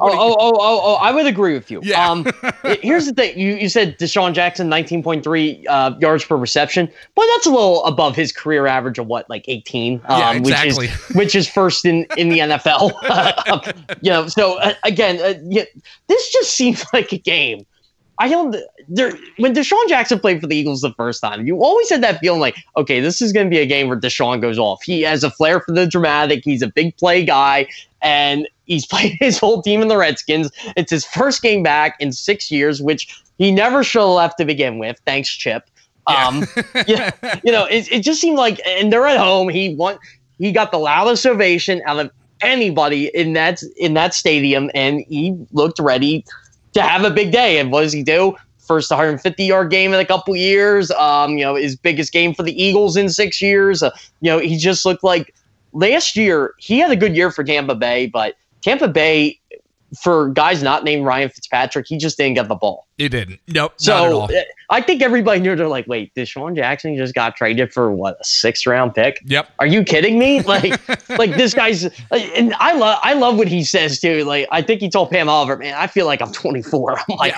Oh, 0.00 0.10
oh, 0.10 0.36
oh, 0.38 0.52
oh, 0.58 0.80
oh, 0.82 0.94
I 0.96 1.12
would 1.12 1.26
agree 1.26 1.54
with 1.54 1.70
you. 1.70 1.80
Yeah. 1.82 2.10
Um, 2.10 2.26
here's 2.82 3.06
the 3.06 3.12
thing. 3.12 3.38
You, 3.38 3.54
you 3.54 3.68
said 3.68 3.98
DeSean 3.98 4.32
Jackson, 4.32 4.68
19.3 4.68 5.64
uh, 5.68 5.94
yards 6.00 6.24
per 6.24 6.36
reception. 6.36 6.86
Boy, 7.14 7.24
that's 7.34 7.46
a 7.46 7.50
little 7.50 7.84
above 7.84 8.16
his 8.16 8.32
career 8.32 8.66
average 8.66 8.98
of 8.98 9.06
what, 9.06 9.28
like 9.28 9.44
18? 9.46 10.00
Yeah, 10.08 10.30
um, 10.30 10.36
exactly. 10.38 10.86
Which 10.86 10.90
is, 10.90 11.08
which 11.16 11.34
is 11.34 11.48
first 11.48 11.84
in, 11.84 12.06
in 12.16 12.28
the 12.28 12.38
NFL. 12.38 12.92
you 14.02 14.10
know, 14.10 14.26
so 14.26 14.58
uh, 14.58 14.74
again, 14.84 15.20
uh, 15.20 15.38
yeah, 15.44 15.64
this 16.08 16.32
just 16.32 16.54
seems 16.54 16.84
like 16.92 17.12
a 17.12 17.18
game. 17.18 17.66
I 18.18 18.28
don't. 18.28 18.56
There, 18.88 19.12
when 19.38 19.54
DeSean 19.54 19.88
Jackson 19.88 20.20
played 20.20 20.40
for 20.40 20.46
the 20.46 20.54
Eagles 20.54 20.82
the 20.82 20.92
first 20.92 21.20
time, 21.20 21.46
you 21.46 21.62
always 21.62 21.90
had 21.90 22.02
that 22.02 22.20
feeling 22.20 22.40
like, 22.40 22.56
okay, 22.76 23.00
this 23.00 23.20
is 23.20 23.32
going 23.32 23.46
to 23.46 23.50
be 23.50 23.58
a 23.58 23.66
game 23.66 23.88
where 23.88 23.98
DeSean 23.98 24.40
goes 24.40 24.58
off. 24.58 24.82
He 24.82 25.02
has 25.02 25.24
a 25.24 25.30
flair 25.30 25.60
for 25.60 25.72
the 25.72 25.86
dramatic. 25.86 26.42
He's 26.44 26.62
a 26.62 26.68
big 26.68 26.96
play 26.96 27.24
guy, 27.24 27.66
and 28.02 28.48
he's 28.66 28.86
played 28.90 29.16
his 29.20 29.38
whole 29.38 29.62
team 29.62 29.82
in 29.82 29.88
the 29.88 29.96
Redskins. 29.96 30.50
It's 30.76 30.90
his 30.90 31.04
first 31.04 31.42
game 31.42 31.62
back 31.62 31.96
in 31.98 32.12
six 32.12 32.50
years, 32.50 32.80
which 32.80 33.22
he 33.38 33.50
never 33.50 33.82
should 33.82 34.00
have 34.00 34.10
left 34.10 34.38
to 34.38 34.44
begin 34.44 34.78
with. 34.78 35.00
Thanks, 35.04 35.28
Chip. 35.28 35.68
Um, 36.06 36.46
yeah, 36.86 37.10
you 37.42 37.50
know, 37.50 37.64
it, 37.64 37.90
it 37.90 38.00
just 38.00 38.20
seemed 38.20 38.36
like, 38.36 38.60
and 38.66 38.92
they're 38.92 39.06
at 39.06 39.18
home. 39.18 39.48
He 39.48 39.74
won. 39.74 39.98
He 40.38 40.52
got 40.52 40.70
the 40.72 40.78
loudest 40.78 41.26
ovation 41.26 41.80
out 41.86 41.98
of 41.98 42.10
anybody 42.40 43.10
in 43.14 43.32
that 43.32 43.62
in 43.76 43.94
that 43.94 44.14
stadium, 44.14 44.70
and 44.74 45.04
he 45.08 45.36
looked 45.52 45.78
ready 45.78 46.24
to 46.74 46.82
have 46.82 47.04
a 47.04 47.10
big 47.10 47.32
day. 47.32 47.58
And 47.58 47.70
what 47.72 47.82
does 47.82 47.92
he 47.92 48.02
do? 48.02 48.36
First 48.58 48.90
150 48.90 49.44
yard 49.44 49.70
game 49.70 49.92
in 49.92 50.00
a 50.00 50.04
couple 50.06 50.34
years. 50.36 50.90
Um, 50.92 51.36
you 51.38 51.44
know, 51.44 51.54
his 51.54 51.76
biggest 51.76 52.12
game 52.12 52.34
for 52.34 52.42
the 52.42 52.62
Eagles 52.62 52.96
in 52.96 53.08
six 53.10 53.40
years. 53.42 53.82
Uh, 53.82 53.90
you 54.20 54.30
know, 54.30 54.38
he 54.38 54.56
just 54.56 54.84
looked 54.84 55.04
like 55.04 55.34
last 55.72 56.16
year 56.16 56.54
he 56.58 56.78
had 56.78 56.90
a 56.90 56.96
good 56.96 57.14
year 57.16 57.30
for 57.30 57.44
Tampa 57.44 57.74
Bay, 57.74 58.06
but 58.06 58.36
Tampa 58.62 58.88
Bay 58.88 59.38
for 60.00 60.30
guys 60.30 60.62
not 60.62 60.82
named 60.82 61.04
Ryan 61.04 61.28
Fitzpatrick, 61.28 61.86
he 61.86 61.96
just 61.96 62.16
didn't 62.16 62.34
get 62.34 62.48
the 62.48 62.54
ball. 62.54 62.86
He 62.98 63.08
didn't. 63.08 63.38
Nope. 63.48 63.72
not 63.72 63.74
at 63.74 63.80
So 63.80 63.94
all. 64.20 64.22
uh, 64.24 64.40
I 64.70 64.80
think 64.80 65.02
everybody 65.02 65.40
knew 65.40 65.54
they're 65.56 65.68
like, 65.68 65.86
wait, 65.86 66.14
DeSean 66.14 66.54
Jackson 66.56 66.96
just 66.96 67.14
got 67.14 67.36
traded 67.36 67.72
for 67.72 67.90
what 67.92 68.16
a 68.20 68.24
sixth 68.24 68.66
round 68.66 68.94
pick? 68.94 69.20
Yep. 69.26 69.48
Are 69.58 69.66
you 69.66 69.84
kidding 69.84 70.18
me? 70.18 70.42
Like, 70.54 70.88
like 71.18 71.34
this 71.36 71.52
guy's, 71.54 71.84
and 72.10 72.54
I 72.58 72.74
love, 72.74 72.98
I 73.02 73.14
love 73.14 73.36
what 73.38 73.48
he 73.48 73.64
says 73.64 74.00
too. 74.00 74.24
Like, 74.24 74.46
I 74.50 74.62
think 74.62 74.80
he 74.80 74.88
told 74.90 75.10
Pam 75.10 75.28
Oliver, 75.28 75.56
man, 75.56 75.74
I 75.74 75.86
feel 75.86 76.06
like 76.06 76.20
I'm 76.22 76.32
24. 76.32 76.98
I'm 77.10 77.16
like, 77.16 77.34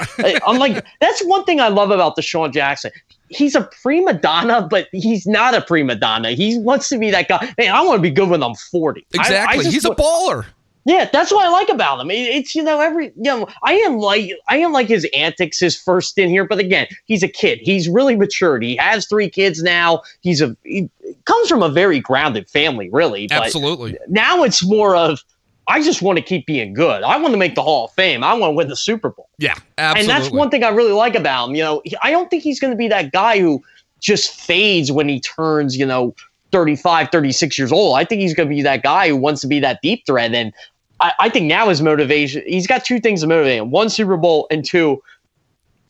I'm 0.47 0.59
like, 0.59 0.85
that's 1.01 1.21
one 1.25 1.45
thing 1.45 1.61
I 1.61 1.69
love 1.69 1.91
about 1.91 2.17
DeSean 2.17 2.53
Jackson. 2.53 2.91
He's 3.29 3.55
a 3.55 3.69
prima 3.83 4.13
donna, 4.15 4.67
but 4.71 4.89
he's 4.93 5.27
not 5.27 5.55
a 5.55 5.61
prima 5.61 5.95
donna. 5.97 6.31
He 6.33 6.59
wants 6.59 6.89
to 6.91 6.99
be 6.99 7.11
that 7.11 7.27
guy. 7.29 7.53
Man, 7.59 7.75
I 7.75 7.83
want 7.83 7.99
to 7.99 8.03
be 8.03 8.11
good 8.11 8.29
when 8.29 8.43
I'm 8.43 8.55
40. 8.55 9.07
I- 9.19 9.19
I 9.19 9.21
Exactly. 9.23 9.59
just 9.65 9.75
He's 9.75 9.85
a 9.85 9.91
baller. 9.91 10.47
Yeah, 10.87 11.11
that's 11.13 11.33
what 11.33 11.45
I 11.45 11.51
like 11.51 11.69
about 11.69 12.01
him. 12.01 12.13
It's 12.13 12.55
you 12.55 12.63
know 12.63 12.79
every 12.81 13.07
you 13.07 13.25
know 13.25 13.49
I 13.65 13.75
am 13.75 13.99
like 13.99 14.31
I 14.49 14.59
am 14.59 14.73
like 14.73 14.87
his 14.87 15.07
antics 15.13 15.59
his 15.59 15.77
first 15.77 16.11
stint 16.11 16.31
here, 16.31 16.47
but 16.47 16.61
again 16.61 16.87
he's 17.07 17.25
a 17.25 17.29
kid. 17.29 17.59
He's 17.61 17.89
really 17.89 18.15
matured. 18.15 18.63
He 18.63 18.77
has 18.77 19.07
three 19.07 19.29
kids 19.29 19.65
now. 19.65 20.03
He's 20.21 20.41
a 20.41 20.57
he 20.63 20.89
comes 21.25 21.49
from 21.49 21.65
a 21.65 21.69
very 21.69 21.99
grounded 21.99 22.49
family, 22.49 22.89
really. 22.91 23.27
Absolutely. 23.33 23.99
now 24.09 24.45
it's 24.45 24.65
more 24.65 24.95
of 24.95 25.25
I 25.67 25.83
just 25.83 26.03
want 26.03 26.19
to 26.19 26.23
keep 26.23 26.47
being 26.47 26.73
good. 26.73 27.03
I 27.03 27.17
want 27.17 27.33
to 27.35 27.39
make 27.39 27.57
the 27.57 27.63
Hall 27.63 27.87
of 27.87 27.93
Fame. 27.93 28.23
I 28.23 28.35
want 28.35 28.53
to 28.53 28.55
win 28.55 28.69
the 28.69 28.77
Super 28.77 29.11
Bowl. 29.11 29.29
Yeah. 29.39 29.55
Absolutely. 29.79 30.01
And 30.01 30.09
that's 30.09 30.33
one 30.33 30.51
thing 30.51 30.63
I 30.63 30.69
really 30.69 30.93
like 30.93 31.17
about 31.17 31.49
him. 31.49 31.57
You 31.57 31.65
know, 31.65 31.83
I 32.03 32.13
don't 32.13 32.31
think 32.31 32.45
he's 32.45 32.61
going 32.61 32.73
to 32.73 32.77
be 32.77 32.87
that 32.87 33.11
guy 33.11 33.41
who 33.41 33.61
just 34.01 34.33
fades 34.33 34.93
when 34.93 35.09
he 35.09 35.19
turns, 35.19 35.77
you 35.77 35.85
know, 35.85 36.15
35, 36.53 37.09
36 37.11 37.59
years 37.59 37.73
old. 37.73 37.99
I 37.99 38.05
think 38.05 38.21
he's 38.21 38.35
going 38.35 38.49
to 38.49 38.55
be 38.55 38.63
that 38.63 38.85
guy 38.85 39.09
who 39.09 39.17
wants 39.17 39.41
to 39.41 39.49
be 39.49 39.59
that 39.59 39.81
deep 39.83 40.07
threat. 40.07 40.33
And 40.33 40.55
I, 41.01 41.13
I 41.21 41.29
think 41.29 41.47
now 41.47 41.69
his 41.69 41.83
motivation, 41.83 42.43
he's 42.47 42.67
got 42.67 42.85
two 42.85 43.01
things 43.01 43.21
to 43.21 43.27
motivate 43.27 43.59
him. 43.59 43.71
One, 43.71 43.89
Super 43.89 44.17
Bowl, 44.17 44.47
and 44.51 44.65
two, 44.65 45.03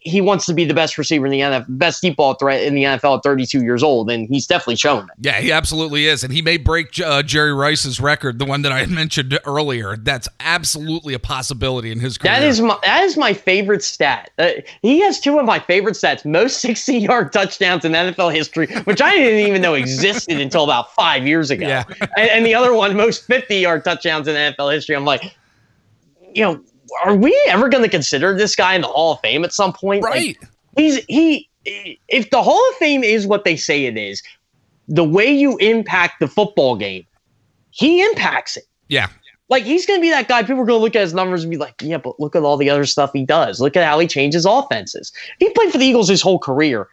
he 0.07 0.21
wants 0.21 0.47
to 0.47 0.55
be 0.55 0.65
the 0.65 0.75
best 0.75 0.97
receiver 0.97 1.27
in 1.27 1.33
the 1.33 1.41
NFL, 1.41 1.67
best 1.69 2.01
deep 2.01 2.17
ball 2.17 2.35
threat 2.35 2.63
in 2.63 2.75
the 2.75 2.85
NFL 2.85 3.19
at 3.19 3.23
32 3.25 3.63
years 3.63 3.83
old. 3.83 4.09
And 4.09 4.29
he's 4.29 4.47
definitely 4.47 4.77
shown 4.77 5.05
it. 5.05 5.11
Yeah, 5.19 5.41
he 5.41 5.51
absolutely 5.51 6.07
is, 6.07 6.23
and 6.23 6.33
he 6.33 6.43
may 6.43 6.57
break 6.57 6.99
uh, 7.01 7.23
Jerry 7.25 7.53
Rice's 7.53 8.01
record, 8.01 8.39
the 8.39 8.45
one 8.45 8.63
that 8.63 8.73
I 8.73 8.87
mentioned 8.87 9.39
earlier. 9.45 9.97
That's 9.97 10.29
absolutely 10.39 11.15
a 11.15 11.19
possibility 11.19 11.91
in 11.91 11.99
his 11.99 12.19
career. 12.19 12.35
That 12.35 12.43
is 12.45 12.61
my 12.61 12.79
that 12.85 13.03
is 13.03 13.17
my 13.17 13.35
favorite 13.35 13.83
stat. 13.83 14.31
Uh, 14.39 14.51
he 14.83 15.01
has 15.01 15.21
two 15.21 15.39
of 15.39 15.45
my 15.45 15.59
favorite 15.59 15.95
stats: 15.95 16.25
most 16.25 16.65
60-yard 16.65 17.33
touchdowns 17.33 17.85
in 17.85 17.93
NFL 17.93 18.33
history, 18.33 18.69
which 18.85 19.03
I 19.03 19.17
didn't 19.17 19.47
even 19.47 19.61
know 19.61 19.75
existed 19.75 20.41
until 20.41 20.65
about 20.65 20.95
five 20.95 21.27
years 21.27 21.51
ago. 21.51 21.67
Yeah. 21.67 21.85
and, 22.17 22.31
and 22.31 22.47
the 22.47 22.55
other 22.55 22.73
one, 22.73 22.97
most 22.97 23.27
50-yard 23.29 23.85
touchdowns 23.85 24.29
in 24.29 24.37
NFL 24.37 24.73
history. 24.73 24.95
I'm 24.95 25.05
like, 25.05 25.37
you 26.33 26.43
know, 26.43 26.63
are 27.05 27.15
we 27.17 27.39
ever 27.49 27.69
going 27.69 27.83
to 27.83 27.91
consider 27.91 28.37
this 28.37 28.57
guy 28.57 28.75
in 28.75 28.81
the 28.81 28.89
Hall 28.89 29.15
of 29.15 29.21
Fame 29.21 29.45
at 29.45 29.53
some 29.53 29.73
point? 29.73 30.03
Like, 30.03 30.13
right. 30.13 30.39
he's 30.77 31.05
he. 31.07 31.49
If 31.65 32.31
the 32.31 32.43
Hall 32.43 32.63
of 32.71 32.77
Fame 32.77 33.03
is 33.03 33.27
what 33.27 33.45
they 33.45 33.57
say 33.57 33.87
it 33.87 33.97
is, 33.97 34.23
the 34.89 35.05
way 35.05 35.31
you 35.31 35.57
impact 35.59 36.21
the 36.21 36.29
football 36.29 36.77
game, 36.77 37.05
he 37.71 38.03
impacts 38.03 38.57
it. 38.57 38.65
Yeah. 38.89 39.09
Like 39.49 39.65
he's 39.65 39.87
going 39.87 39.99
to 39.99 40.03
be 40.03 40.11
that 40.11 40.29
guy. 40.29 40.43
People 40.43 40.63
are 40.63 40.67
going 40.67 40.79
to 40.79 40.83
look 40.83 40.97
at 40.97 41.03
his 41.03 41.15
numbers 41.15 41.45
and 41.45 41.51
be 41.51 41.57
like, 41.57 41.75
"Yeah, 41.81 41.99
but 41.99 42.19
look 42.19 42.35
at 42.35 42.43
all 42.43 42.57
the 42.57 42.69
other 42.69 42.85
stuff 42.85 43.11
he 43.13 43.25
does. 43.25 43.61
Look 43.61 43.77
at 43.77 43.85
how 43.85 43.99
he 43.99 44.09
changes 44.09 44.45
offenses. 44.45 45.13
If 45.39 45.49
he 45.49 45.51
played 45.55 45.71
for 45.71 45.79
the 45.79 45.85
Eagles 45.85 46.09
his 46.09 46.21
whole 46.21 46.39
career, 46.39 46.89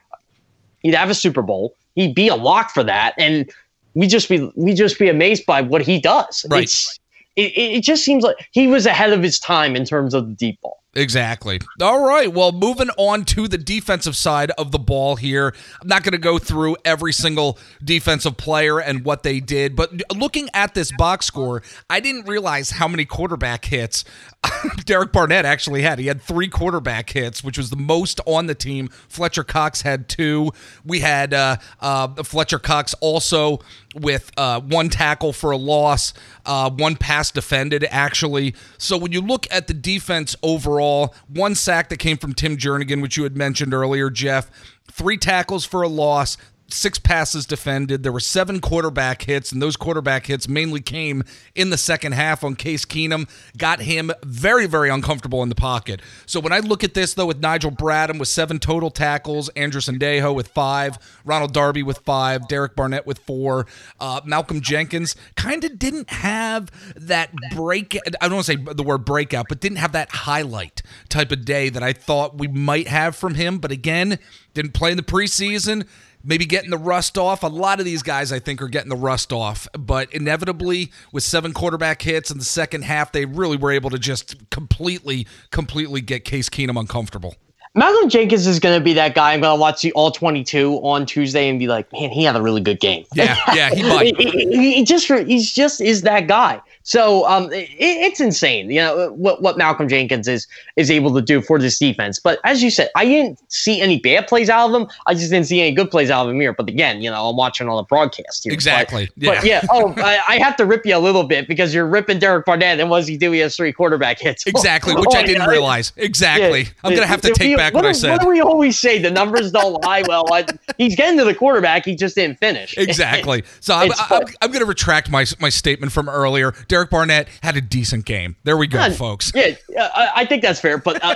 he'd 0.82 0.94
have 0.94 1.10
a 1.10 1.16
Super 1.16 1.42
Bowl. 1.42 1.76
He'd 1.96 2.14
be 2.14 2.28
a 2.28 2.36
lock 2.36 2.70
for 2.70 2.84
that, 2.84 3.16
and 3.18 3.52
we 3.96 4.08
just 4.08 4.30
be 4.30 4.52
we 4.56 4.74
just 4.74 5.00
be 5.00 5.10
amazed 5.10 5.46
by 5.48 5.62
what 5.62 5.82
he 5.82 6.00
does. 6.00 6.46
Right. 6.50 6.64
It's, 6.64 7.00
it, 7.36 7.52
it 7.58 7.84
just 7.84 8.04
seems 8.04 8.24
like 8.24 8.36
he 8.52 8.68
was 8.68 8.86
ahead 8.86 9.14
of 9.14 9.24
his 9.24 9.40
time 9.40 9.76
in 9.76 9.86
terms 9.86 10.14
of 10.14 10.28
the 10.28 10.36
deep 10.36 10.60
ball. 10.62 10.83
Exactly. 10.96 11.60
All 11.82 12.06
right. 12.06 12.32
Well, 12.32 12.52
moving 12.52 12.90
on 12.98 13.26
to 13.26 13.48
the 13.48 13.58
defensive 13.58 14.16
side 14.16 14.52
of 14.52 14.72
the 14.72 14.80
ball 14.80 15.16
here. 15.16 15.54
I'm 15.82 15.88
not 15.88 16.04
going 16.04 16.12
to 16.12 16.20
go 16.20 16.38
through 16.38 16.78
every 16.86 17.14
single 17.14 17.58
defensive 17.84 18.38
player 18.38 18.80
and 18.80 19.04
what 19.04 19.24
they 19.24 19.40
did, 19.40 19.76
but 19.76 19.92
looking 20.16 20.50
at 20.54 20.76
this 20.76 20.92
box 20.98 21.26
score, 21.26 21.64
I 21.90 22.00
didn't 22.00 22.28
realize 22.28 22.72
how 22.72 22.88
many 22.88 23.06
quarterback 23.06 23.66
hits 23.66 24.06
Derek 24.86 25.12
Barnett 25.12 25.46
actually 25.46 25.82
had. 25.82 26.00
He 26.00 26.08
had 26.08 26.22
three 26.22 26.48
quarterback 26.48 27.10
hits, 27.10 27.44
which 27.44 27.58
was 27.58 27.70
the 27.70 27.78
most 27.78 28.20
on 28.26 28.48
the 28.48 28.56
team. 28.56 28.90
Fletcher 29.08 29.44
Cox 29.44 29.82
had 29.82 30.10
two. 30.10 30.52
We 30.86 31.00
had 31.00 31.34
uh, 31.34 31.58
uh, 31.80 32.24
Fletcher 32.24 32.60
Cox 32.60 32.94
also 32.96 33.60
with 33.96 34.32
uh, 34.38 34.60
one 34.60 34.90
tackle 34.90 35.34
for 35.34 35.52
a 35.52 35.58
loss, 35.58 36.14
uh, 36.46 36.70
one 36.70 36.96
pass 36.96 37.32
defended, 37.32 37.86
actually. 37.90 38.56
So 38.78 38.98
when 38.98 39.12
you 39.12 39.22
look 39.22 39.48
at 39.52 39.68
the 39.68 39.74
defense 39.74 40.36
overall, 40.44 40.83
one 41.28 41.56
sack 41.56 41.90
that 41.90 41.98
came 41.98 42.18
from 42.18 42.34
Tim 42.34 42.58
Jernigan, 42.58 43.02
which 43.02 43.18
you 43.18 43.24
had 43.24 43.36
mentioned 43.36 43.74
earlier, 43.74 44.10
Jeff, 44.10 44.50
three 44.92 45.18
tackles 45.18 45.66
for 45.66 45.82
a 45.82 45.88
loss, 45.88 46.38
six 46.74 47.00
passes 47.00 47.46
defended. 47.46 48.04
There 48.04 48.12
were 48.12 48.20
seven 48.20 48.60
quarterback 48.60 49.24
hits, 49.24 49.52
and 49.52 49.62
those 49.62 49.76
quarterback 49.76 50.26
hits 50.26 50.48
mainly 50.48 50.82
came 50.82 51.24
in 51.56 51.70
the 51.70 51.78
second 51.78 52.14
half 52.14 52.44
on 52.44 52.56
Case 52.56 52.86
Keenum. 52.86 53.30
Got 53.58 53.82
him 53.82 54.12
very, 54.24 54.68
very 54.68 54.90
uncomfortable 54.90 55.44
in 55.44 55.50
the 55.50 55.56
pocket. 55.56 56.02
So 56.26 56.40
when 56.40 56.52
I 56.52 56.60
look 56.60 56.84
at 56.84 56.94
this, 56.94 57.14
though, 57.14 57.26
with 57.26 57.40
Nigel 57.40 57.72
Bradham 57.72 58.20
with 58.20 58.28
seven 58.28 58.60
total 58.60 58.90
tackles, 58.90 59.50
Andrew 59.50 59.82
Sendejo 59.82 60.34
with 60.36 60.50
five, 60.50 60.98
Ronald 61.26 61.54
Darby 61.54 61.84
with 61.84 62.00
five, 62.00 62.48
Derek 62.48 62.76
Barnett 62.76 63.06
with 63.06 63.20
four, 63.20 63.68
uh, 64.00 64.22
Malcolm 64.26 64.62
Jenkins 64.62 65.16
kind 65.36 65.64
of 65.64 65.78
didn't 65.78 66.10
have 66.10 66.70
that 66.96 67.32
break. 67.56 67.98
I 68.22 68.28
don't 68.28 68.36
want 68.36 68.46
to 68.46 68.52
say 68.54 68.74
the 68.74 68.84
word 68.84 69.06
breakout, 69.06 69.46
but 69.50 69.60
didn't 69.60 69.78
have 69.78 69.92
that 69.94 70.10
highlight 70.10 70.82
type 71.10 71.32
of 71.32 71.46
day 71.46 71.70
that 71.70 71.84
I 71.84 71.94
thought 71.94 72.38
we 72.38 72.48
might 72.48 72.88
have 72.88 73.16
from 73.16 73.36
him. 73.36 73.60
But 73.60 73.72
again, 73.72 74.20
didn't 74.54 74.74
play 74.74 74.92
in 74.92 74.98
the 74.98 75.04
preseason 75.04 75.88
maybe 76.24 76.46
getting 76.46 76.70
the 76.70 76.78
rust 76.78 77.18
off. 77.18 77.44
A 77.44 77.48
lot 77.48 77.80
of 77.80 77.86
these 77.86 78.04
guys, 78.04 78.32
I 78.32 78.40
think, 78.40 78.62
are 78.62 78.68
getting 78.68 78.90
the 78.90 78.96
rust 78.96 79.34
off. 79.34 79.68
But 79.78 80.14
inevitably, 80.14 80.92
with 81.12 81.24
seven 81.24 81.54
quarterback 81.54 82.02
hits 82.02 82.32
in 82.32 82.38
the 82.38 82.46
second 82.46 82.84
half, 82.84 83.12
they 83.12 83.26
really 83.26 83.58
were 83.58 83.72
able 83.72 83.90
to 83.90 84.00
just 84.00 84.50
completely, 84.50 85.28
completely 85.52 86.02
get 86.02 86.26
Case 86.26 86.50
Keenum 86.50 86.80
uncomfortable. 86.80 87.36
Malcolm 87.76 88.08
Jenkins 88.08 88.46
is 88.46 88.60
going 88.60 88.78
to 88.78 88.84
be 88.84 88.94
that 88.94 89.16
guy. 89.16 89.34
I'm 89.34 89.42
going 89.42 89.58
to 89.58 89.60
watch 89.60 89.82
the 89.82 89.92
all 89.94 90.12
22 90.12 90.76
on 90.84 91.08
Tuesday 91.08 91.50
and 91.50 91.58
be 91.58 91.68
like, 91.68 91.92
man, 91.92 92.12
he 92.12 92.24
had 92.24 92.36
a 92.36 92.42
really 92.42 92.62
good 92.62 92.80
game. 92.80 93.04
Yeah, 93.16 93.36
yeah, 93.54 93.72
he 93.72 93.82
might. 93.82 94.16
he, 94.20 94.76
he 94.76 94.84
just 94.84 95.08
he's 95.08 95.52
just 95.52 95.82
is 95.82 96.04
that 96.04 96.28
guy. 96.28 96.62
So 96.84 97.26
um, 97.28 97.52
it, 97.52 97.70
it's 97.80 98.20
insane, 98.20 98.70
you 98.70 98.80
know, 98.80 99.12
what, 99.14 99.42
what 99.42 99.58
Malcolm 99.58 99.88
Jenkins 99.88 100.28
is 100.28 100.48
is 100.76 100.92
able 100.92 101.14
to 101.16 101.22
do 101.22 101.42
for 101.42 101.60
this 101.60 101.80
defense. 101.80 102.20
But 102.20 102.40
as 102.44 102.62
you 102.62 102.70
said, 102.70 102.90
I 102.96 103.06
didn't 103.06 103.40
see 103.52 103.82
any 103.82 104.00
bad 104.00 104.28
plays 104.28 104.50
out 104.50 104.70
of 104.70 104.82
him. 104.82 104.88
I 105.06 105.14
just 105.14 105.32
didn't 105.32 105.48
see 105.48 105.62
any 105.62 105.74
good 105.74 105.90
plays 105.90 106.10
out 106.10 106.26
of 106.26 106.32
him 106.32 106.40
here. 106.40 106.54
But 106.54 106.70
again, 106.70 107.02
you 107.02 107.10
know, 107.10 107.30
I'm 107.30 107.36
watching 107.36 107.68
all 107.68 107.78
the 107.78 107.84
broadcast 107.84 108.44
here. 108.44 108.54
Exactly. 108.54 109.10
But 109.18 109.24
yeah. 109.24 109.34
But 109.34 109.46
yeah 109.46 109.62
oh, 109.72 109.94
I, 109.98 110.20
I, 110.28 110.38
have 110.38 110.56
to 110.58 110.66
rip 110.66 110.86
you 110.86 110.96
a 110.96 111.00
little 111.00 111.24
bit 111.24 111.48
because 111.48 111.74
you're 111.74 111.88
ripping 111.88 112.20
Derek 112.20 112.46
Barnett, 112.46 112.80
and 112.80 112.90
what 112.90 113.00
does 113.00 113.08
he 113.08 113.18
do? 113.18 113.32
He 113.32 113.40
has 113.40 113.56
three 113.56 113.74
quarterback 113.74 114.20
hits. 114.20 114.44
Exactly, 114.54 114.94
which 114.94 115.10
oh, 115.12 115.18
I 115.18 115.24
didn't 115.24 115.42
yeah. 115.42 115.50
realize. 115.50 115.94
Exactly. 115.98 116.62
Yeah. 116.62 116.70
I'm 116.84 116.94
gonna 116.94 117.08
have 117.08 117.22
to 117.22 117.34
take 117.34 117.58
back 117.58 117.74
what, 117.74 117.84
what 117.84 117.90
I 117.90 117.92
said. 117.92 118.12
What 118.12 118.22
do 118.22 118.28
we 118.28 118.40
always 118.40 118.80
say? 118.80 119.00
The 119.00 119.10
numbers 119.10 119.52
don't 119.52 119.84
lie. 119.84 120.04
Well, 120.08 120.26
I, 120.32 120.46
he's 120.78 120.96
getting 120.96 121.18
to 121.18 121.26
the 121.26 121.34
quarterback. 121.34 121.86
He 121.86 121.96
just 121.96 122.16
didn't 122.16 122.40
finish. 122.40 122.78
Exactly. 122.78 123.44
So 123.60 123.74
I'm, 123.74 123.92
I'm, 124.10 124.24
I'm 124.42 124.50
going 124.50 124.60
to 124.60 124.66
retract 124.66 125.10
my 125.10 125.26
my 125.40 125.50
statement 125.50 125.92
from 125.92 126.10
earlier. 126.10 126.54
Derek 126.74 126.90
Barnett 126.90 127.28
had 127.44 127.56
a 127.56 127.62
decent 127.62 128.06
game. 128.06 128.36
There 128.46 128.58
we 128.58 128.66
go, 128.66 128.80
yeah, 128.80 128.90
folks. 128.90 129.32
Yeah, 129.36 129.54
I, 129.78 130.10
I, 130.16 130.26
think 130.26 130.42
that's 130.42 130.60
fair. 130.60 130.80
But 130.80 131.04
uh, 131.04 131.14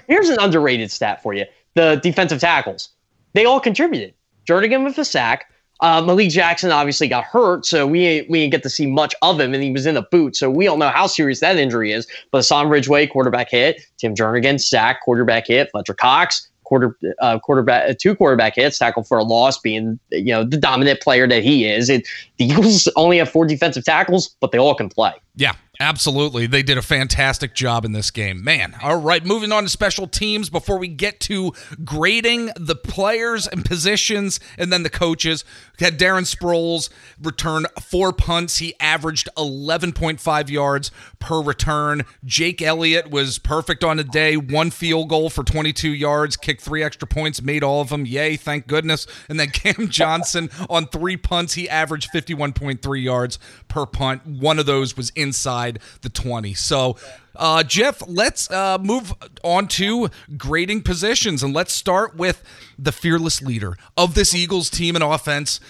here's 0.08 0.28
an 0.30 0.38
underrated 0.40 0.90
stat 0.90 1.22
for 1.22 1.32
you: 1.32 1.44
the 1.74 2.00
defensive 2.02 2.40
tackles. 2.40 2.88
They 3.32 3.44
all 3.44 3.60
contributed. 3.60 4.14
Jernigan 4.48 4.84
with 4.84 4.98
a 4.98 5.04
sack. 5.04 5.46
Uh, 5.78 6.02
Malik 6.02 6.30
Jackson 6.30 6.72
obviously 6.72 7.06
got 7.06 7.22
hurt, 7.22 7.66
so 7.66 7.86
we 7.86 8.26
we 8.28 8.40
didn't 8.40 8.50
get 8.50 8.64
to 8.64 8.68
see 8.68 8.84
much 8.84 9.14
of 9.22 9.38
him, 9.38 9.54
and 9.54 9.62
he 9.62 9.70
was 9.70 9.86
in 9.86 9.96
a 9.96 10.02
boot, 10.02 10.34
so 10.34 10.50
we 10.50 10.64
don't 10.64 10.80
know 10.80 10.88
how 10.88 11.06
serious 11.06 11.38
that 11.38 11.56
injury 11.56 11.92
is. 11.92 12.08
But 12.32 12.38
Hassan 12.38 12.68
Ridgeway, 12.68 13.06
quarterback 13.06 13.48
hit. 13.48 13.80
Tim 13.96 14.16
Jernigan, 14.16 14.60
sack, 14.60 15.02
quarterback 15.02 15.46
hit. 15.46 15.70
Fletcher 15.70 15.94
Cox, 15.94 16.49
quarter 16.70 16.96
uh, 17.18 17.38
quarterback 17.40 17.98
two 17.98 18.14
quarterback 18.14 18.54
hits, 18.54 18.78
tackle 18.78 19.02
for 19.02 19.18
a 19.18 19.24
loss, 19.24 19.58
being 19.58 19.98
you 20.10 20.32
know 20.32 20.44
the 20.44 20.56
dominant 20.56 21.00
player 21.00 21.26
that 21.26 21.42
he 21.42 21.66
is. 21.66 21.90
It, 21.90 22.06
the 22.38 22.44
Eagles 22.46 22.88
only 22.96 23.18
have 23.18 23.28
four 23.28 23.44
defensive 23.44 23.84
tackles, 23.84 24.28
but 24.40 24.52
they 24.52 24.58
all 24.58 24.76
can 24.76 24.88
play. 24.88 25.12
Yeah, 25.34 25.54
Absolutely. 25.80 26.46
They 26.46 26.62
did 26.62 26.76
a 26.76 26.82
fantastic 26.82 27.54
job 27.54 27.86
in 27.86 27.92
this 27.92 28.10
game. 28.10 28.44
Man. 28.44 28.76
All 28.82 29.00
right, 29.00 29.24
moving 29.24 29.50
on 29.50 29.62
to 29.62 29.68
special 29.70 30.06
teams 30.06 30.50
before 30.50 30.78
we 30.78 30.88
get 30.88 31.20
to 31.20 31.54
grading 31.82 32.50
the 32.54 32.76
players 32.76 33.46
and 33.46 33.64
positions 33.64 34.40
and 34.58 34.70
then 34.70 34.82
the 34.82 34.90
coaches. 34.90 35.42
Had 35.80 35.98
Darren 35.98 36.22
Sproles 36.22 36.88
return 37.20 37.66
four 37.82 38.12
punts. 38.12 38.58
He 38.58 38.74
averaged 38.80 39.28
11.5 39.36 40.50
yards 40.50 40.90
per 41.18 41.40
return. 41.40 42.04
Jake 42.24 42.62
Elliott 42.62 43.10
was 43.10 43.38
perfect 43.38 43.82
on 43.82 43.96
the 43.96 44.04
day. 44.04 44.36
One 44.36 44.70
field 44.70 45.08
goal 45.08 45.30
for 45.30 45.42
22 45.42 45.90
yards, 45.90 46.36
kicked 46.36 46.60
three 46.60 46.82
extra 46.82 47.08
points, 47.08 47.42
made 47.42 47.62
all 47.62 47.80
of 47.80 47.88
them. 47.88 48.06
Yay, 48.06 48.36
thank 48.36 48.66
goodness. 48.66 49.06
And 49.28 49.40
then 49.40 49.50
Cam 49.50 49.88
Johnson 49.90 50.50
on 50.68 50.86
three 50.86 51.16
punts, 51.16 51.54
he 51.54 51.68
averaged 51.68 52.10
51.3 52.12 53.02
yards 53.02 53.38
per 53.68 53.86
punt. 53.86 54.26
One 54.26 54.58
of 54.58 54.66
those 54.66 54.96
was 54.96 55.10
inside 55.10 55.80
the 56.02 56.08
20. 56.08 56.54
So, 56.54 56.96
uh, 57.36 57.62
Jeff, 57.62 58.02
let's 58.06 58.50
uh, 58.50 58.78
move 58.78 59.12
on 59.42 59.68
to 59.68 60.08
grading 60.36 60.82
positions 60.82 61.42
and 61.42 61.54
let's 61.54 61.72
start 61.72 62.16
with 62.16 62.42
the 62.78 62.92
fearless 62.92 63.42
leader 63.42 63.76
of 63.96 64.14
this 64.14 64.34
Eagles 64.34 64.70
team 64.70 64.94
and 64.94 65.04
offense. 65.04 65.60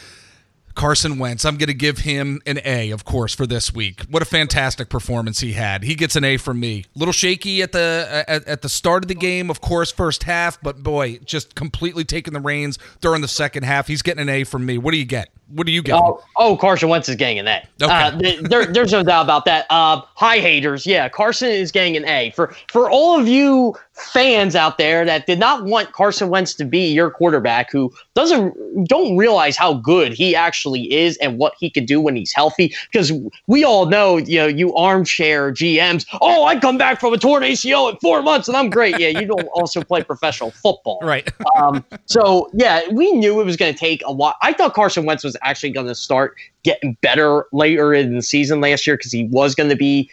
Carson 0.74 1.18
Wentz. 1.18 1.44
I'm 1.44 1.56
going 1.56 1.68
to 1.68 1.74
give 1.74 1.98
him 1.98 2.40
an 2.46 2.60
A, 2.64 2.90
of 2.90 3.04
course, 3.04 3.34
for 3.34 3.46
this 3.46 3.72
week. 3.72 4.02
What 4.10 4.22
a 4.22 4.26
fantastic 4.26 4.88
performance 4.88 5.40
he 5.40 5.52
had. 5.52 5.82
He 5.82 5.94
gets 5.94 6.16
an 6.16 6.24
A 6.24 6.36
from 6.36 6.60
me. 6.60 6.84
A 6.94 6.98
little 6.98 7.12
shaky 7.12 7.62
at 7.62 7.72
the 7.72 8.24
at, 8.26 8.46
at, 8.46 8.62
the 8.62 8.68
start 8.68 9.04
of 9.04 9.08
the 9.08 9.14
game, 9.14 9.50
of 9.50 9.60
course, 9.60 9.90
first 9.90 10.24
half, 10.24 10.60
but 10.62 10.82
boy, 10.82 11.18
just 11.24 11.54
completely 11.54 12.04
taking 12.04 12.32
the 12.32 12.40
reins 12.40 12.78
during 13.00 13.20
the 13.20 13.28
second 13.28 13.64
half. 13.64 13.86
He's 13.86 14.02
getting 14.02 14.22
an 14.22 14.28
A 14.28 14.44
from 14.44 14.64
me. 14.64 14.78
What 14.78 14.92
do 14.92 14.98
you 14.98 15.04
get? 15.04 15.30
What 15.48 15.66
do 15.66 15.72
you 15.72 15.82
get? 15.82 15.96
Oh, 15.96 16.22
oh, 16.36 16.56
Carson 16.56 16.88
Wentz 16.88 17.08
is 17.08 17.16
getting 17.16 17.40
an 17.40 17.48
A. 17.48 17.62
Okay. 17.82 17.92
Uh, 17.92 18.40
there, 18.42 18.66
there's 18.66 18.92
no 18.92 19.02
doubt 19.02 19.22
about 19.22 19.44
that. 19.46 19.66
Uh, 19.68 20.02
hi, 20.14 20.38
haters. 20.38 20.86
Yeah, 20.86 21.08
Carson 21.08 21.50
is 21.50 21.72
getting 21.72 21.96
an 21.96 22.04
A. 22.06 22.30
For 22.36 22.54
for 22.68 22.88
all 22.88 23.18
of 23.18 23.26
you 23.26 23.74
fans 24.00 24.56
out 24.56 24.78
there 24.78 25.04
that 25.04 25.26
did 25.26 25.38
not 25.38 25.64
want 25.64 25.92
Carson 25.92 26.28
Wentz 26.28 26.54
to 26.54 26.64
be 26.64 26.92
your 26.92 27.10
quarterback, 27.10 27.70
who 27.70 27.92
doesn't 28.14 28.54
don't 28.86 29.16
realize 29.16 29.56
how 29.56 29.74
good 29.74 30.12
he 30.12 30.34
actually 30.34 30.92
is 30.92 31.16
and 31.18 31.38
what 31.38 31.54
he 31.58 31.70
can 31.70 31.84
do 31.84 32.00
when 32.00 32.16
he's 32.16 32.32
healthy, 32.32 32.74
because 32.90 33.12
we 33.46 33.64
all 33.64 33.86
know, 33.86 34.16
you 34.16 34.38
know, 34.38 34.46
you 34.46 34.74
armchair 34.74 35.52
GMs. 35.52 36.06
Oh, 36.20 36.44
I 36.44 36.58
come 36.58 36.78
back 36.78 37.00
from 37.00 37.12
a 37.12 37.18
torn 37.18 37.42
ACL 37.42 37.90
in 37.92 37.98
four 37.98 38.22
months 38.22 38.48
and 38.48 38.56
I'm 38.56 38.70
great. 38.70 38.98
Yeah, 38.98 39.08
you 39.08 39.26
don't 39.26 39.48
also 39.54 39.82
play 39.82 40.02
professional 40.02 40.50
football, 40.50 41.00
right? 41.04 41.30
um, 41.56 41.84
so 42.06 42.50
yeah, 42.54 42.82
we 42.92 43.12
knew 43.12 43.40
it 43.40 43.44
was 43.44 43.56
going 43.56 43.72
to 43.72 43.78
take 43.78 44.02
a 44.04 44.12
lot 44.12 44.36
I 44.42 44.52
thought 44.52 44.74
Carson 44.74 45.04
Wentz 45.04 45.24
was 45.24 45.36
actually 45.42 45.70
going 45.70 45.86
to 45.86 45.94
start 45.94 46.36
getting 46.62 46.96
better 47.00 47.46
later 47.52 47.94
in 47.94 48.14
the 48.14 48.22
season 48.22 48.60
last 48.60 48.86
year 48.86 48.96
because 48.96 49.12
he 49.12 49.24
was 49.24 49.54
going 49.54 49.70
to 49.70 49.76
be 49.76 50.10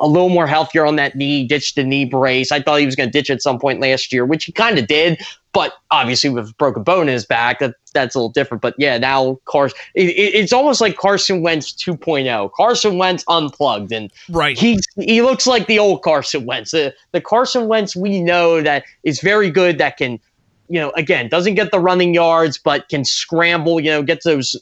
a 0.00 0.06
little 0.06 0.30
more 0.30 0.46
healthier 0.46 0.86
on 0.86 0.96
that 0.96 1.14
knee, 1.14 1.46
ditched 1.46 1.76
the 1.76 1.84
knee 1.84 2.04
brace. 2.04 2.50
I 2.50 2.60
thought 2.60 2.80
he 2.80 2.86
was 2.86 2.96
going 2.96 3.08
to 3.08 3.12
ditch 3.12 3.30
at 3.30 3.42
some 3.42 3.58
point 3.58 3.80
last 3.80 4.12
year, 4.12 4.24
which 4.24 4.46
he 4.46 4.52
kind 4.52 4.78
of 4.78 4.86
did. 4.86 5.20
But 5.52 5.74
obviously, 5.90 6.30
with 6.30 6.50
a 6.50 6.54
broken 6.54 6.82
bone 6.82 7.08
in 7.08 7.14
his 7.14 7.26
back, 7.26 7.58
that, 7.58 7.74
that's 7.92 8.14
a 8.14 8.18
little 8.18 8.30
different. 8.30 8.62
But 8.62 8.74
yeah, 8.78 8.98
now 8.98 9.38
Carson, 9.44 9.76
it, 9.94 10.04
it's 10.04 10.52
almost 10.52 10.80
like 10.80 10.96
Carson 10.96 11.42
Wentz 11.42 11.72
2.0. 11.72 12.52
Carson 12.52 12.98
Wentz 12.98 13.24
unplugged, 13.28 13.92
and 13.92 14.12
right, 14.30 14.56
he 14.56 14.78
he 14.96 15.22
looks 15.22 15.46
like 15.46 15.66
the 15.66 15.78
old 15.78 16.02
Carson 16.02 16.46
Wentz, 16.46 16.70
the 16.70 16.94
the 17.12 17.20
Carson 17.20 17.66
Wentz 17.66 17.96
we 17.96 18.20
know 18.20 18.62
that 18.62 18.84
is 19.02 19.20
very 19.20 19.50
good, 19.50 19.78
that 19.78 19.96
can 19.96 20.20
you 20.68 20.78
know, 20.78 20.92
again, 20.92 21.28
doesn't 21.28 21.54
get 21.54 21.72
the 21.72 21.80
running 21.80 22.14
yards, 22.14 22.56
but 22.56 22.88
can 22.88 23.04
scramble, 23.04 23.80
you 23.80 23.90
know, 23.90 24.04
get 24.04 24.22
those 24.22 24.56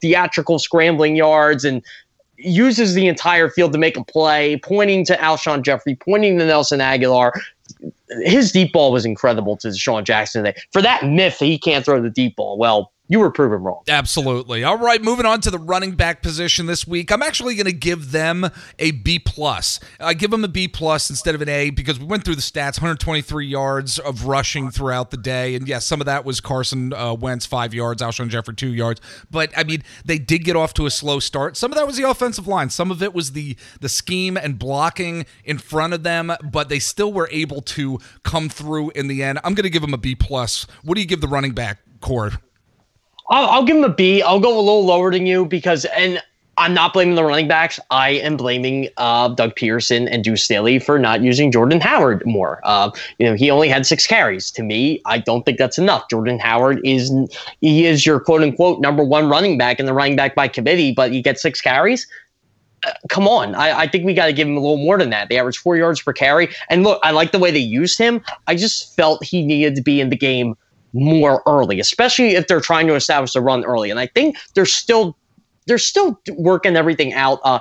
theatrical 0.00 0.58
scrambling 0.58 1.14
yards 1.14 1.62
and 1.62 1.84
uses 2.40 2.94
the 2.94 3.06
entire 3.06 3.48
field 3.48 3.72
to 3.72 3.78
make 3.78 3.96
a 3.96 4.04
play, 4.04 4.58
pointing 4.58 5.04
to 5.06 5.16
Alshon 5.16 5.62
Jeffery, 5.62 5.94
pointing 5.96 6.38
to 6.38 6.46
Nelson 6.46 6.80
Agholor. 6.80 7.32
his 8.22 8.52
deep 8.52 8.72
ball 8.72 8.92
was 8.92 9.04
incredible 9.04 9.56
to 9.58 9.68
DeSean 9.68 10.04
Jackson 10.04 10.44
today. 10.44 10.60
For 10.72 10.82
that 10.82 11.04
myth 11.04 11.38
he 11.38 11.58
can't 11.58 11.84
throw 11.84 12.00
the 12.00 12.10
deep 12.10 12.36
ball, 12.36 12.58
well, 12.58 12.92
you 13.10 13.18
were 13.18 13.32
proven 13.32 13.60
wrong. 13.64 13.82
Absolutely. 13.88 14.62
All 14.62 14.78
right, 14.78 15.02
moving 15.02 15.26
on 15.26 15.40
to 15.40 15.50
the 15.50 15.58
running 15.58 15.96
back 15.96 16.22
position 16.22 16.66
this 16.66 16.86
week. 16.86 17.10
I'm 17.10 17.24
actually 17.24 17.56
going 17.56 17.66
to 17.66 17.72
give 17.72 18.12
them 18.12 18.48
a 18.78 18.92
B 18.92 19.18
plus. 19.18 19.80
I 19.98 20.14
give 20.14 20.30
them 20.30 20.44
a 20.44 20.48
B 20.48 20.68
plus 20.68 21.10
instead 21.10 21.34
of 21.34 21.42
an 21.42 21.48
A 21.48 21.70
because 21.70 21.98
we 21.98 22.06
went 22.06 22.24
through 22.24 22.36
the 22.36 22.40
stats: 22.40 22.78
123 22.78 23.48
yards 23.48 23.98
of 23.98 24.26
rushing 24.26 24.70
throughout 24.70 25.10
the 25.10 25.16
day, 25.16 25.56
and 25.56 25.66
yes, 25.66 25.84
some 25.84 26.00
of 26.00 26.06
that 26.06 26.24
was 26.24 26.40
Carson 26.40 26.92
uh, 26.92 27.12
Wentz 27.12 27.46
five 27.46 27.74
yards, 27.74 28.00
Alshon 28.00 28.28
Jeffery 28.28 28.54
two 28.54 28.72
yards. 28.72 29.00
But 29.28 29.50
I 29.58 29.64
mean, 29.64 29.82
they 30.04 30.20
did 30.20 30.44
get 30.44 30.54
off 30.54 30.72
to 30.74 30.86
a 30.86 30.90
slow 30.90 31.18
start. 31.18 31.56
Some 31.56 31.72
of 31.72 31.78
that 31.78 31.88
was 31.88 31.96
the 31.96 32.08
offensive 32.08 32.46
line. 32.46 32.70
Some 32.70 32.92
of 32.92 33.02
it 33.02 33.12
was 33.12 33.32
the 33.32 33.56
the 33.80 33.88
scheme 33.88 34.36
and 34.36 34.56
blocking 34.56 35.26
in 35.44 35.58
front 35.58 35.94
of 35.94 36.04
them, 36.04 36.32
but 36.52 36.68
they 36.68 36.78
still 36.78 37.12
were 37.12 37.28
able 37.32 37.60
to 37.62 37.98
come 38.22 38.48
through 38.48 38.90
in 38.90 39.08
the 39.08 39.24
end. 39.24 39.40
I'm 39.42 39.54
going 39.54 39.64
to 39.64 39.70
give 39.70 39.82
them 39.82 39.94
a 39.94 39.98
B 39.98 40.14
plus. 40.14 40.64
What 40.84 40.94
do 40.94 41.00
you 41.00 41.08
give 41.08 41.20
the 41.20 41.26
running 41.26 41.54
back 41.54 41.78
corps? 42.00 42.34
I'll, 43.30 43.48
I'll 43.48 43.64
give 43.64 43.76
him 43.76 43.84
a 43.84 43.88
B. 43.94 44.22
I'll 44.22 44.40
go 44.40 44.54
a 44.56 44.60
little 44.60 44.84
lower 44.84 45.10
than 45.12 45.24
you 45.24 45.46
because, 45.46 45.84
and 45.86 46.20
I'm 46.58 46.74
not 46.74 46.92
blaming 46.92 47.14
the 47.14 47.24
running 47.24 47.48
backs. 47.48 47.80
I 47.90 48.10
am 48.10 48.36
blaming 48.36 48.88
uh, 48.98 49.28
Doug 49.28 49.54
Pederson 49.54 50.08
and 50.10 50.22
Deuce 50.22 50.42
Staley 50.42 50.78
for 50.78 50.98
not 50.98 51.22
using 51.22 51.50
Jordan 51.50 51.80
Howard 51.80 52.22
more. 52.26 52.60
Uh, 52.64 52.90
you 53.18 53.26
know, 53.26 53.34
he 53.34 53.50
only 53.50 53.68
had 53.68 53.86
six 53.86 54.06
carries. 54.06 54.50
To 54.52 54.62
me, 54.62 55.00
I 55.06 55.18
don't 55.18 55.44
think 55.46 55.58
that's 55.58 55.78
enough. 55.78 56.08
Jordan 56.10 56.38
Howard 56.38 56.80
is 56.84 57.10
he 57.60 57.86
is 57.86 58.04
your 58.04 58.20
quote 58.20 58.42
unquote 58.42 58.80
number 58.80 59.02
one 59.02 59.28
running 59.30 59.56
back 59.56 59.80
in 59.80 59.86
the 59.86 59.94
running 59.94 60.16
back 60.16 60.34
by 60.34 60.48
committee, 60.48 60.92
but 60.92 61.12
you 61.12 61.22
get 61.22 61.38
six 61.38 61.60
carries. 61.60 62.06
Uh, 62.84 62.92
come 63.08 63.28
on, 63.28 63.54
I, 63.54 63.80
I 63.80 63.86
think 63.86 64.04
we 64.04 64.12
got 64.12 64.26
to 64.26 64.32
give 64.32 64.48
him 64.48 64.56
a 64.56 64.60
little 64.60 64.78
more 64.78 64.98
than 64.98 65.10
that. 65.10 65.28
They 65.28 65.38
average 65.38 65.58
four 65.58 65.76
yards 65.76 66.02
per 66.02 66.12
carry, 66.12 66.48
and 66.68 66.82
look, 66.82 67.00
I 67.02 67.10
like 67.10 67.32
the 67.32 67.38
way 67.38 67.50
they 67.50 67.58
used 67.58 67.98
him. 67.98 68.22
I 68.46 68.54
just 68.54 68.94
felt 68.96 69.24
he 69.24 69.44
needed 69.44 69.76
to 69.76 69.82
be 69.82 70.00
in 70.00 70.10
the 70.10 70.16
game 70.16 70.56
more 70.92 71.42
early, 71.46 71.80
especially 71.80 72.30
if 72.34 72.46
they're 72.46 72.60
trying 72.60 72.86
to 72.86 72.94
establish 72.94 73.32
the 73.32 73.40
run 73.40 73.64
early. 73.64 73.90
And 73.90 73.98
I 73.98 74.06
think 74.06 74.36
they're 74.54 74.66
still 74.66 75.16
they're 75.66 75.78
still 75.78 76.20
working 76.36 76.76
everything 76.76 77.12
out. 77.12 77.40
Uh, 77.44 77.60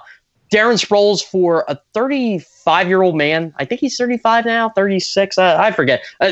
Darren 0.51 0.84
Sproles 0.84 1.23
for 1.23 1.63
a 1.67 1.80
35 1.93 2.88
year 2.88 3.01
old 3.01 3.15
man. 3.15 3.53
I 3.57 3.65
think 3.65 3.82
he's 3.82 3.97
35 3.97 4.45
now, 4.45 4.69
36. 4.69 5.38
Uh, 5.38 5.57
I 5.59 5.71
forget. 5.71 6.03
Uh, 6.19 6.32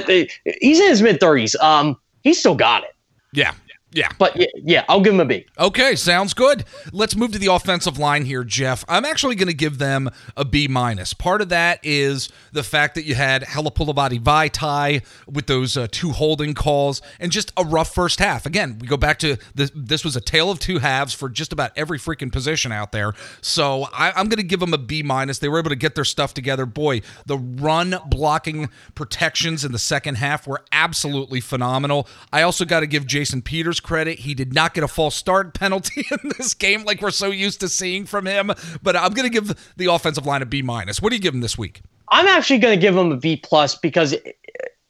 he's 0.60 0.80
in 0.80 0.90
his 0.90 1.02
mid 1.02 1.20
30s. 1.20 1.60
Um, 1.62 1.98
he's 2.24 2.40
still 2.40 2.56
got 2.56 2.84
it. 2.84 2.96
Yeah, 3.34 3.54
yeah. 3.98 4.10
But 4.20 4.36
yeah, 4.36 4.46
yeah, 4.56 4.86
I'll 4.88 5.02
give 5.02 5.14
them 5.14 5.20
a 5.20 5.26
B. 5.26 5.48
Okay, 5.58 5.96
sounds 5.96 6.36
good. 6.36 6.66
Let's 6.92 7.16
move 7.16 7.32
to 7.32 7.40
the 7.40 7.52
offensive 7.52 7.98
line 7.98 8.26
here, 8.26 8.44
Jeff. 8.44 8.86
I'm 8.88 9.06
actually 9.06 9.34
going 9.34 9.48
to 9.48 9.56
give 9.56 9.80
them 9.80 10.12
a 10.36 10.46
B 10.46 10.68
minus. 10.68 11.16
Part 11.16 11.42
of 11.42 11.50
that 11.50 11.80
is 11.82 12.30
the 12.52 12.62
fact 12.62 12.94
that 12.94 13.06
you 13.06 13.16
had 13.16 13.42
Halapoulivaati 13.42 14.22
Vaitai 14.22 15.04
with 15.26 15.48
those 15.48 15.76
uh, 15.76 15.88
two 15.90 16.12
holding 16.12 16.54
calls 16.54 17.02
and 17.20 17.32
just 17.32 17.52
a 17.58 17.64
rough 17.64 17.92
first 17.92 18.20
half. 18.20 18.46
Again, 18.46 18.78
we 18.80 18.88
go 18.88 18.98
back 18.98 19.18
to 19.20 19.38
this. 19.56 19.72
This 19.74 20.06
was 20.06 20.16
a 20.16 20.22
tale 20.22 20.52
of 20.52 20.60
two 20.60 20.78
halves 20.78 21.16
for 21.16 21.28
just 21.28 21.52
about 21.52 21.72
every 21.76 21.98
freaking 21.98 22.32
position 22.32 22.72
out 22.72 22.92
there. 22.92 23.14
So 23.42 23.88
I, 23.92 24.12
I'm 24.12 24.30
going 24.30 24.38
to 24.38 24.44
give 24.44 24.60
them 24.60 24.76
a 24.76 24.78
B 24.78 25.02
minus. 25.02 25.40
They 25.40 25.50
were 25.50 25.58
able 25.58 25.70
to 25.70 25.76
get 25.76 25.96
their 25.96 26.06
stuff 26.06 26.36
together. 26.36 26.68
Boy, 26.68 27.02
the 27.26 27.40
run 27.40 27.96
blocking 28.06 28.70
protections 28.94 29.66
in 29.66 29.72
the 29.72 29.80
second 29.80 30.16
half 30.16 30.46
were 30.46 30.64
absolutely 30.72 31.42
phenomenal. 31.42 32.08
I 32.32 32.44
also 32.44 32.64
got 32.64 32.82
to 32.82 32.88
give 32.88 33.08
Jason 33.08 33.42
Peters 33.42 33.80
credit. 33.88 34.20
He 34.20 34.34
did 34.34 34.54
not 34.54 34.74
get 34.74 34.84
a 34.84 34.88
false 34.88 35.16
start 35.16 35.54
penalty 35.60 36.06
in 36.12 36.32
this 36.38 36.54
game 36.54 36.84
like 36.84 37.02
we're 37.02 37.12
so 37.12 37.32
used 37.32 37.62
to 37.62 37.70
seeing 37.70 38.06
from 38.06 38.28
him. 38.28 38.52
But 38.84 38.96
I'm 38.96 39.14
going 39.14 39.30
to 39.30 39.34
give 39.34 39.74
the 39.78 39.86
offensive 39.86 40.26
line 40.26 40.42
a 40.42 40.46
B 40.46 40.62
minus. 40.62 41.02
What 41.02 41.10
do 41.10 41.16
you 41.16 41.22
give 41.22 41.34
him 41.34 41.42
this 41.42 41.58
week? 41.58 41.82
I'm 42.10 42.28
actually 42.28 42.60
going 42.60 42.78
to 42.78 42.82
give 42.82 42.96
him 42.96 43.12
a 43.12 43.18
B 43.18 43.38
plus 43.38 43.76
because 43.76 44.16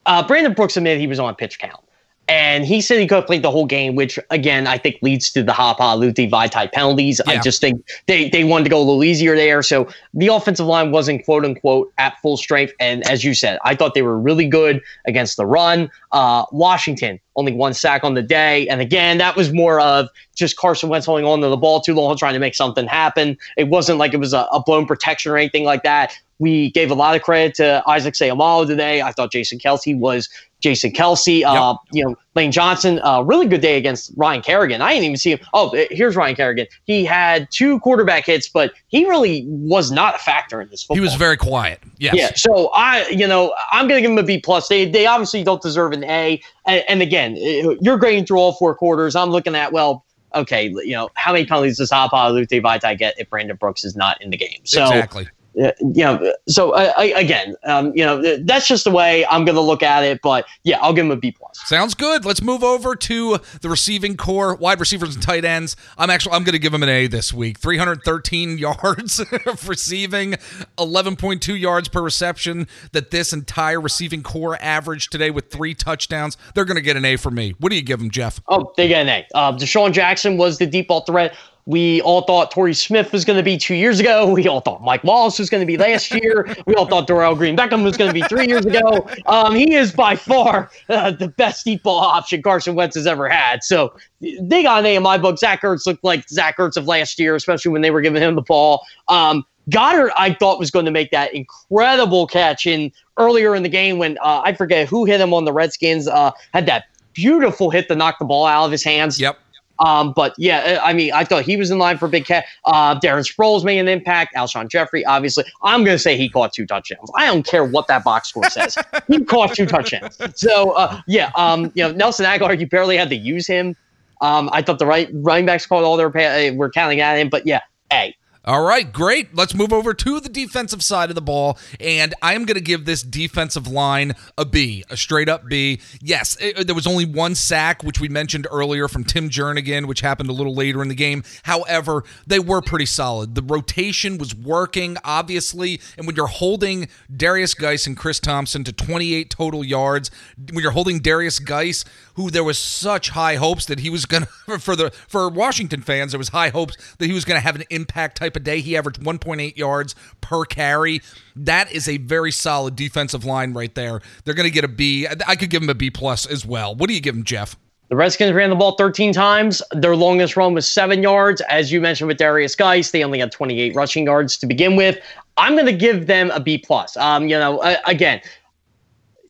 uh, 0.06 0.28
Brandon 0.28 0.54
Brooks 0.54 0.78
admitted 0.78 1.00
he 1.00 1.08
was 1.08 1.20
on 1.20 1.36
pitch 1.36 1.60
count. 1.60 1.84
And 2.30 2.66
he 2.66 2.82
said 2.82 3.00
he 3.00 3.08
could 3.08 3.16
have 3.16 3.26
played 3.26 3.42
the 3.42 3.52
whole 3.52 3.66
game, 3.66 3.96
which 3.96 4.20
again 4.30 4.68
I 4.68 4.78
think 4.78 4.98
leads 5.02 5.32
to 5.32 5.44
the 5.44 5.54
Halapoulivaati 5.54 6.30
Vaitai 6.30 6.72
penalties. 6.72 7.22
Yeah. 7.26 7.34
I 7.34 7.40
just 7.40 7.62
think 7.62 7.86
they, 8.08 8.30
they 8.30 8.44
wanted 8.44 8.66
to 8.66 8.70
go 8.70 8.78
a 8.78 8.84
little 8.84 9.04
easier 9.04 9.36
there. 9.36 9.64
So 9.64 9.88
the 10.14 10.28
offensive 10.28 10.66
line 10.66 10.92
wasn't 10.92 11.24
quote 11.24 11.46
unquote 11.46 11.92
at 11.98 12.20
full 12.22 12.38
strength. 12.38 12.74
And 12.80 13.08
as 13.10 13.24
you 13.24 13.34
said, 13.34 13.60
I 13.64 13.76
thought 13.76 13.94
they 13.94 14.02
were 14.02 14.20
really 14.20 14.48
good 14.48 14.82
against 15.06 15.38
the 15.38 15.46
run. 15.46 15.90
Uh, 16.12 16.46
Washington 16.52 17.20
only 17.38 17.54
one 17.54 17.74
sack 17.74 18.04
on 18.04 18.16
the 18.16 18.24
day, 18.24 18.68
and 18.68 18.82
again 18.82 19.20
that 19.20 19.36
was 19.36 19.54
more 19.54 19.80
of 19.80 20.10
just 20.36 20.58
Carson 20.58 20.90
Wentz 20.90 21.06
holding 21.06 21.26
on 21.26 21.40
to 21.42 21.50
the 21.50 21.58
ball 21.58 21.80
too 21.80 21.94
long, 21.94 22.18
trying 22.18 22.34
to 22.34 22.40
make 22.40 22.56
something 22.56 22.88
happen. 22.88 23.38
It 23.56 23.70
wasn't 23.70 24.00
like 24.00 24.14
it 24.14 24.18
was 24.18 24.34
a, 24.34 24.48
a 24.52 24.62
blown 24.62 24.86
protection 24.86 25.32
or 25.32 25.38
anything 25.38 25.64
like 25.64 25.84
that. 25.84 26.18
We 26.40 26.72
gave 26.72 26.92
a 26.92 26.96
lot 26.96 27.16
of 27.16 27.22
credit 27.22 27.56
to 27.56 27.84
Isaac 27.88 28.14
Seumalo 28.14 28.68
today. 28.68 29.02
I 29.02 29.12
thought 29.12 29.32
Jason 29.32 29.60
Kelce 29.60 29.98
was 29.98 30.30
Jason 30.60 30.91
Kelce, 30.91 31.43
Uh, 31.45 31.72
yep. 31.72 31.76
You 31.91 32.05
know, 32.05 32.16
Lane 32.36 32.51
Johnson, 32.51 32.99
uh, 33.03 33.22
really 33.22 33.47
good 33.47 33.62
day 33.62 33.78
against 33.78 34.12
Ryan 34.16 34.41
Kerrigan. 34.41 34.82
I 34.82 34.93
didn't 34.93 35.05
even 35.05 35.18
see 35.18 35.32
him. 35.32 35.39
Oh, 35.53 35.72
here's 35.91 36.16
Ryan 36.16 36.36
Kerrigan. 36.36 36.68
He 36.86 37.05
had 37.05 37.47
two 37.51 37.80
quarterback 37.80 38.26
hits, 38.26 38.47
but 38.47 38.74
he 38.88 39.05
really 39.05 39.45
was 39.47 39.91
not 39.91 40.16
a 40.16 40.20
factor 40.20 40.62
in 40.62 40.70
this 40.70 40.84
football. 40.84 40.95
He 40.95 41.01
was 41.01 41.16
very 41.16 41.38
quiet. 41.38 41.80
Yes. 41.99 42.16
Yeah. 42.16 42.32
So 42.36 42.70
I, 42.74 43.08
you 43.10 43.28
know, 43.28 43.53
I'm 43.72 43.88
going 43.88 43.97
to 43.97 44.01
give 44.01 44.12
him 44.12 44.18
a 44.18 44.24
B 44.24 44.39
plus. 44.39 44.68
They, 44.68 44.89
they 44.89 45.05
obviously 45.05 45.43
don't 45.43 45.62
deserve 45.62 45.93
an 45.93 46.03
A. 46.03 46.41
And, 46.66 46.84
and 46.88 47.01
again, 47.01 47.36
you're 47.82 47.97
grading 47.97 48.26
through 48.26 48.39
all 48.39 48.53
four 48.53 48.76
quarters. 48.76 49.16
I'm 49.16 49.30
looking 49.30 49.55
at 49.55 49.72
well, 49.72 50.05
okay, 50.36 50.70
you 50.70 50.91
know, 50.91 51.10
how 51.16 51.34
many 51.34 51.45
penalties 51.45 51.78
does 51.78 51.91
Halapoulivaati 51.91 52.62
Vaitai 52.62 52.97
get 52.97 53.16
if 53.18 53.30
Brandon 53.30 53.55
Brooks 53.55 53.84
is 53.84 53.95
not 53.95 54.22
in 54.22 54.30
the 54.30 54.38
game? 54.38 54.60
So 54.64 54.84
exactly 54.84 55.28
you 55.58 56.03
know, 56.03 56.34
so 56.47 56.72
uh, 56.72 56.93
I, 56.97 57.05
again, 57.16 57.55
um, 57.66 57.91
you 57.95 58.05
know, 58.05 58.38
that's 58.43 58.68
just 58.68 58.84
the 58.84 58.91
way 58.91 59.26
I'm 59.26 59.43
going 59.43 59.55
to 59.55 59.62
look 59.62 59.82
at 59.82 60.03
it. 60.03 60.20
But 60.22 60.45
yeah, 60.64 60.78
I'll 60.82 60.93
give 60.93 61.05
him 61.05 61.12
a 61.12 61.16
B 61.16 61.32
plus. 61.32 61.60
Sounds 61.66 61.95
good. 61.95 62.26
Let's 62.26 62.41
move 62.41 62.64
over 62.64 62.95
to 62.95 63.39
the 63.62 63.70
receiving 63.70 64.18
corps, 64.18 64.55
wide 64.55 64.80
receivers 64.80 65.16
and 65.16 65.24
tight 65.24 65.45
ends. 65.45 65.76
I'm 65.97 66.10
actually 66.10 66.34
I'm 66.34 66.43
going 66.43 66.53
to 66.53 66.60
give 66.60 66.74
him 66.74 66.84
an 66.84 66.89
A 66.89 67.08
this 67.08 67.34
week. 67.34 67.58
313 67.58 68.58
yards 68.58 69.20
of 69.20 69.68
receiving, 69.68 70.34
11.2 70.78 71.60
yards 71.60 71.88
per 71.88 72.01
reception. 72.01 72.68
That 72.91 73.12
this 73.12 73.34
entire 73.34 73.82
receiving 73.82 74.22
corps 74.22 74.58
average 74.62 75.10
today 75.10 75.32
with 75.32 75.49
three 75.49 75.74
touchdowns. 75.74 76.38
They're 76.53 76.66
going 76.66 76.76
to 76.76 76.82
get 76.82 76.97
an 76.97 77.05
A 77.05 77.16
for 77.18 77.32
me. 77.32 77.55
What 77.60 77.70
do 77.70 77.76
you 77.76 77.82
give 77.82 77.99
them, 77.99 78.12
Jeff? 78.12 78.39
Oh, 78.47 78.74
they 78.78 78.88
get 78.88 79.08
an 79.08 79.10
A. 79.10 79.28
Uh, 79.34 79.51
DeSean 79.53 79.91
Jackson 79.91 80.38
was 80.38 80.60
the 80.60 80.68
deep 80.68 80.89
ball 80.89 81.01
threat 81.01 81.36
we 81.68 81.99
all 82.01 82.22
thought 82.22 82.49
Torrey 82.49 82.74
Smith 82.74 83.11
was 83.11 83.26
going 83.26 83.36
to 83.36 83.43
be 83.43 83.57
two 83.57 83.76
years 83.76 83.99
ago. 83.99 84.32
We 84.34 84.47
all 84.47 84.61
thought 84.61 84.82
Mike 84.82 85.03
Wallace 85.03 85.38
was 85.38 85.49
going 85.49 85.59
to 85.59 85.68
be 85.68 85.78
last 85.78 86.13
year. 86.13 86.55
We 86.65 86.74
all 86.76 86.86
thought 86.86 87.09
Dorial 87.09 87.38
Green 87.38 87.57
Beckham 87.57 87.84
was 87.84 87.97
going 87.97 88.07
to 88.07 88.13
be 88.13 88.22
three 88.22 88.47
years 88.47 88.65
ago. 88.65 89.05
Um, 89.26 89.53
he 89.53 89.76
is 89.76 89.91
by 89.91 90.15
far 90.15 90.72
uh, 90.88 91.11
the 91.11 91.28
best 91.28 91.65
deep 91.65 91.84
ball 91.84 91.99
option 91.99 92.41
Carson 92.41 92.74
Wentz 92.74 92.95
has 92.95 93.05
ever 93.05 93.28
had. 93.28 93.65
So 93.65 93.93
they 94.22 94.63
got 94.63 94.80
an 94.80 94.86
A 94.86 94.95
in 94.95 95.03
my 95.03 95.18
book. 95.18 95.38
Zach 95.38 95.61
Ertz 95.61 95.86
looked 95.86 96.05
like 96.05 96.30
Zach 96.30 96.57
Ertz 96.57 96.78
of 96.78 96.88
last 96.88 97.20
year, 97.20 97.36
especially 97.36 97.72
when 97.74 97.82
they 97.82 97.91
were 97.91 98.01
giving 98.01 98.24
him 98.24 98.36
the 98.36 98.41
ball. 98.41 98.86
Um, 99.09 99.45
Goedert, 99.70 100.11
I 100.18 100.34
thought 100.34 100.59
was 100.59 100.72
going 100.72 100.86
to 100.86 100.91
make 100.91 101.11
that 101.11 101.34
incredible 101.34 102.28
catch 102.28 102.65
in 102.65 102.93
earlier 103.18 103.55
in 103.55 103.63
the 103.63 103.70
game 103.70 103.97
when 103.97 104.18
uh, 104.20 104.41
I 104.45 104.53
forget 104.53 104.88
who 104.88 105.03
hit 105.03 105.20
him 105.20 105.34
on 105.34 105.43
the 105.43 105.51
Redskins. 105.51 106.07
Uh, 106.07 106.32
had 106.53 106.65
that 106.68 106.86
beautiful 107.11 107.72
hit 107.72 107.89
to 107.89 107.95
knock 107.95 108.20
the 108.20 108.26
ball 108.26 108.45
out 108.45 108.65
of 108.65 108.72
his 108.72 108.84
hands. 108.84 109.20
Yep. 109.20 109.38
Um, 109.80 110.14
but 110.14 110.34
yeah, 110.38 110.80
I 110.84 110.94
mean, 110.94 111.12
I 111.14 111.24
thought 111.24 111.44
he 111.44 111.58
was 111.58 111.72
in 111.72 111.80
line 111.80 111.98
for 111.98 112.08
big 112.08 112.26
cat. 112.26 112.46
Uh, 112.66 113.00
Darren 113.00 113.26
Sproles 113.28 113.64
made 113.64 113.80
an 113.80 113.88
impact. 113.88 114.36
Alshon 114.36 114.70
Jeffery, 114.70 115.06
obviously. 115.06 115.44
I'm 115.64 115.84
going 115.84 115.96
to 115.96 116.00
say 116.00 116.18
he 116.18 116.30
caught 116.30 116.54
two 116.54 116.66
touchdowns. 116.66 117.12
I 117.16 117.26
don't 117.26 117.46
care 117.46 117.64
what 117.64 117.88
that 117.88 118.04
box 118.04 118.30
score 118.30 118.50
says. 118.50 118.78
he 119.08 119.24
caught 119.24 119.54
two 119.56 119.66
touchdowns. 119.66 120.20
So 120.36 120.72
uh, 120.72 121.02
yeah, 121.08 121.32
um, 121.36 121.72
you 121.76 121.84
know, 121.84 121.92
Nelson 121.92 122.26
Agholor, 122.26 122.60
you 122.60 122.68
barely 122.68 122.98
had 122.98 123.10
to 123.10 123.16
use 123.16 123.48
him. 123.48 123.76
Um, 124.22 124.50
I 124.52 124.62
thought 124.62 124.80
the 124.80 124.86
right 124.86 125.10
running 125.14 125.46
backs 125.46 125.66
called 125.66 125.84
all 125.84 125.98
their 125.98 126.10
pay, 126.10 126.50
uh, 126.50 126.54
were 126.54 126.72
counting 126.72 127.02
at 127.02 127.18
him, 127.18 127.30
but 127.30 127.46
yeah, 127.46 127.62
hey, 127.92 128.16
all 128.48 128.62
right, 128.62 128.89
great. 128.93 129.36
Let's 129.36 129.54
move 129.54 129.74
over 129.74 129.93
to 129.93 130.22
the 130.22 130.30
defensive 130.30 130.82
side 130.82 131.10
of 131.10 131.16
the 131.16 131.22
ball. 131.22 131.58
And 131.82 132.14
I 132.22 132.34
am 132.34 132.45
going 132.45 132.56
to 132.56 132.62
give 132.62 132.86
this 132.86 133.04
defensive 133.04 133.68
line 133.68 134.14
a 134.38 134.45
B, 134.45 134.86
a 134.89 134.95
straight 134.95 135.28
up 135.28 135.50
B. 135.50 135.82
Yes, 136.00 136.38
it, 136.39 136.66
there 136.66 136.74
was 136.74 136.88
only 136.88 137.04
one 137.04 137.36
sack, 137.36 137.84
which 137.84 138.00
we 138.00 138.08
mentioned 138.08 138.48
earlier 138.50 138.88
from 138.88 139.04
Tim 139.04 139.30
Jernigan, 139.30 139.86
which 139.86 140.00
happened 140.00 140.30
a 140.30 140.32
little 140.32 140.56
later 140.56 140.82
in 140.82 140.88
the 140.88 140.95
game. 140.95 141.24
However, 141.43 142.06
they 142.26 142.39
were 142.39 142.62
pretty 142.62 142.86
solid. 142.86 143.36
The 143.36 143.41
rotation 143.41 144.18
was 144.18 144.34
working, 144.34 144.95
obviously. 145.04 145.82
And 145.98 146.08
when 146.08 146.16
you're 146.16 146.28
holding 146.28 146.88
Darius 147.14 147.54
Guice 147.54 147.86
and 147.86 147.98
Chris 147.98 148.22
Thompson 148.22 148.64
to 148.64 148.72
28 148.72 149.30
total 149.30 149.62
yards, 149.62 150.10
when 150.54 150.64
you're 150.64 150.72
holding 150.72 151.00
Darius 151.00 151.39
Guice, 151.39 151.84
who 152.14 152.32
there 152.32 152.45
was 152.45 152.58
such 152.58 153.10
high 153.10 153.36
hopes 153.36 153.66
that 153.66 153.80
he 153.80 153.89
was 153.89 154.06
going 154.06 154.26
to, 154.48 154.58
for 154.58 154.78
the 154.78 154.91
for 155.10 155.28
Washington 155.28 155.82
fans, 155.82 156.14
there 156.14 156.18
was 156.18 156.30
high 156.30 156.50
hopes 156.50 156.78
that 156.98 157.08
he 157.08 157.14
was 157.14 157.26
going 157.26 157.38
to 157.38 157.43
have 157.43 157.58
an 157.58 157.66
impact 157.70 158.16
type 158.16 158.37
a 158.38 158.40
day. 158.40 158.62
He 158.62 158.78
averaged 158.78 159.02
1.8 159.02 159.58
yards 159.58 159.96
per 160.22 160.46
carry. 160.46 161.02
That 161.36 161.72
is 161.72 161.90
a 161.90 161.98
very 161.98 162.32
solid 162.32 162.76
defensive 162.76 163.26
line 163.26 163.54
right 163.54 163.74
there. 163.76 164.02
They're 164.24 164.34
going 164.34 164.48
to 164.48 164.54
get 164.54 164.64
a 164.64 164.70
B. 164.70 165.08
I 165.28 165.36
could 165.36 165.50
give 165.50 165.62
him 165.62 165.70
a 165.70 165.76
B 165.76 165.90
plus 165.90 166.26
as 166.26 166.46
well. 166.46 166.76
What 166.76 166.88
do 166.88 166.94
you 166.94 167.02
give 167.02 167.16
him, 167.16 167.24
Jeff? 167.24 167.58
The 167.90 167.96
Redskins 167.96 168.34
ran 168.34 168.50
the 168.50 168.56
ball 168.56 168.76
13 168.76 169.14
times. 169.14 169.62
Their 169.72 169.96
longest 169.96 170.36
run 170.36 170.54
was 170.54 170.68
seven 170.68 171.02
yards. 171.02 171.40
As 171.50 171.72
you 171.72 171.80
mentioned 171.80 172.10
with 172.10 172.18
Darius 172.18 172.54
Guice, 172.54 172.92
they 172.92 173.04
only 173.04 173.20
had 173.20 173.32
28 173.32 173.74
rushing 173.76 174.06
yards 174.06 174.38
to 174.38 174.46
begin 174.46 174.76
with. 174.76 175.00
I'm 175.38 175.54
going 175.54 175.68
to 175.68 175.74
give 175.74 176.08
them 176.08 176.30
a 176.32 176.40
B 176.40 176.58
plus. 176.58 176.98
Um, 176.98 177.30
you 177.30 177.40
know, 177.40 177.60
uh, 177.60 177.78
again, 177.86 178.22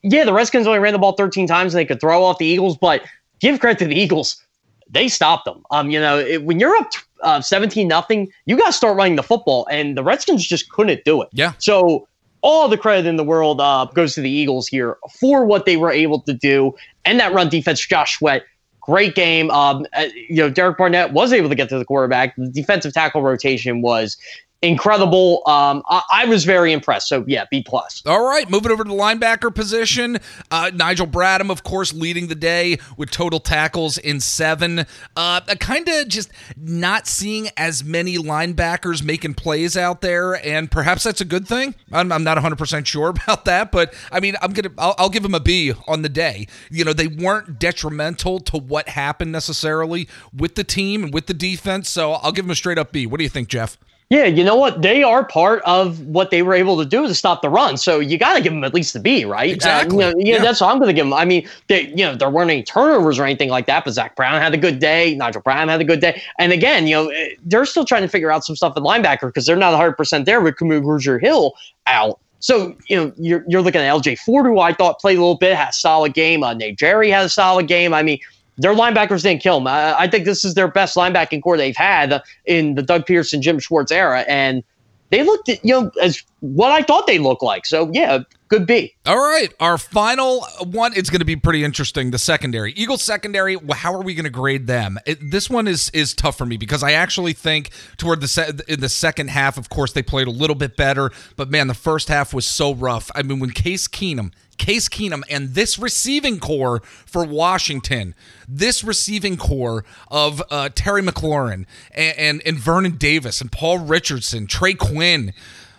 yeah, 0.02 0.24
the 0.24 0.34
Redskins 0.34 0.66
only 0.66 0.80
ran 0.80 0.94
the 0.94 1.00
ball 1.00 1.14
13 1.14 1.46
times 1.46 1.76
and 1.76 1.80
they 1.80 1.86
could 1.86 2.00
throw 2.00 2.24
off 2.24 2.40
the 2.40 2.46
Eagles, 2.46 2.78
but 2.78 3.04
give 3.40 3.60
credit 3.60 3.78
to 3.80 3.86
the 3.86 3.96
Eagles. 3.96 4.42
They 4.90 5.08
stopped 5.08 5.46
them. 5.46 5.64
Um, 5.72 5.90
you 5.90 6.00
know, 6.00 6.20
it, 6.20 6.44
when 6.44 6.60
you're 6.60 6.76
up 6.76 6.90
uh, 7.22 7.42
17 7.42 7.88
nothing, 7.88 8.32
you 8.46 8.58
got 8.58 8.68
to 8.68 8.74
start 8.74 8.96
running 8.96 9.16
the 9.16 9.24
football, 9.24 9.68
and 9.70 9.98
the 9.98 10.04
Redskins 10.04 10.46
just 10.46 10.70
couldn't 10.70 11.04
do 11.04 11.22
it. 11.22 11.30
Yeah. 11.32 11.54
So 11.58 12.08
all 12.42 12.68
the 12.68 12.78
credit 12.78 13.08
in 13.08 13.16
the 13.16 13.24
world 13.24 13.60
uh, 13.60 13.86
goes 13.94 14.16
to 14.16 14.22
the 14.22 14.30
Eagles 14.30 14.68
here 14.68 14.98
for 15.20 15.46
what 15.46 15.66
they 15.66 15.78
were 15.78 15.92
able 15.92 16.22
to 16.22 16.34
do 16.34 16.74
and 17.06 17.20
that 17.20 17.34
run 17.34 17.50
defense. 17.50 17.86
Josh 17.86 18.18
Sweat, 18.18 18.44
great 18.82 19.16
game. 19.16 19.50
Um, 19.52 19.86
uh, 19.94 20.08
you 20.16 20.38
know, 20.38 20.50
Derek 20.50 20.78
Barnett 20.78 21.14
was 21.14 21.34
able 21.34 21.50
to 21.50 21.56
get 21.56 21.70
to 21.70 21.78
the 21.78 21.86
quarterback. 21.86 22.36
The 22.36 22.50
defensive 22.50 22.94
tackle 22.94 23.22
rotation 23.22 23.82
was 23.82 24.18
incredible. 24.62 25.44
Um, 25.46 25.84
I, 25.88 26.02
I, 26.12 26.26
was 26.26 26.44
very 26.44 26.74
impressed. 26.74 27.08
So 27.08 27.24
yeah, 27.28 27.46
B 27.52 27.62
plus. 27.62 28.02
All 28.06 28.26
right, 28.26 28.50
moving 28.50 28.72
over 28.72 28.84
to 28.84 28.90
the 28.90 28.96
linebacker 28.96 29.54
position. 29.54 30.18
Uh, 30.50 30.72
Nigel 30.74 31.08
Bradham, 31.08 31.52
of 31.52 31.64
course, 31.64 31.94
leading 31.94 32.28
the 32.28 32.36
day 32.36 32.80
with 32.98 33.12
total 33.12 33.40
tackles 33.40 33.98
in 33.98 34.20
seven. 34.20 34.86
Uh, 35.16 35.42
kind 35.60 35.88
of 35.88 36.08
just 36.08 36.32
not 36.56 37.08
seeing 37.08 37.50
as 37.56 37.84
many 37.84 38.18
linebackers 38.18 39.04
making 39.04 39.36
plays 39.36 39.78
out 39.78 40.02
there, 40.02 40.34
and 40.46 40.72
perhaps 40.72 41.04
that's 41.04 41.22
a 41.22 41.26
good 41.26 41.48
thing. 41.48 41.76
I'm, 41.92 42.12
I'm 42.12 42.24
not 42.24 42.38
100 42.38 42.58
percent 42.58 42.88
sure 42.88 43.10
about 43.26 43.46
that, 43.46 43.72
but 43.72 43.94
I 44.12 44.20
mean, 44.20 44.36
I'm 44.42 44.54
gonna 44.54 44.74
I'll, 44.78 44.96
I'll 44.98 45.10
give 45.10 45.24
him 45.24 45.36
a 45.36 45.40
B 45.40 45.74
on 45.88 46.02
the 46.02 46.10
day. 46.10 46.48
You 46.72 46.84
know, 46.84 46.94
they 46.94 47.08
weren't 47.08 47.60
detrimental 47.60 48.40
to 48.40 48.58
what 48.58 48.90
happened 48.90 49.32
necessarily 49.32 50.08
with 50.36 50.56
the 50.56 50.64
team 50.64 51.04
and 51.04 51.14
with 51.14 51.28
the 51.28 51.34
defense, 51.34 51.90
so 51.90 52.14
I'll 52.14 52.32
give 52.32 52.46
him 52.46 52.52
a 52.52 52.56
straight 52.56 52.80
up 52.80 52.92
B. 52.92 53.06
What 53.06 53.18
do 53.18 53.24
you 53.24 53.30
think, 53.30 53.50
Jeff? 53.50 53.78
Yeah, 54.10 54.24
you 54.24 54.46
know 54.46 54.56
what? 54.56 54.82
They 54.82 55.04
are 55.04 55.26
part 55.26 55.62
of 55.66 56.00
what 56.08 56.32
they 56.32 56.42
were 56.42 56.54
able 56.54 56.78
to 56.78 56.86
do 56.86 57.08
to 57.08 57.14
stop 57.14 57.42
the 57.42 57.50
run. 57.50 57.76
So 57.76 58.00
you 58.00 58.18
got 58.18 58.36
to 58.36 58.42
give 58.42 58.54
them 58.54 58.64
at 58.64 58.74
least 58.74 58.94
the 58.94 59.02
B, 59.02 59.26
right? 59.26 59.54
Exactly. 59.54 60.02
Uh, 60.02 60.10
you 60.10 60.14
know, 60.14 60.20
yeah, 60.20 60.36
yeah, 60.36 60.42
that's 60.42 60.62
what 60.62 60.72
I'm 60.72 60.78
going 60.78 60.88
to 60.88 60.94
give 60.94 61.06
them. 61.06 61.14
I 61.14 61.26
mean, 61.26 61.48
they, 61.68 61.88
you 61.88 61.98
know, 61.98 62.16
there 62.16 62.30
weren't 62.30 62.50
any 62.50 62.64
turnovers 62.64 63.20
or 63.20 63.26
anything 63.26 63.50
like 63.50 63.66
that, 63.66 63.84
but 63.84 63.92
Zach 63.92 64.16
Brown 64.16 64.40
had 64.42 64.54
a 64.54 64.58
good 64.58 64.80
day. 64.80 65.14
Nigel 65.16 65.42
Brown 65.42 65.68
had 65.68 65.82
a 65.82 65.84
good 65.84 66.00
day. 66.00 66.22
And 66.40 66.54
again, 66.54 66.88
you 66.88 66.96
know, 66.96 67.10
eh, 67.10 67.36
they're 67.44 67.66
still 67.66 67.84
trying 67.84 68.04
to 68.04 68.08
figure 68.08 68.32
out 68.32 68.46
some 68.46 68.56
stuff 68.56 68.74
at 68.78 68.84
linebacker 68.84 69.28
because 69.28 69.46
they're 69.46 69.58
not 69.58 69.78
100% 69.78 70.24
there 70.24 70.40
with 70.40 70.56
Kamu 70.56 70.82
Grugier-Hill 70.84 71.54
out. 71.88 72.18
So, 72.40 72.78
you 72.88 72.96
know, 72.96 73.12
you're, 73.18 73.44
you're 73.50 73.62
looking 73.62 73.82
at 73.82 73.94
LJ 73.94 74.20
Fort, 74.20 74.46
who 74.46 74.60
I 74.60 74.72
thought 74.72 75.00
played 75.00 75.18
a 75.18 75.22
little 75.22 75.38
bit, 75.38 75.58
had 75.58 75.70
a 75.70 75.74
solid 75.74 76.14
game. 76.14 76.44
Uh, 76.44 76.54
Nate 76.54 76.78
Gerry 76.78 77.10
had 77.10 77.26
a 77.26 77.30
solid 77.30 77.68
game. 77.68 77.94
I 77.94 78.04
mean, 78.04 78.20
their 78.58 78.74
linebackers 78.74 79.24
didn't 79.24 79.42
kill 79.42 79.60
them. 79.60 79.68
I, 79.68 80.02
I, 80.02 80.08
think 80.08 80.26
this 80.26 80.44
is 80.44 80.56
their 80.56 80.68
best 80.68 80.96
linebacking 80.96 81.44
corps 81.44 81.58
they've 81.58 81.78
had 81.78 82.22
in 82.46 82.76
the 82.76 82.82
Doug 82.82 83.06
Pederson, 83.06 83.42
Jim 83.42 83.60
Schwartz 83.60 83.92
era. 83.92 84.26
And 84.28 84.64
they 85.10 85.24
looked, 85.24 85.48
at, 85.50 85.64
you 85.64 85.74
know, 85.74 85.92
as 86.02 86.24
what 86.42 86.72
I 86.72 86.82
thought 86.82 87.08
they 87.08 87.20
looked 87.20 87.44
like. 87.44 87.66
So 87.66 87.90
yeah, 87.94 88.20
good 88.50 88.66
B. 88.68 88.96
All 89.06 89.18
right, 89.18 89.54
our 89.60 89.78
final 89.78 90.46
one. 90.64 90.94
It's 90.96 91.10
going 91.10 91.20
to 91.20 91.26
be 91.26 91.36
pretty 91.36 91.64
interesting. 91.64 92.12
The 92.12 92.18
secondary, 92.18 92.74
Eagles 92.74 93.04
secondary. 93.04 93.58
How 93.72 93.94
are 93.94 94.02
we 94.02 94.14
going 94.14 94.26
to 94.26 94.30
grade 94.30 94.68
them? 94.68 94.98
It, 95.06 95.32
this 95.32 95.50
one 95.50 95.68
is 95.68 95.90
is 95.92 96.14
tough 96.14 96.38
for 96.38 96.46
me 96.46 96.58
because 96.58 96.84
I 96.84 96.92
actually 96.92 97.34
think 97.34 97.72
toward 97.98 98.22
the 98.22 98.28
se- 98.28 98.52
in 98.68 98.82
the 98.82 98.90
second 98.90 99.30
half, 99.30 99.58
of 99.58 99.70
course, 99.70 99.94
they 99.94 100.04
played 100.04 100.28
a 100.28 100.32
little 100.32 100.56
bit 100.56 100.76
better. 100.76 101.12
But 101.36 101.50
man, 101.50 101.68
the 101.68 101.74
first 101.74 102.10
half 102.10 102.34
was 102.34 102.46
so 102.46 102.74
rough. 102.74 103.10
I 103.16 103.24
mean, 103.24 103.40
when 103.40 103.52
Case 103.52 103.88
Keenum 103.88 104.34
Case 104.58 104.90
Keenum 104.90 105.24
and 105.30 105.54
this 105.54 105.78
receiving 105.80 106.40
corps 106.40 106.82
for 107.06 107.26
Washington, 107.26 108.16
this 108.48 108.84
receiving 108.84 109.38
corps 109.38 109.84
of 110.10 110.42
uh, 110.50 110.70
Terry 110.74 111.02
McLaurin 111.02 111.66
and, 111.92 112.18
and, 112.18 112.42
and 112.46 112.58
Vernon 112.58 112.98
Davis 112.98 113.42
and 113.42 113.52
Paul 113.52 113.80
Richardson, 113.80 114.48
Trey 114.48 114.74
Quinn. 114.74 115.34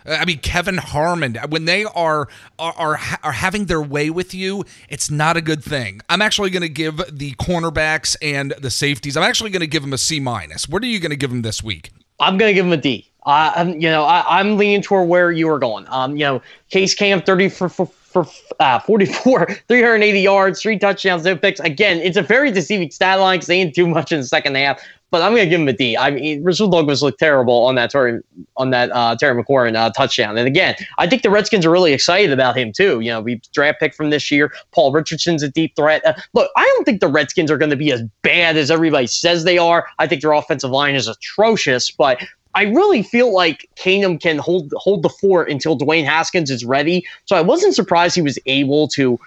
I 0.05 0.25
mean 0.25 0.39
Kelvin 0.39 0.77
Harmon 0.77 1.35
when 1.49 1.65
they 1.65 1.83
are, 1.83 2.27
are 2.57 2.73
are 2.77 2.99
are 3.21 3.31
having 3.31 3.65
their 3.65 3.81
way 3.81 4.09
with 4.09 4.33
you, 4.33 4.63
it's 4.87 5.11
not 5.11 5.37
a 5.37 5.41
good 5.41 5.63
thing. 5.63 6.01
I'm 6.09 6.21
actually 6.21 6.49
going 6.49 6.61
to 6.61 6.69
give 6.69 6.97
the 7.11 7.33
cornerbacks 7.33 8.15
and 8.21 8.53
the 8.59 8.71
safeties. 8.71 9.17
I'm 9.17 9.23
actually 9.23 9.51
going 9.51 9.59
to 9.59 9.67
give 9.67 9.83
them 9.83 9.93
a 9.93 9.97
C 9.97 10.19
minus. 10.19 10.67
What 10.67 10.83
are 10.83 10.87
you 10.87 10.99
going 10.99 11.11
to 11.11 11.17
give 11.17 11.29
them 11.29 11.41
this 11.41 11.61
week? 11.61 11.91
I'm 12.19 12.37
going 12.37 12.49
to 12.49 12.53
give 12.53 12.65
them 12.65 12.73
a 12.73 12.77
D. 12.81 13.09
Uh, 13.25 13.73
you 13.77 13.89
know, 13.89 14.03
I, 14.05 14.39
am 14.39 14.57
leaning 14.57 14.81
toward 14.81 15.07
where 15.07 15.31
you 15.31 15.49
are 15.49 15.59
going. 15.59 15.85
Um, 15.89 16.15
you 16.15 16.23
know, 16.23 16.41
Case 16.69 16.95
Cam 16.95 17.21
30 17.21 17.49
for, 17.49 17.69
for 17.69 17.85
for 18.09 18.25
uh, 18.59 18.79
44, 18.79 19.45
380 19.67 20.19
yards, 20.19 20.61
three 20.61 20.77
touchdowns, 20.77 21.23
no 21.23 21.35
picks. 21.35 21.59
Again, 21.59 21.97
it's 21.97 22.17
a 22.17 22.21
very 22.21 22.51
deceiving 22.51 22.91
stat 22.91 23.19
line 23.19 23.37
because 23.37 23.47
they 23.47 23.63
didn't 23.63 23.75
do 23.75 23.87
much 23.87 24.11
in 24.11 24.19
the 24.19 24.25
second 24.25 24.55
half. 24.55 24.81
But 25.11 25.23
I'm 25.23 25.31
going 25.31 25.45
to 25.45 25.49
give 25.49 25.59
him 25.59 25.67
a 25.67 25.73
D. 25.73 25.97
I 25.97 26.11
mean, 26.11 26.43
Rasul 26.43 26.69
Douglas 26.69 27.01
looked 27.01 27.17
terrible 27.17 27.65
on 27.65 27.73
that 27.75 27.89
Terry, 27.89 28.21
on 28.57 28.69
that 28.69 28.91
uh, 28.91 29.15
Terry 29.15 29.43
McLaurin 29.43 29.75
uh, 29.75 29.89
touchdown. 29.89 30.37
And 30.37 30.47
again, 30.47 30.75
I 30.99 31.07
think 31.07 31.23
the 31.23 31.31
Redskins 31.31 31.65
are 31.65 31.71
really 31.71 31.93
excited 31.93 32.31
about 32.31 32.55
him 32.55 32.71
too. 32.71 32.99
You 32.99 33.09
know, 33.09 33.21
we 33.21 33.41
draft 33.51 33.79
pick 33.79 33.95
from 33.95 34.11
this 34.11 34.29
year. 34.29 34.53
Paul 34.71 34.91
Richardson's 34.91 35.41
a 35.41 35.49
deep 35.49 35.75
threat. 35.75 36.05
Uh, 36.05 36.13
look, 36.33 36.51
I 36.55 36.63
don't 36.75 36.85
think 36.85 36.99
the 36.99 37.07
Redskins 37.07 37.49
are 37.49 37.57
going 37.57 37.71
to 37.71 37.75
be 37.75 37.91
as 37.91 38.03
bad 38.21 38.55
as 38.55 38.69
everybody 38.69 39.07
says 39.07 39.45
they 39.45 39.57
are. 39.57 39.87
I 39.97 40.05
think 40.05 40.21
their 40.21 40.33
offensive 40.33 40.69
line 40.69 40.93
is 40.93 41.07
atrocious, 41.07 41.89
but 41.89 42.23
I 42.55 42.63
really 42.63 43.03
feel 43.03 43.33
like 43.33 43.69
Keenum 43.75 44.21
can 44.21 44.37
hold 44.37 44.73
hold 44.75 45.03
the 45.03 45.09
fort 45.09 45.49
until 45.49 45.77
Dwayne 45.77 46.05
Haskins 46.05 46.49
is 46.49 46.65
ready. 46.65 47.05
So 47.25 47.35
I 47.35 47.41
wasn't 47.41 47.75
surprised 47.75 48.15
he 48.15 48.21
was 48.21 48.39
able 48.45 48.87
to 48.89 49.19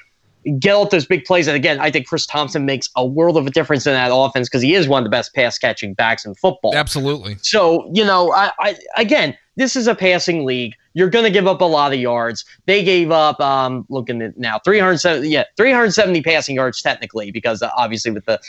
get 0.58 0.74
out 0.74 0.90
those 0.90 1.06
big 1.06 1.24
plays. 1.24 1.46
And 1.46 1.56
again, 1.56 1.78
I 1.80 1.90
think 1.90 2.08
Chris 2.08 2.26
Thompson 2.26 2.66
makes 2.66 2.88
a 2.96 3.06
world 3.06 3.36
of 3.36 3.46
a 3.46 3.50
difference 3.50 3.86
in 3.86 3.92
that 3.92 4.10
offense 4.12 4.48
because 4.48 4.62
he 4.62 4.74
is 4.74 4.88
one 4.88 5.02
of 5.02 5.04
the 5.04 5.10
best 5.10 5.34
pass 5.34 5.56
catching 5.56 5.94
backs 5.94 6.24
in 6.24 6.34
football. 6.34 6.74
Absolutely. 6.74 7.36
So 7.42 7.88
you 7.92 8.04
know, 8.04 8.32
I, 8.32 8.52
I 8.58 8.76
again, 8.96 9.36
this 9.56 9.76
is 9.76 9.86
a 9.86 9.94
passing 9.94 10.44
league. 10.44 10.74
You're 10.94 11.10
going 11.10 11.24
to 11.24 11.30
give 11.30 11.46
up 11.46 11.60
a 11.60 11.66
lot 11.66 11.92
of 11.92 11.98
yards. 11.98 12.44
They 12.66 12.84
gave 12.84 13.10
up, 13.10 13.40
um, 13.40 13.86
looking 13.88 14.22
at 14.22 14.36
now, 14.38 14.58
370, 14.58 15.28
yeah, 15.28 15.44
370 15.56 16.22
passing 16.22 16.56
yards 16.56 16.82
technically 16.82 17.30
because 17.30 17.62
uh, 17.62 17.70
obviously 17.76 18.10
with 18.10 18.24
the 18.26 18.40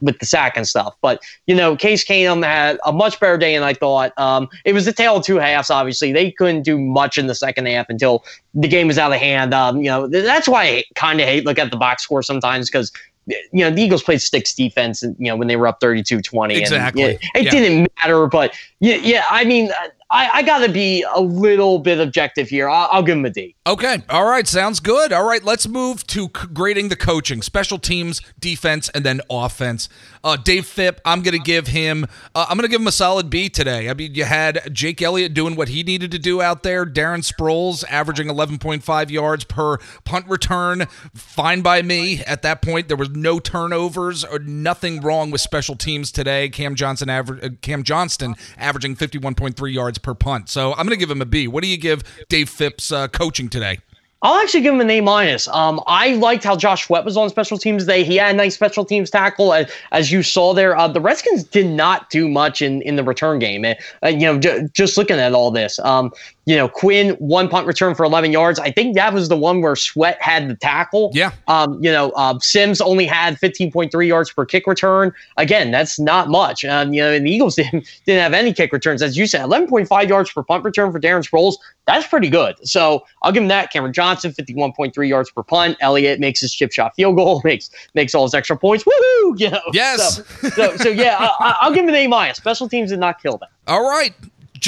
with 0.00 0.18
the 0.18 0.26
sack 0.26 0.56
and 0.56 0.66
stuff. 0.66 0.94
But 1.02 1.22
you 1.46 1.54
know, 1.54 1.76
Case 1.76 2.04
Keenum 2.04 2.44
had 2.44 2.78
a 2.84 2.92
much 2.92 3.18
better 3.20 3.36
day 3.36 3.54
than 3.54 3.62
I 3.62 3.74
thought. 3.74 4.12
Um, 4.18 4.48
it 4.64 4.72
was 4.72 4.86
a 4.86 4.92
tale 4.92 5.16
of 5.16 5.24
two 5.24 5.36
halves. 5.36 5.70
Obviously, 5.70 6.12
they 6.12 6.30
couldn't 6.30 6.62
do 6.62 6.78
much 6.78 7.18
in 7.18 7.26
the 7.26 7.34
second 7.34 7.66
half 7.66 7.86
until 7.88 8.24
the 8.54 8.68
game 8.68 8.86
was 8.86 8.98
out 8.98 9.12
of 9.12 9.18
hand. 9.18 9.52
Um, 9.52 9.78
you 9.78 9.90
know, 9.90 10.06
that's 10.06 10.48
why 10.48 10.64
I 10.64 10.84
kind 10.94 11.20
of 11.20 11.26
hate 11.26 11.44
look 11.44 11.58
at 11.58 11.70
the 11.70 11.76
box 11.76 12.04
score 12.04 12.22
sometimes 12.22 12.70
because 12.70 12.92
you 13.26 13.64
know, 13.64 13.70
the 13.70 13.82
Eagles 13.82 14.02
played 14.02 14.22
sticks 14.22 14.54
defense, 14.54 15.02
and 15.02 15.14
you 15.18 15.26
know 15.26 15.36
when 15.36 15.48
they 15.48 15.56
were 15.56 15.66
up 15.66 15.80
32-20. 15.80 16.56
Exactly. 16.56 17.02
And, 17.02 17.12
yeah, 17.12 17.28
it 17.34 17.44
yeah. 17.44 17.50
didn't 17.50 17.88
matter, 17.98 18.26
but 18.26 18.54
yeah, 18.80 18.96
yeah. 18.96 19.24
I 19.30 19.44
mean, 19.44 19.70
I, 20.10 20.30
I 20.38 20.42
got 20.42 20.60
to 20.64 20.72
be 20.72 21.04
a 21.14 21.20
little 21.20 21.78
bit 21.80 22.00
objective 22.00 22.48
here. 22.48 22.66
I'll, 22.66 22.88
I'll, 22.90 23.02
give 23.02 23.18
him 23.18 23.26
a 23.26 23.30
D. 23.30 23.54
Okay. 23.66 24.02
All 24.08 24.24
right. 24.24 24.48
Sounds 24.48 24.80
good. 24.80 25.12
All 25.12 25.24
right. 25.24 25.44
Let's 25.44 25.68
move 25.68 26.06
to 26.08 26.28
grading 26.28 26.88
the 26.88 26.96
coaching, 26.96 27.42
special 27.42 27.78
teams, 27.78 28.22
defense, 28.38 28.88
and 28.90 29.04
then 29.04 29.20
offense. 29.28 29.90
Uh, 30.24 30.36
Dave 30.36 30.66
Fipp, 30.66 31.00
I'm 31.04 31.22
going 31.22 31.36
to 31.36 31.44
give 31.44 31.66
him. 31.66 32.06
Uh, 32.34 32.46
I'm 32.48 32.56
going 32.56 32.66
to 32.66 32.70
give 32.70 32.80
him 32.80 32.86
a 32.86 32.92
solid 32.92 33.28
B 33.28 33.50
today. 33.50 33.90
I 33.90 33.94
mean, 33.94 34.14
you 34.14 34.24
had 34.24 34.74
Jake 34.74 35.02
Elliott 35.02 35.34
doing 35.34 35.56
what 35.56 35.68
he 35.68 35.82
needed 35.82 36.10
to 36.12 36.18
do 36.18 36.40
out 36.40 36.62
there. 36.62 36.86
Darren 36.86 37.20
Sproles 37.20 37.84
averaging 37.90 38.28
11.5 38.28 39.10
yards 39.10 39.44
per 39.44 39.76
punt 40.04 40.26
return. 40.26 40.86
Fine 41.14 41.60
by 41.60 41.82
me. 41.82 42.24
At 42.24 42.40
that 42.42 42.62
point, 42.62 42.88
there 42.88 42.96
was 42.96 43.10
no 43.10 43.38
turnovers 43.38 44.24
or 44.24 44.38
nothing 44.38 45.02
wrong 45.02 45.30
with 45.30 45.42
special 45.42 45.76
teams 45.76 46.10
today. 46.10 46.48
Cam 46.48 46.74
Johnson 46.74 47.10
aver- 47.10 47.40
uh, 47.42 47.50
Cam 47.60 47.82
Johnston 47.82 48.34
averaging 48.56 48.96
51.3 48.96 49.72
yards 49.72 49.97
per 49.98 50.14
punt. 50.14 50.48
So 50.48 50.72
I'm 50.72 50.86
going 50.86 50.90
to 50.90 50.96
give 50.96 51.10
him 51.10 51.22
a 51.22 51.26
B. 51.26 51.48
What 51.48 51.62
do 51.62 51.68
you 51.68 51.76
give 51.76 52.02
Dave 52.28 52.48
Fipp's 52.48 52.92
uh, 52.92 53.08
coaching 53.08 53.48
today? 53.48 53.80
I'll 54.20 54.40
actually 54.42 54.62
give 54.62 54.74
him 54.74 54.80
an 54.80 54.90
A 54.90 55.00
minus. 55.00 55.46
Um, 55.46 55.80
I 55.86 56.14
liked 56.14 56.42
how 56.42 56.56
Josh 56.56 56.86
Sweat 56.86 57.04
was 57.04 57.16
on 57.16 57.30
special 57.30 57.56
teams 57.56 57.84
today. 57.84 58.02
He 58.02 58.16
had 58.16 58.34
a 58.34 58.36
nice 58.36 58.54
special 58.56 58.84
teams 58.84 59.10
tackle, 59.10 59.54
as, 59.54 59.70
as 59.92 60.10
you 60.10 60.24
saw 60.24 60.54
there. 60.54 60.76
Uh, 60.76 60.88
the 60.88 61.00
Redskins 61.00 61.44
did 61.44 61.66
not 61.66 62.10
do 62.10 62.28
much 62.28 62.60
in, 62.60 62.82
in 62.82 62.96
the 62.96 63.04
return 63.04 63.38
game. 63.38 63.64
Uh, 63.64 64.08
you 64.08 64.18
know, 64.18 64.36
j- 64.36 64.66
just 64.72 64.96
looking 64.96 65.20
at 65.20 65.34
all 65.34 65.52
this, 65.52 65.78
um, 65.80 66.10
you 66.48 66.56
know, 66.56 66.66
Quinn 66.66 67.10
one 67.18 67.46
punt 67.46 67.66
return 67.66 67.94
for 67.94 68.04
11 68.04 68.32
yards. 68.32 68.58
I 68.58 68.70
think 68.70 68.94
that 68.94 69.12
was 69.12 69.28
the 69.28 69.36
one 69.36 69.60
where 69.60 69.76
Sweat 69.76 70.16
had 70.22 70.48
the 70.48 70.54
tackle. 70.54 71.10
Yeah. 71.12 71.32
Um, 71.46 71.78
you 71.84 71.92
know, 71.92 72.10
uh, 72.12 72.38
Sims 72.38 72.80
only 72.80 73.04
had 73.04 73.38
15.3 73.38 74.08
yards 74.08 74.32
per 74.32 74.46
kick 74.46 74.66
return. 74.66 75.12
Again, 75.36 75.70
that's 75.70 76.00
not 76.00 76.30
much. 76.30 76.64
Um, 76.64 76.94
you 76.94 77.02
know, 77.02 77.12
and 77.12 77.26
the 77.26 77.30
Eagles 77.30 77.54
didn't 77.56 77.86
didn't 78.06 78.22
have 78.22 78.32
any 78.32 78.54
kick 78.54 78.72
returns, 78.72 79.02
as 79.02 79.14
you 79.14 79.26
said. 79.26 79.42
11.5 79.42 80.08
yards 80.08 80.32
per 80.32 80.42
punt 80.42 80.64
return 80.64 80.90
for 80.90 80.98
Darren 80.98 81.22
Sproles. 81.22 81.56
That's 81.86 82.06
pretty 82.06 82.30
good. 82.30 82.56
So 82.66 83.04
I'll 83.22 83.32
give 83.32 83.42
him 83.42 83.48
that. 83.48 83.70
Cameron 83.70 83.92
Johnson, 83.92 84.32
51.3 84.32 85.06
yards 85.06 85.30
per 85.30 85.42
punt. 85.42 85.76
Elliott 85.80 86.18
makes 86.18 86.40
his 86.40 86.54
chip 86.54 86.72
shot 86.72 86.94
field 86.96 87.16
goal, 87.16 87.42
makes 87.44 87.68
makes 87.92 88.14
all 88.14 88.22
his 88.22 88.32
extra 88.32 88.56
points. 88.56 88.84
Woohoo! 88.84 89.18
You 89.38 89.50
know. 89.50 89.60
Yes. 89.74 90.22
So, 90.40 90.48
so, 90.48 90.76
so 90.76 90.88
yeah, 90.88 91.16
I, 91.20 91.68
will 91.68 91.74
give 91.74 91.84
him 91.84 91.90
an 91.90 91.94
A 91.94 92.06
minus. 92.06 92.38
Special 92.38 92.68
teams 92.68 92.88
did 92.88 92.98
not 92.98 93.22
kill 93.22 93.36
them. 93.36 93.50
All 93.66 93.86
right. 93.86 94.14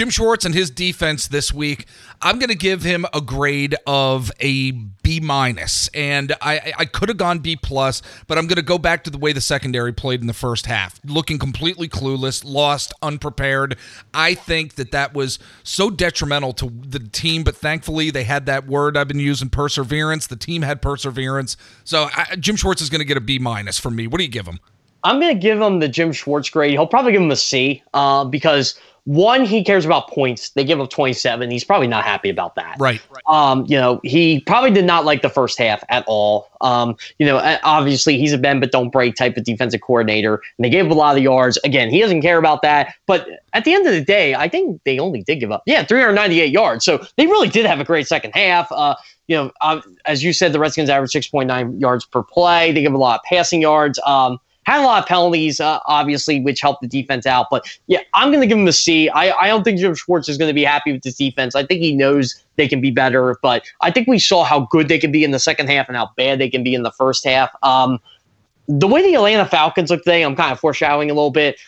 Jim 0.00 0.08
Schwartz 0.08 0.46
and 0.46 0.54
his 0.54 0.70
defense 0.70 1.28
this 1.28 1.52
week, 1.52 1.84
I'm 2.22 2.38
going 2.38 2.48
to 2.48 2.54
give 2.54 2.82
him 2.82 3.04
a 3.12 3.20
grade 3.20 3.76
of 3.86 4.32
a 4.40 4.70
B 4.70 5.20
minus, 5.20 5.88
and 5.88 6.34
I 6.40 6.72
I 6.78 6.86
could 6.86 7.10
have 7.10 7.18
gone 7.18 7.40
B 7.40 7.54
plus, 7.54 8.00
but 8.26 8.38
I'm 8.38 8.46
going 8.46 8.56
to 8.56 8.62
go 8.62 8.78
back 8.78 9.04
to 9.04 9.10
the 9.10 9.18
way 9.18 9.34
the 9.34 9.42
secondary 9.42 9.92
played 9.92 10.22
in 10.22 10.26
the 10.26 10.32
first 10.32 10.64
half, 10.64 10.98
looking 11.04 11.38
completely 11.38 11.86
clueless, 11.86 12.42
lost, 12.46 12.94
unprepared. 13.02 13.76
I 14.14 14.32
think 14.32 14.76
that 14.76 14.90
that 14.92 15.12
was 15.12 15.38
so 15.64 15.90
detrimental 15.90 16.54
to 16.54 16.70
the 16.70 17.00
team, 17.00 17.44
but 17.44 17.54
thankfully 17.54 18.10
they 18.10 18.24
had 18.24 18.46
that 18.46 18.66
word 18.66 18.96
I've 18.96 19.06
been 19.06 19.20
using, 19.20 19.50
perseverance. 19.50 20.28
The 20.28 20.36
team 20.36 20.62
had 20.62 20.80
perseverance, 20.80 21.58
so 21.84 22.08
I, 22.16 22.36
Jim 22.36 22.56
Schwartz 22.56 22.80
is 22.80 22.88
going 22.88 23.00
to 23.00 23.04
get 23.04 23.18
a 23.18 23.20
B 23.20 23.38
minus 23.38 23.78
from 23.78 23.96
me. 23.96 24.06
What 24.06 24.16
do 24.16 24.24
you 24.24 24.30
give 24.30 24.46
him? 24.46 24.60
I'm 25.02 25.18
going 25.20 25.34
to 25.34 25.40
give 25.40 25.60
him 25.60 25.78
the 25.78 25.88
Jim 25.88 26.12
Schwartz 26.12 26.50
grade. 26.50 26.72
He'll 26.72 26.86
probably 26.86 27.12
give 27.12 27.22
him 27.22 27.30
a 27.30 27.36
C 27.36 27.82
uh, 27.94 28.24
because 28.24 28.78
one, 29.04 29.44
he 29.44 29.64
cares 29.64 29.84
about 29.84 30.08
points. 30.08 30.50
They 30.50 30.64
give 30.64 30.80
up 30.80 30.90
27. 30.90 31.50
He's 31.50 31.64
probably 31.64 31.86
not 31.86 32.04
happy 32.04 32.30
about 32.30 32.54
that. 32.56 32.76
Right. 32.78 33.00
Um, 33.26 33.64
you 33.68 33.76
know, 33.76 34.00
he 34.04 34.40
probably 34.40 34.70
did 34.70 34.84
not 34.84 35.04
like 35.04 35.22
the 35.22 35.28
first 35.28 35.58
half 35.58 35.82
at 35.88 36.04
all. 36.06 36.48
Um, 36.60 36.96
you 37.18 37.26
know, 37.26 37.38
obviously 37.62 38.18
he's 38.18 38.32
a 38.32 38.38
bend 38.38 38.60
but 38.60 38.72
don't 38.72 38.90
break 38.90 39.14
type 39.14 39.36
of 39.36 39.44
defensive 39.44 39.80
coordinator, 39.80 40.34
and 40.34 40.64
they 40.64 40.70
gave 40.70 40.86
up 40.86 40.92
a 40.92 40.94
lot 40.94 41.16
of 41.16 41.22
yards. 41.22 41.58
Again, 41.64 41.90
he 41.90 42.00
doesn't 42.00 42.22
care 42.22 42.38
about 42.38 42.62
that. 42.62 42.94
But 43.06 43.28
at 43.52 43.64
the 43.64 43.74
end 43.74 43.86
of 43.86 43.92
the 43.92 44.04
day, 44.04 44.34
I 44.34 44.48
think 44.48 44.80
they 44.84 44.98
only 44.98 45.22
did 45.22 45.36
give 45.36 45.50
up, 45.50 45.62
yeah, 45.66 45.84
398 45.84 46.50
yards. 46.50 46.84
So 46.84 47.04
they 47.16 47.26
really 47.26 47.48
did 47.48 47.66
have 47.66 47.80
a 47.80 47.84
great 47.84 48.06
second 48.06 48.32
half. 48.32 48.70
Uh, 48.70 48.94
you 49.28 49.36
know, 49.36 49.52
uh, 49.60 49.80
as 50.06 50.22
you 50.22 50.32
said, 50.32 50.52
the 50.52 50.58
Redskins 50.58 50.90
average 50.90 51.12
6.9 51.12 51.80
yards 51.80 52.04
per 52.04 52.22
play. 52.22 52.72
They 52.72 52.82
give 52.82 52.92
a 52.92 52.98
lot 52.98 53.20
of 53.20 53.24
passing 53.24 53.62
yards. 53.62 53.98
Um, 54.04 54.38
had 54.64 54.82
a 54.82 54.84
lot 54.84 55.02
of 55.02 55.08
penalties, 55.08 55.60
uh, 55.60 55.80
obviously, 55.86 56.40
which 56.40 56.60
helped 56.60 56.82
the 56.82 56.88
defense 56.88 57.26
out. 57.26 57.46
But 57.50 57.66
yeah, 57.86 58.00
I'm 58.14 58.30
going 58.30 58.40
to 58.40 58.46
give 58.46 58.58
him 58.58 58.68
a 58.68 58.72
C. 58.72 59.08
I, 59.08 59.30
I 59.32 59.48
don't 59.48 59.64
think 59.64 59.78
Jim 59.78 59.94
Schwartz 59.94 60.28
is 60.28 60.36
going 60.36 60.48
to 60.48 60.54
be 60.54 60.64
happy 60.64 60.92
with 60.92 61.02
this 61.02 61.16
defense. 61.16 61.54
I 61.54 61.64
think 61.64 61.80
he 61.80 61.94
knows 61.94 62.42
they 62.56 62.68
can 62.68 62.80
be 62.80 62.90
better, 62.90 63.36
but 63.42 63.64
I 63.80 63.90
think 63.90 64.06
we 64.06 64.18
saw 64.18 64.44
how 64.44 64.60
good 64.70 64.88
they 64.88 64.98
can 64.98 65.12
be 65.12 65.24
in 65.24 65.30
the 65.30 65.38
second 65.38 65.68
half 65.68 65.88
and 65.88 65.96
how 65.96 66.10
bad 66.16 66.38
they 66.38 66.50
can 66.50 66.62
be 66.62 66.74
in 66.74 66.82
the 66.82 66.92
first 66.92 67.24
half. 67.24 67.50
Um, 67.62 67.98
the 68.68 68.86
way 68.86 69.02
the 69.02 69.14
Atlanta 69.14 69.46
Falcons 69.46 69.90
look 69.90 70.04
today, 70.04 70.22
I'm 70.22 70.36
kind 70.36 70.52
of 70.52 70.60
foreshadowing 70.60 71.10
a 71.10 71.14
little 71.14 71.30
bit 71.30 71.58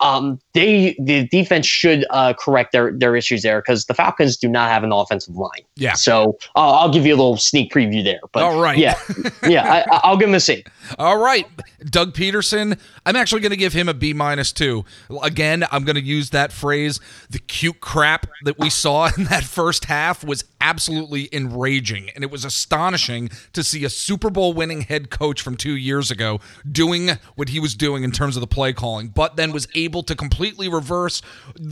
um, 0.00 0.38
they 0.54 0.96
the 1.00 1.26
defense 1.28 1.66
should 1.66 2.06
uh, 2.10 2.32
correct 2.32 2.72
their 2.72 2.92
their 2.92 3.16
issues 3.16 3.42
there 3.42 3.60
because 3.60 3.86
the 3.86 3.94
Falcons 3.94 4.36
do 4.36 4.48
not 4.48 4.70
have 4.70 4.84
an 4.84 4.92
offensive 4.92 5.36
line. 5.36 5.50
Yeah. 5.74 5.94
So 5.94 6.38
uh, 6.54 6.78
I'll 6.78 6.92
give 6.92 7.04
you 7.04 7.12
a 7.12 7.16
little 7.16 7.36
sneak 7.36 7.72
preview 7.72 8.04
there. 8.04 8.20
But 8.32 8.44
all 8.44 8.60
right. 8.60 8.78
Yeah. 8.78 8.98
yeah. 9.48 9.84
I, 10.04 10.10
will 10.10 10.16
give 10.16 10.28
him 10.28 10.34
a 10.36 10.40
C. 10.40 10.64
All 10.98 11.18
right, 11.18 11.46
Doug 11.84 12.14
Pederson. 12.14 12.78
I'm 13.04 13.16
actually 13.16 13.40
going 13.40 13.50
to 13.50 13.56
give 13.56 13.72
him 13.72 13.88
a 13.88 13.94
B 13.94 14.12
minus 14.12 14.52
two. 14.52 14.84
Again, 15.22 15.64
I'm 15.72 15.84
going 15.84 15.96
to 15.96 16.02
use 16.02 16.30
that 16.30 16.52
phrase. 16.52 17.00
The 17.28 17.40
cute 17.40 17.80
crap 17.80 18.26
that 18.44 18.58
we 18.58 18.70
saw 18.70 19.10
in 19.18 19.24
that 19.24 19.42
first 19.42 19.86
half 19.86 20.22
was 20.22 20.44
absolutely 20.60 21.28
enraging, 21.32 22.10
and 22.14 22.22
it 22.22 22.30
was 22.30 22.44
astonishing 22.44 23.28
to 23.52 23.64
see 23.64 23.84
a 23.84 23.90
Super 23.90 24.30
Bowl 24.30 24.52
winning 24.52 24.82
head 24.82 25.10
coach 25.10 25.42
from 25.42 25.56
two 25.56 25.76
years 25.76 26.10
ago 26.10 26.40
doing 26.70 27.10
what 27.34 27.48
he 27.48 27.58
was 27.58 27.74
doing 27.74 28.04
in 28.04 28.12
terms 28.12 28.36
of 28.36 28.40
the 28.40 28.46
play 28.46 28.72
calling, 28.72 29.08
but 29.08 29.36
then 29.36 29.52
was 29.52 29.66
able 29.74 30.02
to 30.04 30.14
completely 30.44 30.68
reverse 30.68 31.22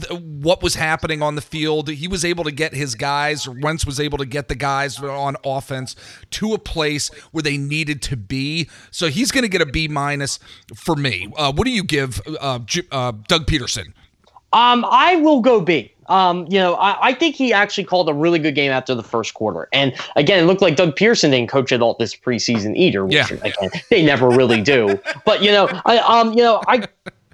what 0.09 0.63
was 0.63 0.73
happening 0.73 1.21
on 1.21 1.35
the 1.35 1.41
field. 1.41 1.89
He 1.89 2.07
was 2.07 2.25
able 2.25 2.43
to 2.43 2.51
get 2.51 2.73
his 2.73 2.95
guys, 2.95 3.47
Wentz 3.47 3.85
was 3.85 3.99
able 3.99 4.17
to 4.17 4.25
get 4.25 4.47
the 4.47 4.55
guys 4.55 4.99
on 4.99 5.35
offense 5.45 5.95
to 6.31 6.55
a 6.55 6.57
place 6.57 7.09
where 7.31 7.43
they 7.43 7.55
needed 7.55 8.01
to 8.03 8.17
be. 8.17 8.67
So 8.89 9.09
he's 9.09 9.31
going 9.31 9.43
to 9.43 9.47
get 9.47 9.61
a 9.61 9.67
B 9.67 9.87
minus 9.87 10.39
for 10.73 10.95
me. 10.95 11.31
Uh, 11.37 11.53
what 11.53 11.65
do 11.65 11.71
you 11.71 11.83
give 11.83 12.19
uh, 12.41 12.59
uh, 12.91 13.11
Doug 13.27 13.45
Pederson? 13.45 13.93
Um, 14.53 14.85
I 14.89 15.17
will 15.17 15.41
go 15.41 15.61
B. 15.61 15.93
Um, 16.07 16.47
you 16.49 16.57
know, 16.57 16.73
I, 16.75 17.09
I, 17.09 17.13
think 17.13 17.35
he 17.35 17.53
actually 17.53 17.85
called 17.85 18.09
a 18.09 18.13
really 18.13 18.37
good 18.37 18.55
game 18.55 18.71
after 18.71 18.93
the 18.93 19.03
first 19.03 19.33
quarter. 19.35 19.69
And 19.71 19.93
again, 20.17 20.43
it 20.43 20.47
looked 20.47 20.61
like 20.61 20.75
Doug 20.75 20.95
Pederson 20.95 21.31
didn't 21.31 21.49
coach 21.49 21.71
at 21.71 21.81
all 21.81 21.95
this 21.97 22.13
preseason 22.13 22.75
either, 22.75 23.05
which 23.05 23.15
yeah. 23.15 23.37
again, 23.41 23.69
they 23.89 24.03
never 24.03 24.27
really 24.29 24.61
do. 24.61 24.99
but 25.25 25.41
you 25.41 25.51
know, 25.51 25.69
I 25.85 25.99
um, 25.99 26.33
you 26.33 26.43
know, 26.43 26.61
I 26.67 26.85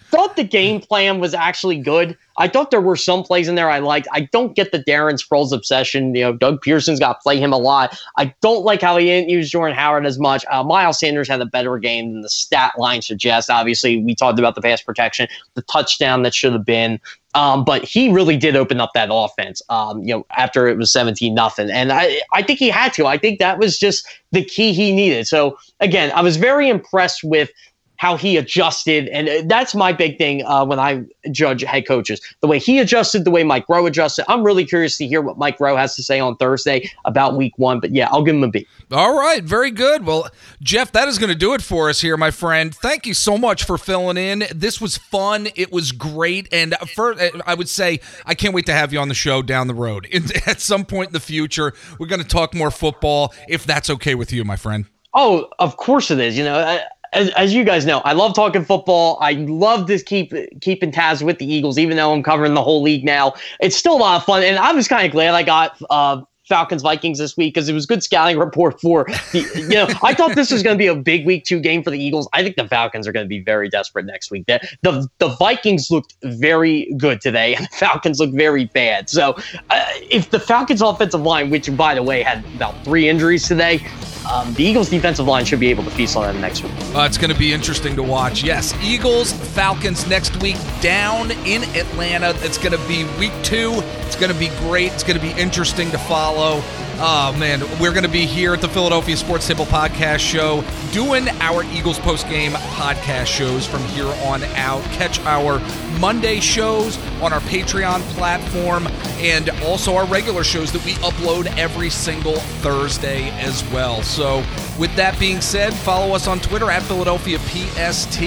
thought 0.10 0.36
the 0.36 0.44
game 0.44 0.82
plan 0.82 1.20
was 1.20 1.34
actually 1.34 1.78
good. 1.78 2.18
I 2.38 2.48
thought 2.48 2.72
there 2.72 2.82
were 2.82 2.96
some 2.96 3.24
plays 3.24 3.48
in 3.48 3.56
there 3.56 3.70
I 3.70 3.80
liked. 3.80 4.08
I 4.14 4.22
don't 4.22 4.56
get 4.56 4.72
the 4.72 4.80
Darren 4.80 5.22
Sproles 5.22 5.52
obsession. 5.52 6.16
You 6.16 6.24
know, 6.24 6.34
Doug 6.34 6.64
Pederson's 6.64 7.00
got 7.00 7.14
to 7.14 7.20
play 7.22 7.38
him 7.38 7.52
a 7.52 7.58
lot. 7.58 8.00
I 8.18 8.34
don't 8.42 8.64
like 8.64 8.82
how 8.82 8.98
he 8.98 9.06
didn't 9.06 9.30
use 9.30 9.50
Jordan 9.50 9.76
Howard 9.76 10.06
as 10.06 10.18
much. 10.18 10.46
Uh, 10.50 10.64
Miles 10.64 11.00
Sanders 11.00 11.28
had 11.28 11.42
a 11.42 11.46
better 11.46 11.78
game 11.78 12.14
than 12.14 12.22
the 12.22 12.30
stat 12.30 12.74
line 12.78 13.02
suggests. 13.02 13.50
Obviously, 13.50 14.02
we 14.02 14.16
talked 14.16 14.40
about 14.40 14.56
the 14.56 14.62
pass 14.62 14.82
protection, 14.82 15.28
the 15.56 15.62
touchdown 15.64 16.24
that 16.24 16.34
should 16.34 16.54
have 16.54 16.66
been. 16.66 17.00
Um, 17.36 17.64
but 17.64 17.84
he 17.84 18.10
really 18.10 18.38
did 18.38 18.56
open 18.56 18.80
up 18.80 18.92
that 18.96 19.10
offense. 19.12 19.62
Um, 19.70 20.02
you 20.02 20.16
know, 20.16 20.26
after 20.32 20.68
it 20.68 20.78
was 20.78 20.92
seventeen 20.92 21.36
nothing, 21.36 21.70
and 21.70 21.92
I 21.92 22.22
I 22.34 22.42
think 22.42 22.58
he 22.58 22.70
had 22.70 22.92
to. 22.94 23.06
I 23.06 23.20
think 23.20 23.38
that 23.38 23.60
was 23.60 23.78
just 23.78 24.08
the 24.32 24.44
key 24.44 24.74
he 24.74 24.92
needed. 24.92 25.28
So 25.28 25.58
again, 25.80 26.12
I 26.16 26.22
was 26.22 26.38
very 26.38 26.70
impressed 26.70 27.24
with 27.24 27.52
how 28.00 28.16
he 28.16 28.38
adjusted. 28.38 29.10
And 29.10 29.28
uh, 29.28 29.42
that's 29.46 29.76
my 29.76 29.92
big 29.92 30.18
thing 30.18 30.44
uh, 30.46 30.66
when 30.66 30.80
I 30.80 31.04
judge 31.32 31.62
head 31.64 31.86
coaches. 31.86 32.22
The 32.40 32.48
way 32.48 32.58
he 32.58 32.80
adjusted, 32.80 33.26
the 33.26 33.30
way 33.30 33.44
Mike 33.44 33.68
Groh 33.68 33.86
adjusted. 33.86 34.24
I'm 34.30 34.42
really 34.42 34.66
curious 34.66 34.98
to 35.00 35.06
hear 35.06 35.22
what 35.22 35.38
Mike 35.38 35.58
Groh 35.58 35.78
has 35.78 35.98
to 35.98 36.04
say 36.04 36.18
on 36.18 36.38
Thursday 36.38 36.90
about 37.04 37.36
week 37.36 37.52
one. 37.58 37.82
But 37.82 37.94
yeah, 37.94 38.08
I'll 38.10 38.24
give 38.24 38.36
him 38.36 38.44
a 38.46 38.48
B. 38.48 38.66
All 38.90 39.20
right. 39.20 39.44
Very 39.44 39.70
good. 39.70 40.06
Well, 40.06 40.30
Jeff, 40.62 40.94
that 40.94 41.10
is 41.10 41.20
going 41.20 41.30
to 41.30 41.36
do 41.36 41.54
it 41.54 41.62
for 41.62 41.90
us 41.90 42.00
here, 42.00 42.16
my 42.16 42.32
friend. 42.32 42.74
Thank 42.74 43.06
you 43.06 43.14
so 43.14 43.38
much 43.38 43.66
for 43.66 43.78
filling 43.78 44.16
in. 44.16 44.46
This 44.56 44.80
was 44.80 44.98
fun. 44.98 45.50
It 45.56 45.70
was 45.70 45.92
great. 45.92 46.48
And 46.54 46.76
for, 46.96 47.20
uh, 47.20 47.30
I 47.46 47.54
would 47.54 47.68
say, 47.68 48.00
I 48.26 48.34
can't 48.34 48.54
wait 48.54 48.66
to 48.68 48.74
have 48.74 48.94
you 48.94 49.00
on 49.00 49.10
the 49.10 49.14
show 49.14 49.42
down 49.42 49.68
the 49.68 49.74
road. 49.74 50.08
At 50.48 50.62
some 50.62 50.86
point 50.86 51.10
in 51.10 51.14
the 51.14 51.20
future, 51.20 51.74
we're 52.00 52.08
going 52.08 52.22
to 52.24 52.28
talk 52.28 52.54
more 52.54 52.72
football, 52.72 53.34
if 53.50 53.66
that's 53.66 53.90
okay 53.90 54.16
with 54.16 54.32
you, 54.32 54.46
my 54.46 54.56
friend. 54.56 54.86
Oh, 55.14 55.50
of 55.60 55.76
course 55.76 56.12
it 56.12 56.20
is. 56.20 56.38
You 56.38 56.46
know, 56.46 56.58
I, 56.58 56.84
as, 57.14 57.30
as 57.32 57.54
you 57.54 57.64
guys 57.64 57.86
know, 57.86 58.00
I 58.00 58.14
love 58.14 58.36
talking 58.36 58.64
football. 58.64 59.18
I 59.22 59.34
love 59.34 59.88
to 59.88 60.00
keep 60.00 60.34
keeping 60.62 60.92
tabs 60.92 61.24
with 61.24 61.40
the 61.40 61.52
Eagles, 61.52 61.78
even 61.78 61.98
though 61.98 62.14
I'm 62.14 62.24
covering 62.24 62.54
the 62.54 62.64
whole 62.64 62.82
league 62.82 63.04
now. 63.04 63.34
It's 63.60 63.76
still 63.76 63.96
a 63.96 64.00
lot 64.00 64.18
of 64.18 64.26
fun, 64.26 64.44
and 64.44 64.58
I 64.58 64.72
was 64.72 64.88
kind 64.88 65.06
of 65.06 65.12
glad 65.12 65.34
I 65.34 65.44
got 65.44 65.78
uh, 65.90 66.22
Falcons 66.50 66.82
Vikings 66.82 67.20
this 67.20 67.38
week 67.38 67.54
because 67.54 67.70
it 67.70 67.74
was 67.74 67.86
good 67.86 68.04
scouting 68.04 68.38
report 68.38 68.82
for 68.82 69.06
the. 69.32 69.48
You 69.56 69.70
know, 69.70 69.88
I 70.04 70.14
thought 70.14 70.36
this 70.36 70.52
was 70.52 70.64
going 70.64 70.76
to 70.76 70.78
be 70.78 70.88
a 70.88 70.96
big 70.96 71.26
week 71.26 71.46
two 71.46 71.60
game 71.60 71.84
for 71.84 71.92
the 71.92 72.00
Eagles. 72.00 72.28
I 72.34 72.44
think 72.44 72.56
the 72.56 72.68
Falcons 72.68 73.08
are 73.08 73.12
going 73.12 73.26
to 73.26 73.30
be 73.30 73.40
very 73.40 73.70
desperate 73.70 74.06
next 74.06 74.32
week. 74.32 74.46
The 74.48 74.60
the, 74.82 75.08
the 75.20 75.30
Vikings 75.30 75.92
looked 75.92 76.16
very 76.24 76.92
good 76.98 77.22
today, 77.22 77.56
and 77.56 77.66
the 77.66 77.76
Falcons 77.76 78.20
looked 78.20 78.34
very 78.34 78.66
bad. 78.66 79.10
So, 79.10 79.38
uh, 79.70 79.86
if 80.10 80.32
the 80.32 80.40
Falcons 80.40 80.82
offensive 80.82 81.22
line, 81.22 81.50
which 81.50 81.76
by 81.78 81.94
the 81.96 82.04
way 82.04 82.24
had 82.24 82.44
about 82.56 82.84
three 82.84 83.08
injuries 83.08 83.48
today, 83.48 83.86
um, 84.30 84.54
the 84.54 84.64
Eagles' 84.64 84.90
defensive 84.90 85.28
line 85.28 85.46
should 85.46 85.60
be 85.60 85.70
able 85.70 85.84
to 85.84 85.92
feast 85.92 86.16
on 86.16 86.24
them 86.24 86.42
next 86.42 86.64
week. 86.64 86.74
Uh, 86.96 87.02
it's 87.02 87.18
going 87.18 87.32
to 87.32 87.40
be 87.40 87.54
interesting 87.54 87.96
to 87.96 88.04
watch. 88.04 88.44
Yes, 88.44 88.76
Eagles, 88.84 89.32
Falcons 89.32 90.08
next 90.08 90.42
week 90.42 90.58
down 90.82 91.32
in 91.46 91.64
Atlanta. 91.76 92.34
It's 92.38 92.58
going 92.58 92.72
to 92.72 92.88
be 92.88 93.06
week 93.20 93.34
two. 93.44 93.82
Going 94.20 94.34
to 94.34 94.38
be 94.38 94.50
great. 94.68 94.92
It's 94.92 95.04
going 95.04 95.18
to 95.18 95.26
be 95.26 95.32
interesting 95.40 95.92
to 95.92 95.98
follow. 95.98 96.62
Oh 97.02 97.34
man, 97.40 97.62
we're 97.80 97.94
going 97.94 98.04
to 98.04 98.10
be 98.10 98.26
here 98.26 98.54
at 98.54 98.60
the 98.60 98.68
Philadelphia 98.68 99.16
Sports 99.16 99.48
Table 99.48 99.64
Podcast 99.64 100.20
Show 100.20 100.62
doing 100.92 101.30
our 101.40 101.64
Eagles 101.64 101.98
post 102.00 102.28
game 102.28 102.52
podcast 102.52 103.28
shows 103.28 103.66
from 103.66 103.82
here 103.86 104.14
on 104.26 104.44
out. 104.56 104.84
Catch 104.92 105.22
our 105.22 105.60
Monday 106.02 106.42
shows 106.42 106.98
on 107.22 107.32
our 107.32 107.40
Patreon 107.40 108.02
platform 108.16 108.88
and 109.20 109.50
also 109.64 109.96
our 109.96 110.06
regular 110.06 110.44
shows 110.44 110.74
that 110.74 110.84
we 110.84 110.96
upload 110.96 111.46
every 111.58 111.90
single 111.90 112.36
Thursday 112.62 113.30
as 113.40 113.64
well. 113.72 114.04
So, 114.04 114.44
with 114.78 114.94
that 114.98 115.18
being 115.18 115.40
said, 115.40 115.74
follow 115.74 116.14
us 116.14 116.28
on 116.28 116.42
Twitter 116.42 116.70
at 116.70 116.84
Philadelphia 116.84 117.40
PST. 117.40 118.20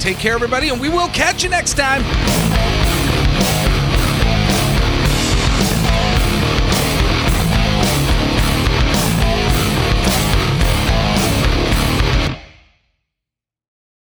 Take 0.00 0.16
care, 0.16 0.34
everybody, 0.34 0.70
and 0.70 0.80
we 0.80 0.88
will 0.88 1.08
catch 1.10 1.44
you 1.44 1.48
next 1.48 1.74
time. 1.74 2.02